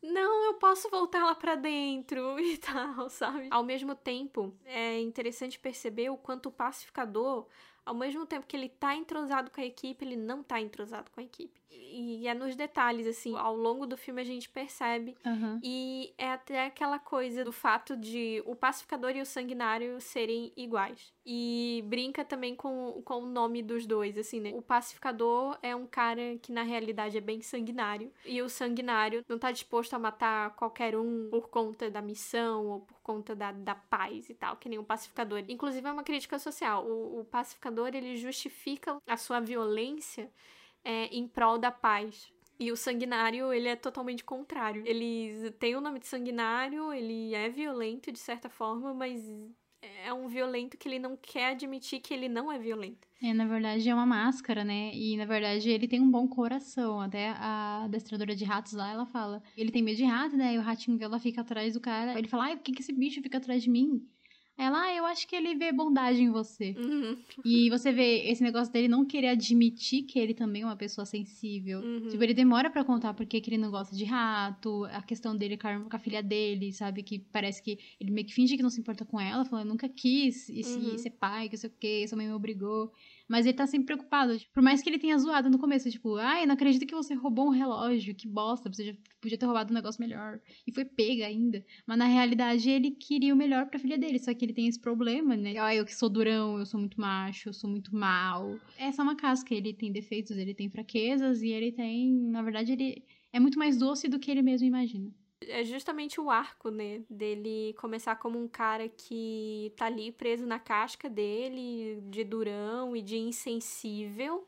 não, 0.02 0.46
eu 0.46 0.56
posso 0.56 0.90
voltar 0.90 1.24
lá 1.24 1.36
para 1.36 1.54
dentro 1.54 2.40
e 2.42 2.58
tal, 2.58 3.08
sabe? 3.08 3.50
Ao 3.52 3.64
mesmo 3.64 3.94
tempo, 3.94 4.52
é 4.66 5.00
interessante 5.00 5.60
perceber 5.60 6.10
o 6.10 6.18
quanto 6.18 6.50
o 6.50 6.52
pacificador 6.52 7.48
ao 7.86 7.94
mesmo 7.94 8.26
tempo 8.26 8.48
que 8.48 8.58
ele 8.58 8.68
tá 8.68 8.96
entrosado 8.96 9.52
com 9.52 9.62
a 9.62 9.66
equipe, 9.66 10.04
ele 10.04 10.16
não 10.16 10.42
tá 10.42 10.60
entrosado 10.60 11.12
com 11.12 11.20
a 11.20 11.24
equipe. 11.24 11.62
E 11.70 12.28
é 12.28 12.34
nos 12.34 12.56
detalhes, 12.56 13.08
assim, 13.08 13.36
ao 13.38 13.56
longo 13.56 13.86
do 13.86 13.96
filme 13.96 14.22
a 14.22 14.26
gente 14.26 14.50
percebe. 14.50 15.16
Uhum. 15.26 15.60
E 15.64 16.14
é 16.18 16.32
até 16.32 16.66
aquela 16.66 17.00
coisa 17.00 17.44
do 17.44 17.52
fato 17.52 17.96
de 17.96 18.44
o 18.46 18.56
pacificador 18.56 19.12
e 19.16 19.22
o 19.22 19.26
sanguinário 19.26 20.00
serem 20.02 20.52
iguais. 20.58 21.14
E 21.26 21.84
brinca 21.88 22.26
também 22.26 22.56
com, 22.56 23.02
com 23.04 23.24
o 23.24 23.26
nome 23.26 23.64
dos 23.64 23.86
dois, 23.86 24.18
assim, 24.18 24.40
né? 24.40 24.52
O 24.54 24.62
pacificador 24.62 25.58
é 25.62 25.76
um 25.76 25.88
cara 25.88 26.38
que 26.42 26.52
na 26.52 26.64
realidade 26.64 27.18
é 27.18 27.22
bem 27.22 27.42
sanguinário. 27.42 28.12
E 28.26 28.42
o 28.42 28.50
sanguinário 28.50 29.24
não 29.28 29.40
tá 29.40 29.52
disposto 29.52 29.94
a 29.94 30.00
matar 30.00 30.56
qualquer 30.56 30.96
um 30.98 31.30
por 31.30 31.50
conta 31.50 31.90
da 31.90 32.02
missão 32.02 32.68
ou 32.68 32.80
por 32.82 33.00
conta 33.02 33.36
da, 33.36 33.52
da 33.52 33.74
paz 33.76 34.30
e 34.30 34.34
tal, 34.34 34.58
que 34.58 34.68
nem 34.68 34.78
o 34.78 34.84
pacificador. 34.84 35.44
Inclusive 35.48 35.88
é 35.88 35.92
uma 35.92 36.04
crítica 36.04 36.38
social. 36.38 36.86
O, 36.86 37.22
o 37.22 37.26
pacificador, 37.26 37.88
ele 37.94 38.18
justifica 38.18 38.98
a 39.08 39.18
sua 39.18 39.40
violência 39.40 40.30
é, 40.86 41.08
em 41.08 41.28
prol 41.28 41.58
da 41.58 41.72
paz. 41.72 42.32
E 42.58 42.72
o 42.72 42.78
sanguinário, 42.78 43.52
ele 43.52 43.68
é 43.68 43.76
totalmente 43.76 44.24
contrário. 44.24 44.82
Ele 44.86 45.52
tem 45.60 45.76
o 45.76 45.82
nome 45.82 46.00
de 46.00 46.08
sanguinário, 46.08 46.94
ele 46.94 47.34
é 47.34 47.50
violento 47.50 48.12
de 48.12 48.20
certa 48.20 48.48
forma, 48.48 48.94
mas 48.94 49.28
é 50.06 50.14
um 50.14 50.28
violento 50.28 50.78
que 50.78 50.88
ele 50.88 51.00
não 51.00 51.18
quer 51.18 51.52
admitir 51.52 52.00
que 52.00 52.14
ele 52.14 52.30
não 52.30 52.52
é 52.52 52.58
violento. 52.58 53.08
É, 53.22 53.34
na 53.34 53.46
verdade 53.46 53.88
é 53.90 53.94
uma 53.94 54.06
máscara, 54.06 54.64
né? 54.64 54.92
E 54.94 55.18
na 55.18 55.26
verdade 55.26 55.70
ele 55.70 55.88
tem 55.88 56.02
um 56.02 56.10
bom 56.10 56.28
coração. 56.28 57.00
Até 57.02 57.30
a 57.30 57.84
adestradora 57.86 58.36
de 58.36 58.46
ratos 58.46 58.74
lá, 58.74 58.92
ela 58.92 59.06
fala. 59.06 59.42
Ele 59.58 59.72
tem 59.72 59.84
medo 59.84 59.98
de 59.98 60.06
rato, 60.06 60.38
né? 60.38 60.54
E 60.54 60.58
o 60.58 60.62
ratinho 60.62 60.98
dela 60.98 61.20
fica 61.20 61.42
atrás 61.42 61.74
do 61.74 61.82
cara. 61.82 62.18
Ele 62.18 62.28
fala, 62.28 62.46
ai, 62.46 62.56
por 62.56 62.64
que, 62.64 62.72
que 62.72 62.82
esse 62.82 62.94
bicho 62.94 63.22
fica 63.22 63.38
atrás 63.38 63.64
de 63.64 63.70
mim? 63.70 64.08
Ela, 64.58 64.84
ah, 64.84 64.96
eu 64.96 65.06
acho 65.06 65.28
que 65.28 65.36
ele 65.36 65.54
vê 65.56 65.72
bondade 65.74 66.22
em 66.22 66.30
você. 66.30 66.74
Uhum. 66.78 67.18
E 67.44 67.70
você 67.70 67.92
vê 67.92 68.30
esse 68.30 68.42
negócio 68.42 68.72
dele 68.72 68.88
não 68.88 69.06
querer 69.06 69.28
admitir 69.30 70.04
que 70.04 70.18
ele 70.18 70.34
também 70.34 70.62
é 70.62 70.66
uma 70.66 70.78
pessoa 70.78 71.06
sensível. 71.06 71.82
Uhum. 71.82 72.08
Tipo, 72.08 72.24
ele 72.24 72.34
demora 72.34 72.70
para 72.70 72.84
contar 72.86 73.14
porque 73.14 73.42
que 73.42 73.50
ele 73.50 73.58
não 73.58 73.70
gosta 73.70 73.94
de 73.94 74.06
rato, 74.06 74.86
a 74.86 75.02
questão 75.02 75.36
dele 75.36 75.58
com 75.58 75.68
a, 75.68 76.00
filha 76.00 76.24
dele, 76.24 76.72
sabe? 76.72 77.04
Que 77.04 77.20
parece 77.20 77.62
que 77.62 77.78
ele 78.00 78.12
meio 78.12 78.26
que 78.26 78.34
finge 78.34 78.56
que 78.56 78.64
não 78.64 78.70
se 78.70 78.80
importa 78.80 79.04
com 79.04 79.20
ela, 79.20 79.44
falando, 79.44 79.68
nunca 79.68 79.90
quis 79.90 80.50
esse, 80.50 80.78
uhum. 80.78 80.98
ser 80.98 81.12
pai, 81.12 81.50
que 81.50 81.58
sei 81.58 81.70
o 81.70 81.74
que, 81.78 82.08
sua 82.08 82.16
mãe 82.16 82.28
me 82.28 82.34
obrigou. 82.34 82.94
Mas 83.28 83.46
ele 83.46 83.56
tá 83.56 83.66
sempre 83.66 83.88
preocupado. 83.88 84.38
Tipo, 84.38 84.54
por 84.54 84.64
mais 84.64 84.82
que 84.82 84.90
ele 84.90 85.00
tenha 85.00 85.18
zoado 85.18 85.50
no 85.50 85.58
começo, 85.58 85.90
tipo, 85.90 86.16
ai, 86.16 86.46
não 86.46 86.54
acredito 86.54 86.86
que 86.86 86.96
você 86.96 87.14
roubou 87.14 87.48
um 87.48 87.52
relógio, 87.52 88.16
que 88.16 88.28
bosta, 88.28 88.72
você 88.72 88.86
já 88.86 88.94
podia 89.20 89.38
ter 89.38 89.46
roubado 89.46 89.72
um 89.72 89.76
negócio 89.76 90.02
melhor. 90.02 90.40
E 90.68 90.72
foi 90.72 90.86
pega 90.86 91.26
ainda. 91.26 91.64
Mas 91.88 91.98
na 91.98 92.06
realidade 92.06 92.70
ele 92.70 92.92
queria 92.92 93.34
o 93.34 93.38
melhor 93.38 93.68
pra 93.68 93.80
filha 93.80 93.98
dele, 93.98 94.20
só 94.20 94.34
que 94.34 94.46
ele 94.46 94.54
tem 94.54 94.68
esse 94.68 94.80
problema, 94.80 95.36
né? 95.36 95.58
Ah, 95.58 95.74
eu 95.74 95.86
que 95.86 95.96
sou 95.96 96.10
durão, 96.10 96.60
eu 96.60 96.66
sou 96.66 96.80
muito 96.80 97.00
macho, 97.00 97.50
eu 97.50 97.54
sou 97.54 97.70
muito 97.70 97.96
mal. 97.96 98.60
Essa 98.78 99.02
é 99.02 99.04
uma 99.04 99.16
casca, 99.16 99.54
ele 99.54 99.74
tem 99.74 99.92
defeitos, 99.92 100.38
ele 100.38 100.54
tem 100.54 100.70
fraquezas 100.70 101.42
e 101.42 101.50
ele 101.50 101.72
tem, 101.72 102.14
na 102.30 102.42
verdade, 102.42 102.72
ele 102.72 103.04
é 103.34 103.40
muito 103.40 103.58
mais 103.58 103.78
doce 103.78 104.08
do 104.08 104.20
que 104.20 104.30
ele 104.30 104.42
mesmo 104.42 104.68
imagina 104.68 105.12
é 105.42 105.64
justamente 105.64 106.20
o 106.20 106.30
arco, 106.30 106.70
né? 106.70 107.04
Dele 107.10 107.76
começar 107.80 108.16
como 108.16 108.42
um 108.42 108.48
cara 108.48 108.88
que 108.88 109.74
tá 109.76 109.86
ali 109.86 110.12
preso 110.12 110.46
na 110.46 110.60
casca 110.60 111.10
dele, 111.10 112.02
de 112.10 112.24
durão 112.24 112.96
e 112.96 113.02
de 113.02 113.18
insensível. 113.18 114.48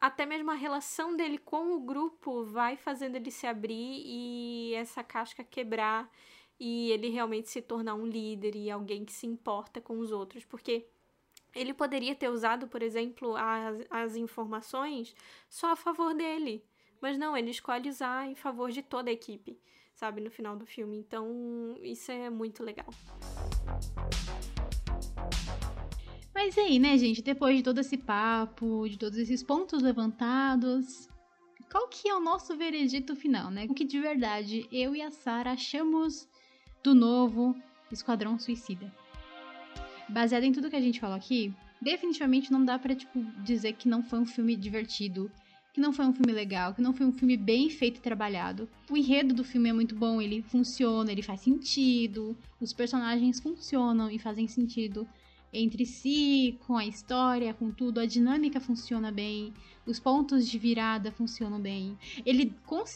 Até 0.00 0.26
mesmo 0.26 0.50
a 0.50 0.54
relação 0.54 1.16
dele 1.16 1.38
com 1.38 1.72
o 1.74 1.80
grupo 1.80 2.44
vai 2.44 2.76
fazendo 2.76 3.14
ele 3.16 3.30
se 3.30 3.46
abrir 3.46 4.02
e 4.04 4.74
essa 4.74 5.04
casca 5.04 5.44
quebrar 5.44 6.10
e 6.58 6.90
ele 6.90 7.08
realmente 7.08 7.48
se 7.48 7.62
tornar 7.62 7.94
um 7.94 8.04
líder 8.04 8.56
e 8.56 8.70
alguém 8.70 9.04
que 9.04 9.12
se 9.12 9.26
importa 9.26 9.80
com 9.80 9.98
os 10.00 10.10
outros. 10.10 10.44
Porque 10.44 10.86
ele 11.54 11.72
poderia 11.72 12.14
ter 12.14 12.28
usado, 12.28 12.66
por 12.66 12.82
exemplo, 12.82 13.36
as, 13.36 13.86
as 13.88 14.16
informações 14.16 15.14
só 15.48 15.72
a 15.72 15.76
favor 15.76 16.12
dele. 16.12 16.64
Mas 17.00 17.16
não, 17.16 17.36
ele 17.36 17.50
escolhe 17.50 17.88
usar 17.88 18.28
em 18.28 18.34
favor 18.34 18.72
de 18.72 18.82
toda 18.82 19.10
a 19.10 19.12
equipe 19.12 19.56
sabe, 19.98 20.20
no 20.20 20.30
final 20.30 20.56
do 20.56 20.64
filme. 20.64 20.96
Então, 20.96 21.76
isso 21.82 22.10
é 22.12 22.30
muito 22.30 22.62
legal. 22.62 22.86
Mas 26.32 26.56
aí, 26.56 26.78
né, 26.78 26.96
gente, 26.96 27.20
depois 27.20 27.56
de 27.56 27.64
todo 27.64 27.80
esse 27.80 27.96
papo, 27.96 28.88
de 28.88 28.96
todos 28.96 29.18
esses 29.18 29.42
pontos 29.42 29.82
levantados, 29.82 31.08
qual 31.70 31.88
que 31.88 32.08
é 32.08 32.14
o 32.14 32.20
nosso 32.20 32.56
veredito 32.56 33.16
final, 33.16 33.50
né? 33.50 33.66
O 33.68 33.74
que 33.74 33.84
de 33.84 33.98
verdade 33.98 34.68
eu 34.70 34.94
e 34.94 35.02
a 35.02 35.10
Sara 35.10 35.50
achamos 35.52 36.28
do 36.82 36.94
novo 36.94 37.56
Esquadrão 37.90 38.38
Suicida? 38.38 38.94
Baseado 40.08 40.44
em 40.44 40.52
tudo 40.52 40.70
que 40.70 40.76
a 40.76 40.80
gente 40.80 41.00
falou 41.00 41.16
aqui, 41.16 41.52
definitivamente 41.82 42.52
não 42.52 42.64
dá 42.64 42.78
para 42.78 42.94
tipo 42.94 43.20
dizer 43.42 43.72
que 43.72 43.88
não 43.88 44.02
foi 44.02 44.20
um 44.20 44.26
filme 44.26 44.54
divertido, 44.54 45.30
que 45.78 45.82
não 45.82 45.92
foi 45.92 46.06
um 46.06 46.12
filme 46.12 46.32
legal, 46.32 46.74
que 46.74 46.82
não 46.82 46.92
foi 46.92 47.06
um 47.06 47.12
filme 47.12 47.36
bem 47.36 47.70
feito 47.70 47.98
e 47.98 48.00
trabalhado. 48.00 48.68
O 48.90 48.96
enredo 48.96 49.32
do 49.32 49.44
filme 49.44 49.68
é 49.68 49.72
muito 49.72 49.94
bom, 49.94 50.20
ele 50.20 50.42
funciona, 50.42 51.12
ele 51.12 51.22
faz 51.22 51.40
sentido, 51.40 52.36
os 52.60 52.72
personagens 52.72 53.38
funcionam 53.38 54.10
e 54.10 54.18
fazem 54.18 54.48
sentido 54.48 55.06
entre 55.52 55.86
si, 55.86 56.58
com 56.66 56.76
a 56.76 56.84
história, 56.84 57.54
com 57.54 57.70
tudo, 57.70 58.00
a 58.00 58.06
dinâmica 58.06 58.58
funciona 58.58 59.12
bem, 59.12 59.54
os 59.86 60.00
pontos 60.00 60.48
de 60.48 60.58
virada 60.58 61.12
funcionam 61.12 61.60
bem. 61.60 61.96
Ele 62.26 62.52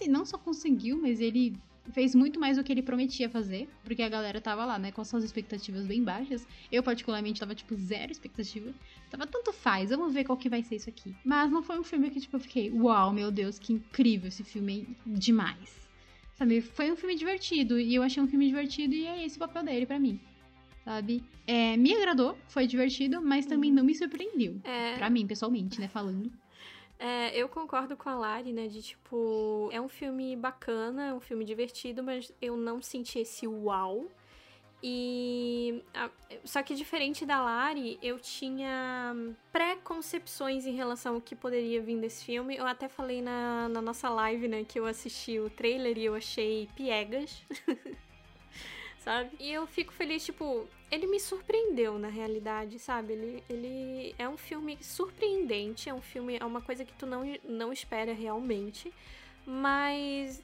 não 0.09 0.27
só 0.27 0.37
conseguiu, 0.37 1.01
mas 1.01 1.21
ele 1.21 1.55
fez 1.91 2.15
muito 2.15 2.39
mais 2.39 2.57
do 2.57 2.65
que 2.65 2.73
ele 2.73 2.83
prometia 2.83 3.29
fazer, 3.29 3.69
porque 3.83 4.03
a 4.03 4.09
galera 4.09 4.41
tava 4.41 4.65
lá, 4.65 4.79
né, 4.79 4.93
com 4.93 5.05
suas 5.05 5.25
expectativas 5.25 5.87
bem 5.87 6.03
baixas. 6.03 6.47
Eu, 6.71 6.83
particularmente, 6.83 7.41
tava, 7.41 7.55
tipo, 7.55 7.75
zero 7.75 8.13
expectativa. 8.13 8.73
Tava 9.11 9.27
tanto 9.27 9.53
faz, 9.53 9.91
vamos 9.91 10.15
ver 10.15 10.25
qual 10.25 10.37
que 10.37 10.49
vai 10.49 10.63
ser 10.63 10.77
isso 10.77 10.89
aqui. 10.89 11.15
Mas 11.25 11.51
não 11.51 11.63
foi 11.63 11.79
um 11.79 11.85
filme 11.85 12.11
que, 12.11 12.21
tipo, 12.21 12.37
eu 12.37 12.41
fiquei, 12.41 12.71
uau, 12.71 13.13
meu 13.13 13.31
Deus, 13.31 13.59
que 13.59 13.73
incrível 13.73 14.29
esse 14.29 14.45
filme, 14.45 14.97
demais. 15.07 15.83
Sabe, 16.35 16.61
foi 16.61 16.91
um 16.91 16.97
filme 16.97 17.15
divertido, 17.17 17.79
e 17.79 17.95
eu 17.95 18.03
achei 18.03 18.23
um 18.23 18.27
filme 18.27 18.47
divertido, 18.47 18.95
e 18.95 19.07
é 19.07 19.25
esse 19.25 19.37
o 19.37 19.41
papel 19.41 19.65
dele 19.65 19.87
para 19.87 19.99
mim. 19.99 20.19
Sabe? 20.85 21.23
É, 21.47 21.77
me 21.77 21.95
agradou, 21.95 22.37
foi 22.49 22.67
divertido, 22.67 23.23
mas 23.23 23.47
também 23.47 23.71
não 23.71 23.85
me 23.85 23.95
surpreendeu. 23.95 24.61
É... 24.65 24.97
Pra 24.97 25.09
mim, 25.11 25.27
pessoalmente, 25.27 25.81
né, 25.81 25.89
falando. 25.89 26.33
É, 26.99 27.37
eu 27.37 27.49
concordo 27.49 27.97
com 27.97 28.09
a 28.09 28.15
Lari, 28.15 28.53
né? 28.53 28.69
De 28.69 28.83
tipo, 28.83 29.69
é 29.73 29.81
um 29.81 29.89
filme 29.89 30.37
bacana, 30.37 31.09
é 31.09 31.15
um 31.15 31.21
filme 31.21 31.45
divertido, 31.45 32.03
mas 32.03 32.33
eu 32.41 32.57
não 32.57 32.81
senti 32.81 33.19
esse 33.19 33.47
uau. 33.47 34.07
E. 34.83 35.83
Só 36.45 36.63
que 36.63 36.75
diferente 36.75 37.25
da 37.25 37.41
Lari, 37.41 37.99
eu 38.03 38.19
tinha 38.19 39.15
pré-concepções 39.53 40.67
em 40.67 40.75
relação 40.75 41.15
ao 41.15 41.21
que 41.21 41.37
poderia 41.37 41.81
vir 41.81 42.01
desse 42.01 42.25
filme. 42.25 42.57
Eu 42.57 42.67
até 42.67 42.89
falei 42.89 43.23
na, 43.23 43.69
na 43.69 43.81
nossa 43.81 44.09
live, 44.09 44.49
né, 44.49 44.65
que 44.65 44.79
eu 44.79 44.87
assisti 44.87 45.39
o 45.39 45.49
trailer 45.49 45.97
e 45.97 46.05
eu 46.05 46.15
achei 46.15 46.69
piegas. 46.75 47.43
sabe? 49.03 49.31
E 49.39 49.53
eu 49.53 49.67
fico 49.67 49.93
feliz, 49.93 50.25
tipo, 50.25 50.67
ele 50.91 51.07
me 51.07 51.19
surpreendeu 51.19 51.99
na 51.99 52.09
realidade, 52.09 52.79
sabe? 52.79 53.13
Ele, 53.13 53.45
ele 53.49 54.15
é 54.19 54.29
um 54.29 54.37
filme 54.37 54.79
surpreendente, 54.81 55.89
é 55.89 55.95
um 55.95 56.01
filme, 56.01 56.39
é 56.41 56.45
uma 56.45 56.63
coisa 56.63 56.85
que 56.85 56.93
tu 56.93 57.05
não, 57.05 57.23
não 57.45 57.73
espera 57.73 58.13
realmente, 58.13 58.93
mas 59.45 60.43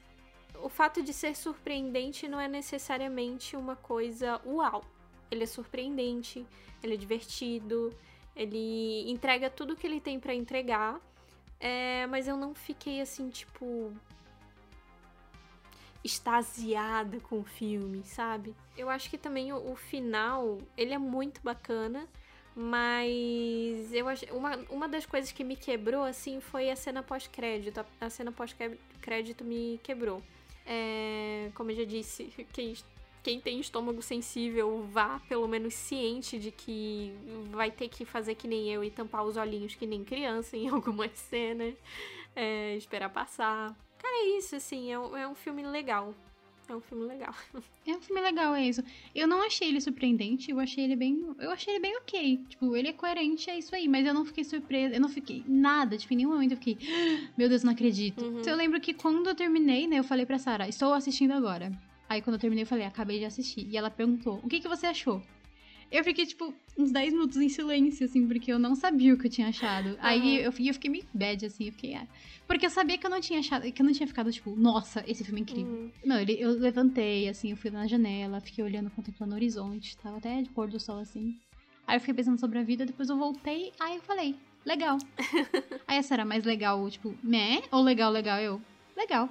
o 0.61 0.67
fato 0.67 1.01
de 1.01 1.13
ser 1.13 1.35
surpreendente 1.35 2.27
não 2.27 2.39
é 2.39 2.47
necessariamente 2.47 3.55
uma 3.55 3.75
coisa 3.75 4.41
uau. 4.45 4.83
Ele 5.31 5.43
é 5.43 5.47
surpreendente, 5.47 6.45
ele 6.83 6.95
é 6.95 6.97
divertido, 6.97 7.95
ele 8.35 9.09
entrega 9.09 9.49
tudo 9.49 9.75
que 9.75 9.87
ele 9.87 10.01
tem 10.01 10.19
para 10.19 10.33
entregar, 10.33 10.99
é, 11.59 12.05
mas 12.07 12.27
eu 12.27 12.35
não 12.35 12.53
fiquei 12.53 12.99
assim, 12.99 13.29
tipo, 13.29 13.93
extasiada 16.03 17.19
com 17.19 17.39
o 17.39 17.43
filme, 17.43 18.03
sabe? 18.03 18.55
Eu 18.77 18.89
acho 18.89 19.09
que 19.09 19.17
também 19.17 19.51
o, 19.51 19.71
o 19.71 19.75
final, 19.75 20.59
ele 20.77 20.93
é 20.93 20.97
muito 20.97 21.41
bacana, 21.41 22.07
mas 22.55 23.93
eu 23.93 24.07
acho 24.07 24.25
uma, 24.33 24.57
uma 24.69 24.87
das 24.87 25.05
coisas 25.05 25.31
que 25.31 25.43
me 25.43 25.55
quebrou 25.55 26.03
assim 26.03 26.39
foi 26.39 26.69
a 26.69 26.75
cena 26.75 27.03
pós-crédito. 27.03 27.85
A, 27.99 28.09
cena 28.09 28.31
pós-crédito 28.31 29.43
me 29.43 29.79
quebrou. 29.83 30.21
É, 30.65 31.51
como 31.55 31.71
eu 31.71 31.75
já 31.77 31.83
disse, 31.83 32.25
quem, 32.51 32.73
quem 33.23 33.39
tem 33.39 33.59
estômago 33.59 34.01
sensível 34.01 34.83
vá 34.91 35.19
pelo 35.27 35.47
menos 35.47 35.73
ciente 35.73 36.39
de 36.39 36.51
que 36.51 37.13
vai 37.51 37.71
ter 37.71 37.89
que 37.89 38.05
fazer 38.05 38.35
que 38.35 38.47
nem 38.47 38.69
eu 38.71 38.83
e 38.83 38.91
tampar 38.91 39.23
os 39.23 39.37
olhinhos 39.37 39.75
que 39.75 39.85
nem 39.85 40.03
criança 40.03 40.55
em 40.57 40.69
algumas 40.69 41.11
cenas, 41.11 41.75
é, 42.35 42.75
esperar 42.75 43.09
passar. 43.09 43.75
É 44.21 44.37
isso, 44.37 44.55
assim, 44.55 44.91
é 44.91 44.99
um, 44.99 45.15
é 45.15 45.27
um 45.27 45.33
filme 45.33 45.63
legal. 45.63 46.13
É 46.67 46.75
um 46.75 46.81
filme 46.81 47.05
legal. 47.05 47.33
É 47.87 47.91
um 47.95 48.01
filme 48.01 48.21
legal, 48.21 48.53
é 48.53 48.67
isso. 48.67 48.83
Eu 49.15 49.27
não 49.27 49.41
achei 49.41 49.67
ele 49.67 49.81
surpreendente, 49.81 50.51
eu 50.51 50.59
achei 50.59 50.83
ele 50.83 50.95
bem. 50.95 51.25
Eu 51.39 51.49
achei 51.49 51.73
ele 51.73 51.81
bem 51.81 51.97
ok. 51.97 52.39
Tipo, 52.47 52.75
ele 52.75 52.89
é 52.89 52.93
coerente, 52.93 53.49
é 53.49 53.57
isso 53.57 53.73
aí. 53.73 53.87
Mas 53.87 54.05
eu 54.05 54.13
não 54.13 54.23
fiquei 54.23 54.43
surpresa, 54.43 54.93
eu 54.93 55.01
não 55.01 55.09
fiquei 55.09 55.43
nada. 55.47 55.97
Tipo, 55.97 56.13
em 56.13 56.17
nenhum 56.17 56.29
momento 56.29 56.51
eu 56.51 56.57
fiquei. 56.57 56.77
Ah, 56.87 57.29
meu 57.35 57.49
Deus, 57.49 57.63
não 57.63 57.71
acredito. 57.71 58.23
Uhum. 58.23 58.41
Então, 58.41 58.53
eu 58.53 58.57
lembro 58.57 58.79
que 58.79 58.93
quando 58.93 59.25
eu 59.27 59.33
terminei, 59.33 59.87
né, 59.87 59.97
eu 59.97 60.03
falei 60.03 60.23
pra 60.23 60.37
Sara, 60.37 60.67
estou 60.67 60.93
assistindo 60.93 61.31
agora. 61.31 61.71
Aí 62.07 62.21
quando 62.21 62.35
eu 62.35 62.39
terminei, 62.39 62.63
eu 62.63 62.67
falei, 62.67 62.85
acabei 62.85 63.17
de 63.17 63.25
assistir. 63.25 63.67
E 63.67 63.75
ela 63.75 63.89
perguntou, 63.89 64.39
o 64.43 64.47
que, 64.47 64.59
que 64.59 64.67
você 64.67 64.85
achou? 64.85 65.23
Eu 65.91 66.03
fiquei, 66.03 66.25
tipo, 66.25 66.53
uns 66.77 66.91
10 66.91 67.13
minutos 67.13 67.37
em 67.37 67.49
silêncio, 67.49 68.05
assim, 68.05 68.27
porque 68.27 68.51
eu 68.51 68.59
não 68.59 68.75
sabia 68.75 69.13
o 69.13 69.17
que 69.17 69.25
eu 69.25 69.31
tinha 69.31 69.47
achado. 69.47 69.89
Uhum. 69.89 69.97
Aí 69.99 70.37
eu, 70.37 70.43
eu 70.43 70.73
fiquei 70.73 70.89
meio 70.89 71.05
bad, 71.13 71.45
assim, 71.45 71.65
eu 71.65 71.71
fiquei. 71.71 71.95
Ah. 71.95 72.07
Porque 72.47 72.65
eu 72.65 72.69
sabia 72.69 72.97
que 72.97 73.05
eu 73.05 73.09
não 73.09 73.19
tinha 73.19 73.39
achado, 73.39 73.71
que 73.71 73.81
eu 73.81 73.85
não 73.85 73.93
tinha 73.93 74.07
ficado, 74.07 74.31
tipo, 74.31 74.55
nossa, 74.55 75.03
esse 75.07 75.23
filme 75.23 75.39
é 75.39 75.43
incrível. 75.43 75.73
Uhum. 75.73 75.91
Não, 76.05 76.19
ele, 76.19 76.33
eu 76.39 76.51
levantei, 76.51 77.27
assim, 77.27 77.51
eu 77.51 77.57
fui 77.57 77.71
na 77.71 77.87
janela, 77.87 78.39
fiquei 78.39 78.63
olhando, 78.63 78.91
contemplando 78.91 79.33
o 79.33 79.35
horizonte, 79.35 79.97
tava 79.97 80.17
até 80.17 80.41
de 80.41 80.49
pôr 80.49 80.67
do 80.67 80.79
sol, 80.79 80.99
assim. 80.99 81.35
Aí 81.87 81.95
eu 81.95 81.99
fiquei 81.99 82.13
pensando 82.13 82.39
sobre 82.39 82.59
a 82.59 82.63
vida, 82.63 82.85
depois 82.85 83.09
eu 83.09 83.17
voltei, 83.17 83.71
aí 83.79 83.95
eu 83.95 84.01
falei, 84.01 84.35
legal. 84.63 84.97
aí 85.87 85.97
essa 85.97 86.13
era 86.13 86.23
mais 86.23 86.43
legal, 86.43 86.87
tipo, 86.89 87.15
né? 87.23 87.63
Ou 87.71 87.81
legal, 87.81 88.11
legal? 88.11 88.39
Eu, 88.39 88.61
legal 88.95 89.27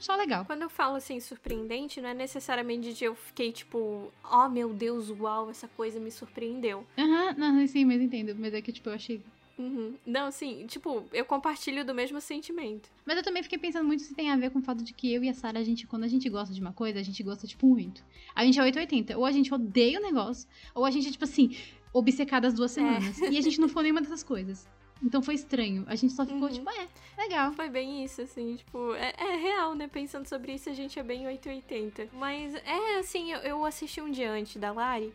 só 0.00 0.16
legal. 0.16 0.44
Quando 0.44 0.62
eu 0.62 0.70
falo 0.70 0.96
assim, 0.96 1.20
surpreendente, 1.20 2.00
não 2.00 2.08
é 2.08 2.14
necessariamente 2.14 2.92
de 2.92 3.04
eu 3.04 3.14
fiquei 3.14 3.52
tipo, 3.52 4.12
oh 4.30 4.48
meu 4.48 4.72
Deus, 4.72 5.10
uau, 5.10 5.50
essa 5.50 5.68
coisa 5.68 6.00
me 6.00 6.10
surpreendeu. 6.10 6.86
Aham, 6.98 7.28
uhum, 7.28 7.34
não, 7.36 7.66
sim, 7.66 7.84
mas 7.84 8.00
entendo. 8.00 8.34
Mas 8.38 8.54
é 8.54 8.60
que, 8.60 8.72
tipo, 8.72 8.88
eu 8.88 8.94
achei. 8.94 9.20
Uhum. 9.58 9.94
Não, 10.06 10.26
assim, 10.26 10.64
tipo, 10.66 11.04
eu 11.12 11.24
compartilho 11.24 11.84
do 11.84 11.94
mesmo 11.94 12.18
sentimento. 12.20 12.88
Mas 13.04 13.18
eu 13.18 13.22
também 13.22 13.42
fiquei 13.42 13.58
pensando 13.58 13.86
muito 13.86 14.02
se 14.02 14.14
tem 14.14 14.30
a 14.30 14.36
ver 14.36 14.50
com 14.50 14.58
o 14.58 14.62
fato 14.62 14.82
de 14.82 14.94
que 14.94 15.12
eu 15.12 15.22
e 15.22 15.28
a 15.28 15.34
Sara, 15.34 15.58
a 15.58 15.62
gente, 15.62 15.86
quando 15.86 16.04
a 16.04 16.08
gente 16.08 16.28
gosta 16.30 16.54
de 16.54 16.60
uma 16.60 16.72
coisa, 16.72 16.98
a 16.98 17.02
gente 17.02 17.22
gosta, 17.22 17.46
tipo, 17.46 17.66
muito. 17.66 18.02
A 18.34 18.44
gente 18.44 18.58
é 18.58 18.62
880. 18.62 19.18
Ou 19.18 19.26
a 19.26 19.32
gente 19.32 19.52
odeia 19.52 19.98
o 19.98 20.02
negócio, 20.02 20.48
ou 20.74 20.86
a 20.86 20.90
gente 20.90 21.08
é, 21.08 21.12
tipo 21.12 21.24
assim, 21.24 21.54
obcecada 21.92 22.48
as 22.48 22.54
duas 22.54 22.70
é. 22.70 22.74
semanas. 22.74 23.20
É. 23.20 23.30
E 23.30 23.36
a 23.36 23.40
gente 23.42 23.60
não 23.60 23.68
foi 23.68 23.82
nenhuma 23.82 24.00
dessas 24.00 24.22
coisas. 24.22 24.66
Então 25.02 25.22
foi 25.22 25.34
estranho. 25.34 25.84
A 25.86 25.94
gente 25.94 26.12
só 26.12 26.24
ficou, 26.24 26.42
uhum. 26.42 26.52
tipo, 26.52 26.70
é, 26.70 26.88
legal. 27.16 27.52
Foi 27.52 27.68
bem 27.68 28.04
isso, 28.04 28.20
assim, 28.22 28.56
tipo, 28.56 28.94
é, 28.94 29.14
é, 29.16 29.36
real, 29.36 29.74
né? 29.74 29.88
Pensando 29.88 30.26
sobre 30.26 30.52
isso, 30.52 30.68
a 30.68 30.74
gente 30.74 30.98
é 30.98 31.02
bem 31.02 31.26
880. 31.26 32.08
Mas 32.12 32.54
é 32.54 32.98
assim, 32.98 33.32
eu, 33.32 33.38
eu 33.40 33.64
assisti 33.64 34.00
um 34.00 34.10
dia 34.10 34.30
antes 34.30 34.56
da 34.56 34.72
Lari. 34.72 35.12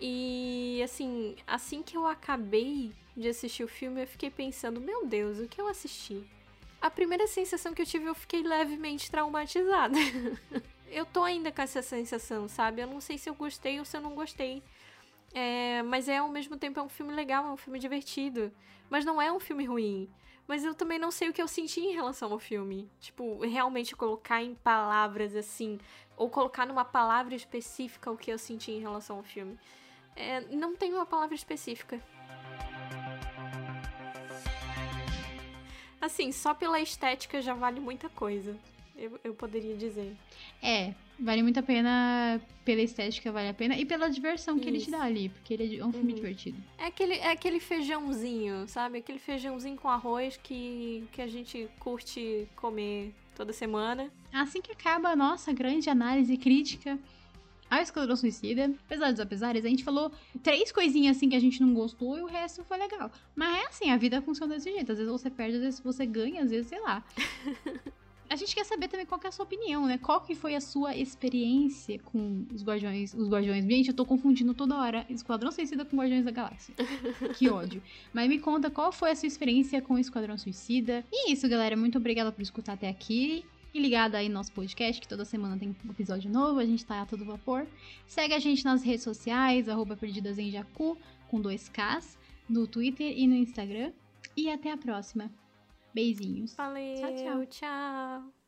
E 0.00 0.80
assim, 0.82 1.36
assim 1.46 1.82
que 1.82 1.96
eu 1.96 2.06
acabei 2.06 2.92
de 3.16 3.28
assistir 3.28 3.64
o 3.64 3.68
filme, 3.68 4.02
eu 4.02 4.06
fiquei 4.06 4.30
pensando, 4.30 4.80
meu 4.80 5.06
Deus, 5.06 5.38
o 5.38 5.48
que 5.48 5.60
eu 5.60 5.68
assisti? 5.68 6.24
A 6.80 6.90
primeira 6.90 7.26
sensação 7.26 7.72
que 7.72 7.80
eu 7.80 7.86
tive, 7.86 8.06
eu 8.06 8.14
fiquei 8.14 8.42
levemente 8.42 9.10
traumatizada. 9.10 9.96
eu 10.90 11.06
tô 11.06 11.22
ainda 11.22 11.50
com 11.50 11.62
essa 11.62 11.80
sensação, 11.80 12.48
sabe? 12.48 12.82
Eu 12.82 12.86
não 12.86 13.00
sei 13.00 13.16
se 13.18 13.28
eu 13.28 13.34
gostei 13.34 13.78
ou 13.78 13.84
se 13.84 13.96
eu 13.96 14.00
não 14.00 14.14
gostei. 14.14 14.62
É, 15.32 15.82
mas 15.82 16.08
é 16.08 16.18
ao 16.18 16.28
mesmo 16.28 16.56
tempo 16.56 16.78
é 16.78 16.82
um 16.82 16.88
filme 16.88 17.12
legal, 17.12 17.46
é 17.46 17.50
um 17.50 17.56
filme 17.56 17.78
divertido. 17.78 18.52
Mas 18.90 19.04
não 19.04 19.20
é 19.20 19.32
um 19.32 19.40
filme 19.40 19.64
ruim. 19.64 20.08
Mas 20.46 20.64
eu 20.64 20.74
também 20.74 20.98
não 20.98 21.10
sei 21.10 21.28
o 21.28 21.32
que 21.32 21.40
eu 21.40 21.48
senti 21.48 21.80
em 21.80 21.92
relação 21.92 22.30
ao 22.32 22.38
filme. 22.38 22.90
Tipo, 23.00 23.38
realmente 23.40 23.96
colocar 23.96 24.42
em 24.42 24.54
palavras 24.54 25.34
assim, 25.34 25.78
ou 26.16 26.28
colocar 26.28 26.66
numa 26.66 26.84
palavra 26.84 27.34
específica 27.34 28.10
o 28.10 28.16
que 28.16 28.30
eu 28.30 28.38
senti 28.38 28.72
em 28.72 28.80
relação 28.80 29.16
ao 29.16 29.22
filme. 29.22 29.58
É, 30.14 30.40
não 30.54 30.76
tem 30.76 30.92
uma 30.92 31.06
palavra 31.06 31.34
específica. 31.34 32.00
Assim, 36.00 36.30
só 36.30 36.52
pela 36.52 36.78
estética 36.78 37.40
já 37.40 37.54
vale 37.54 37.80
muita 37.80 38.10
coisa 38.10 38.54
eu, 38.96 39.18
eu 39.22 39.34
poderia 39.34 39.76
dizer. 39.76 40.16
É, 40.62 40.94
vale 41.18 41.42
muito 41.42 41.58
a 41.58 41.62
pena 41.62 42.40
pela 42.64 42.80
estética, 42.80 43.30
vale 43.30 43.48
a 43.48 43.54
pena, 43.54 43.76
e 43.76 43.84
pela 43.84 44.08
diversão 44.08 44.58
que 44.58 44.68
Isso. 44.68 44.76
ele 44.76 44.84
te 44.84 44.90
dá 44.90 45.02
ali, 45.02 45.28
porque 45.28 45.54
ele 45.54 45.78
é 45.78 45.84
um 45.84 45.92
filme 45.92 46.12
uhum. 46.12 46.16
divertido. 46.16 46.58
É 46.78 46.86
aquele, 46.86 47.14
é 47.14 47.30
aquele 47.30 47.60
feijãozinho, 47.60 48.66
sabe? 48.68 48.98
Aquele 48.98 49.18
feijãozinho 49.18 49.76
com 49.76 49.88
arroz 49.88 50.38
que, 50.42 51.04
que 51.12 51.20
a 51.20 51.26
gente 51.26 51.68
curte 51.78 52.48
comer 52.56 53.14
toda 53.34 53.52
semana. 53.52 54.10
Assim 54.32 54.60
que 54.60 54.72
acaba 54.72 55.10
a 55.10 55.16
nossa 55.16 55.52
grande 55.52 55.90
análise 55.90 56.36
crítica 56.36 56.98
ao 57.70 57.80
Esquadrão 57.82 58.16
Suicida. 58.16 58.72
Apesar 58.86 59.10
dos 59.10 59.20
apesares, 59.20 59.64
a 59.64 59.68
gente 59.68 59.84
falou 59.84 60.12
três 60.42 60.70
coisinhas 60.70 61.16
assim 61.16 61.28
que 61.28 61.36
a 61.36 61.40
gente 61.40 61.60
não 61.60 61.74
gostou 61.74 62.18
e 62.18 62.22
o 62.22 62.26
resto 62.26 62.64
foi 62.64 62.78
legal. 62.78 63.10
Mas 63.34 63.56
é 63.56 63.66
assim, 63.66 63.90
a 63.90 63.96
vida 63.96 64.22
funciona 64.22 64.54
desse 64.54 64.72
jeito. 64.72 64.92
Às 64.92 64.98
vezes 64.98 65.12
você 65.12 65.30
perde, 65.30 65.56
às 65.56 65.62
vezes 65.62 65.80
você 65.80 66.06
ganha, 66.06 66.42
às 66.42 66.50
vezes, 66.50 66.68
sei 66.68 66.80
lá. 66.80 67.04
a 68.28 68.36
gente 68.36 68.54
quer 68.54 68.64
saber 68.64 68.88
também 68.88 69.06
qual 69.06 69.20
é 69.22 69.28
a 69.28 69.32
sua 69.32 69.44
opinião, 69.44 69.86
né? 69.86 69.98
Qual 69.98 70.20
que 70.20 70.34
foi 70.34 70.54
a 70.54 70.60
sua 70.60 70.96
experiência 70.96 71.98
com 71.98 72.46
os 72.52 72.62
Guardiões, 72.62 73.14
os 73.14 73.28
Guardiões. 73.28 73.64
Gente, 73.64 73.88
eu 73.88 73.94
tô 73.94 74.04
confundindo 74.04 74.54
toda 74.54 74.78
hora 74.78 75.06
Esquadrão 75.08 75.52
Suicida 75.52 75.84
com 75.84 75.96
Guardiões 75.96 76.24
da 76.24 76.30
Galáxia. 76.30 76.74
que 77.36 77.48
ódio. 77.48 77.82
Mas 78.12 78.28
me 78.28 78.38
conta 78.38 78.70
qual 78.70 78.92
foi 78.92 79.10
a 79.10 79.16
sua 79.16 79.26
experiência 79.26 79.80
com 79.82 79.94
o 79.94 79.98
Esquadrão 79.98 80.38
Suicida. 80.38 81.04
E 81.12 81.28
é 81.28 81.32
isso, 81.32 81.48
galera. 81.48 81.76
Muito 81.76 81.98
obrigada 81.98 82.32
por 82.32 82.42
escutar 82.42 82.74
até 82.74 82.88
aqui. 82.88 83.44
E 83.72 83.80
ligado 83.80 84.14
aí 84.14 84.28
no 84.28 84.34
nosso 84.34 84.52
podcast, 84.52 85.00
que 85.00 85.08
toda 85.08 85.24
semana 85.24 85.58
tem 85.58 85.74
um 85.84 85.90
episódio 85.90 86.30
novo, 86.30 86.60
a 86.60 86.64
gente 86.64 86.84
tá 86.86 87.02
a 87.02 87.06
todo 87.06 87.24
vapor. 87.24 87.66
Segue 88.06 88.32
a 88.32 88.38
gente 88.38 88.64
nas 88.64 88.84
redes 88.84 89.02
sociais, 89.02 89.68
arroba 89.68 89.96
Perdidas 89.96 90.38
em 90.38 90.48
Jacu, 90.48 90.96
com 91.28 91.40
dois 91.40 91.68
Ks, 91.68 92.16
no 92.48 92.68
Twitter 92.68 93.12
e 93.18 93.26
no 93.26 93.34
Instagram. 93.34 93.92
E 94.36 94.48
até 94.48 94.70
a 94.70 94.76
próxima. 94.76 95.28
Beijinhos. 95.94 96.58
Valeu, 96.58 97.12
Tchau, 97.12 97.12
tchau. 97.14 97.46
tchau. 97.46 98.43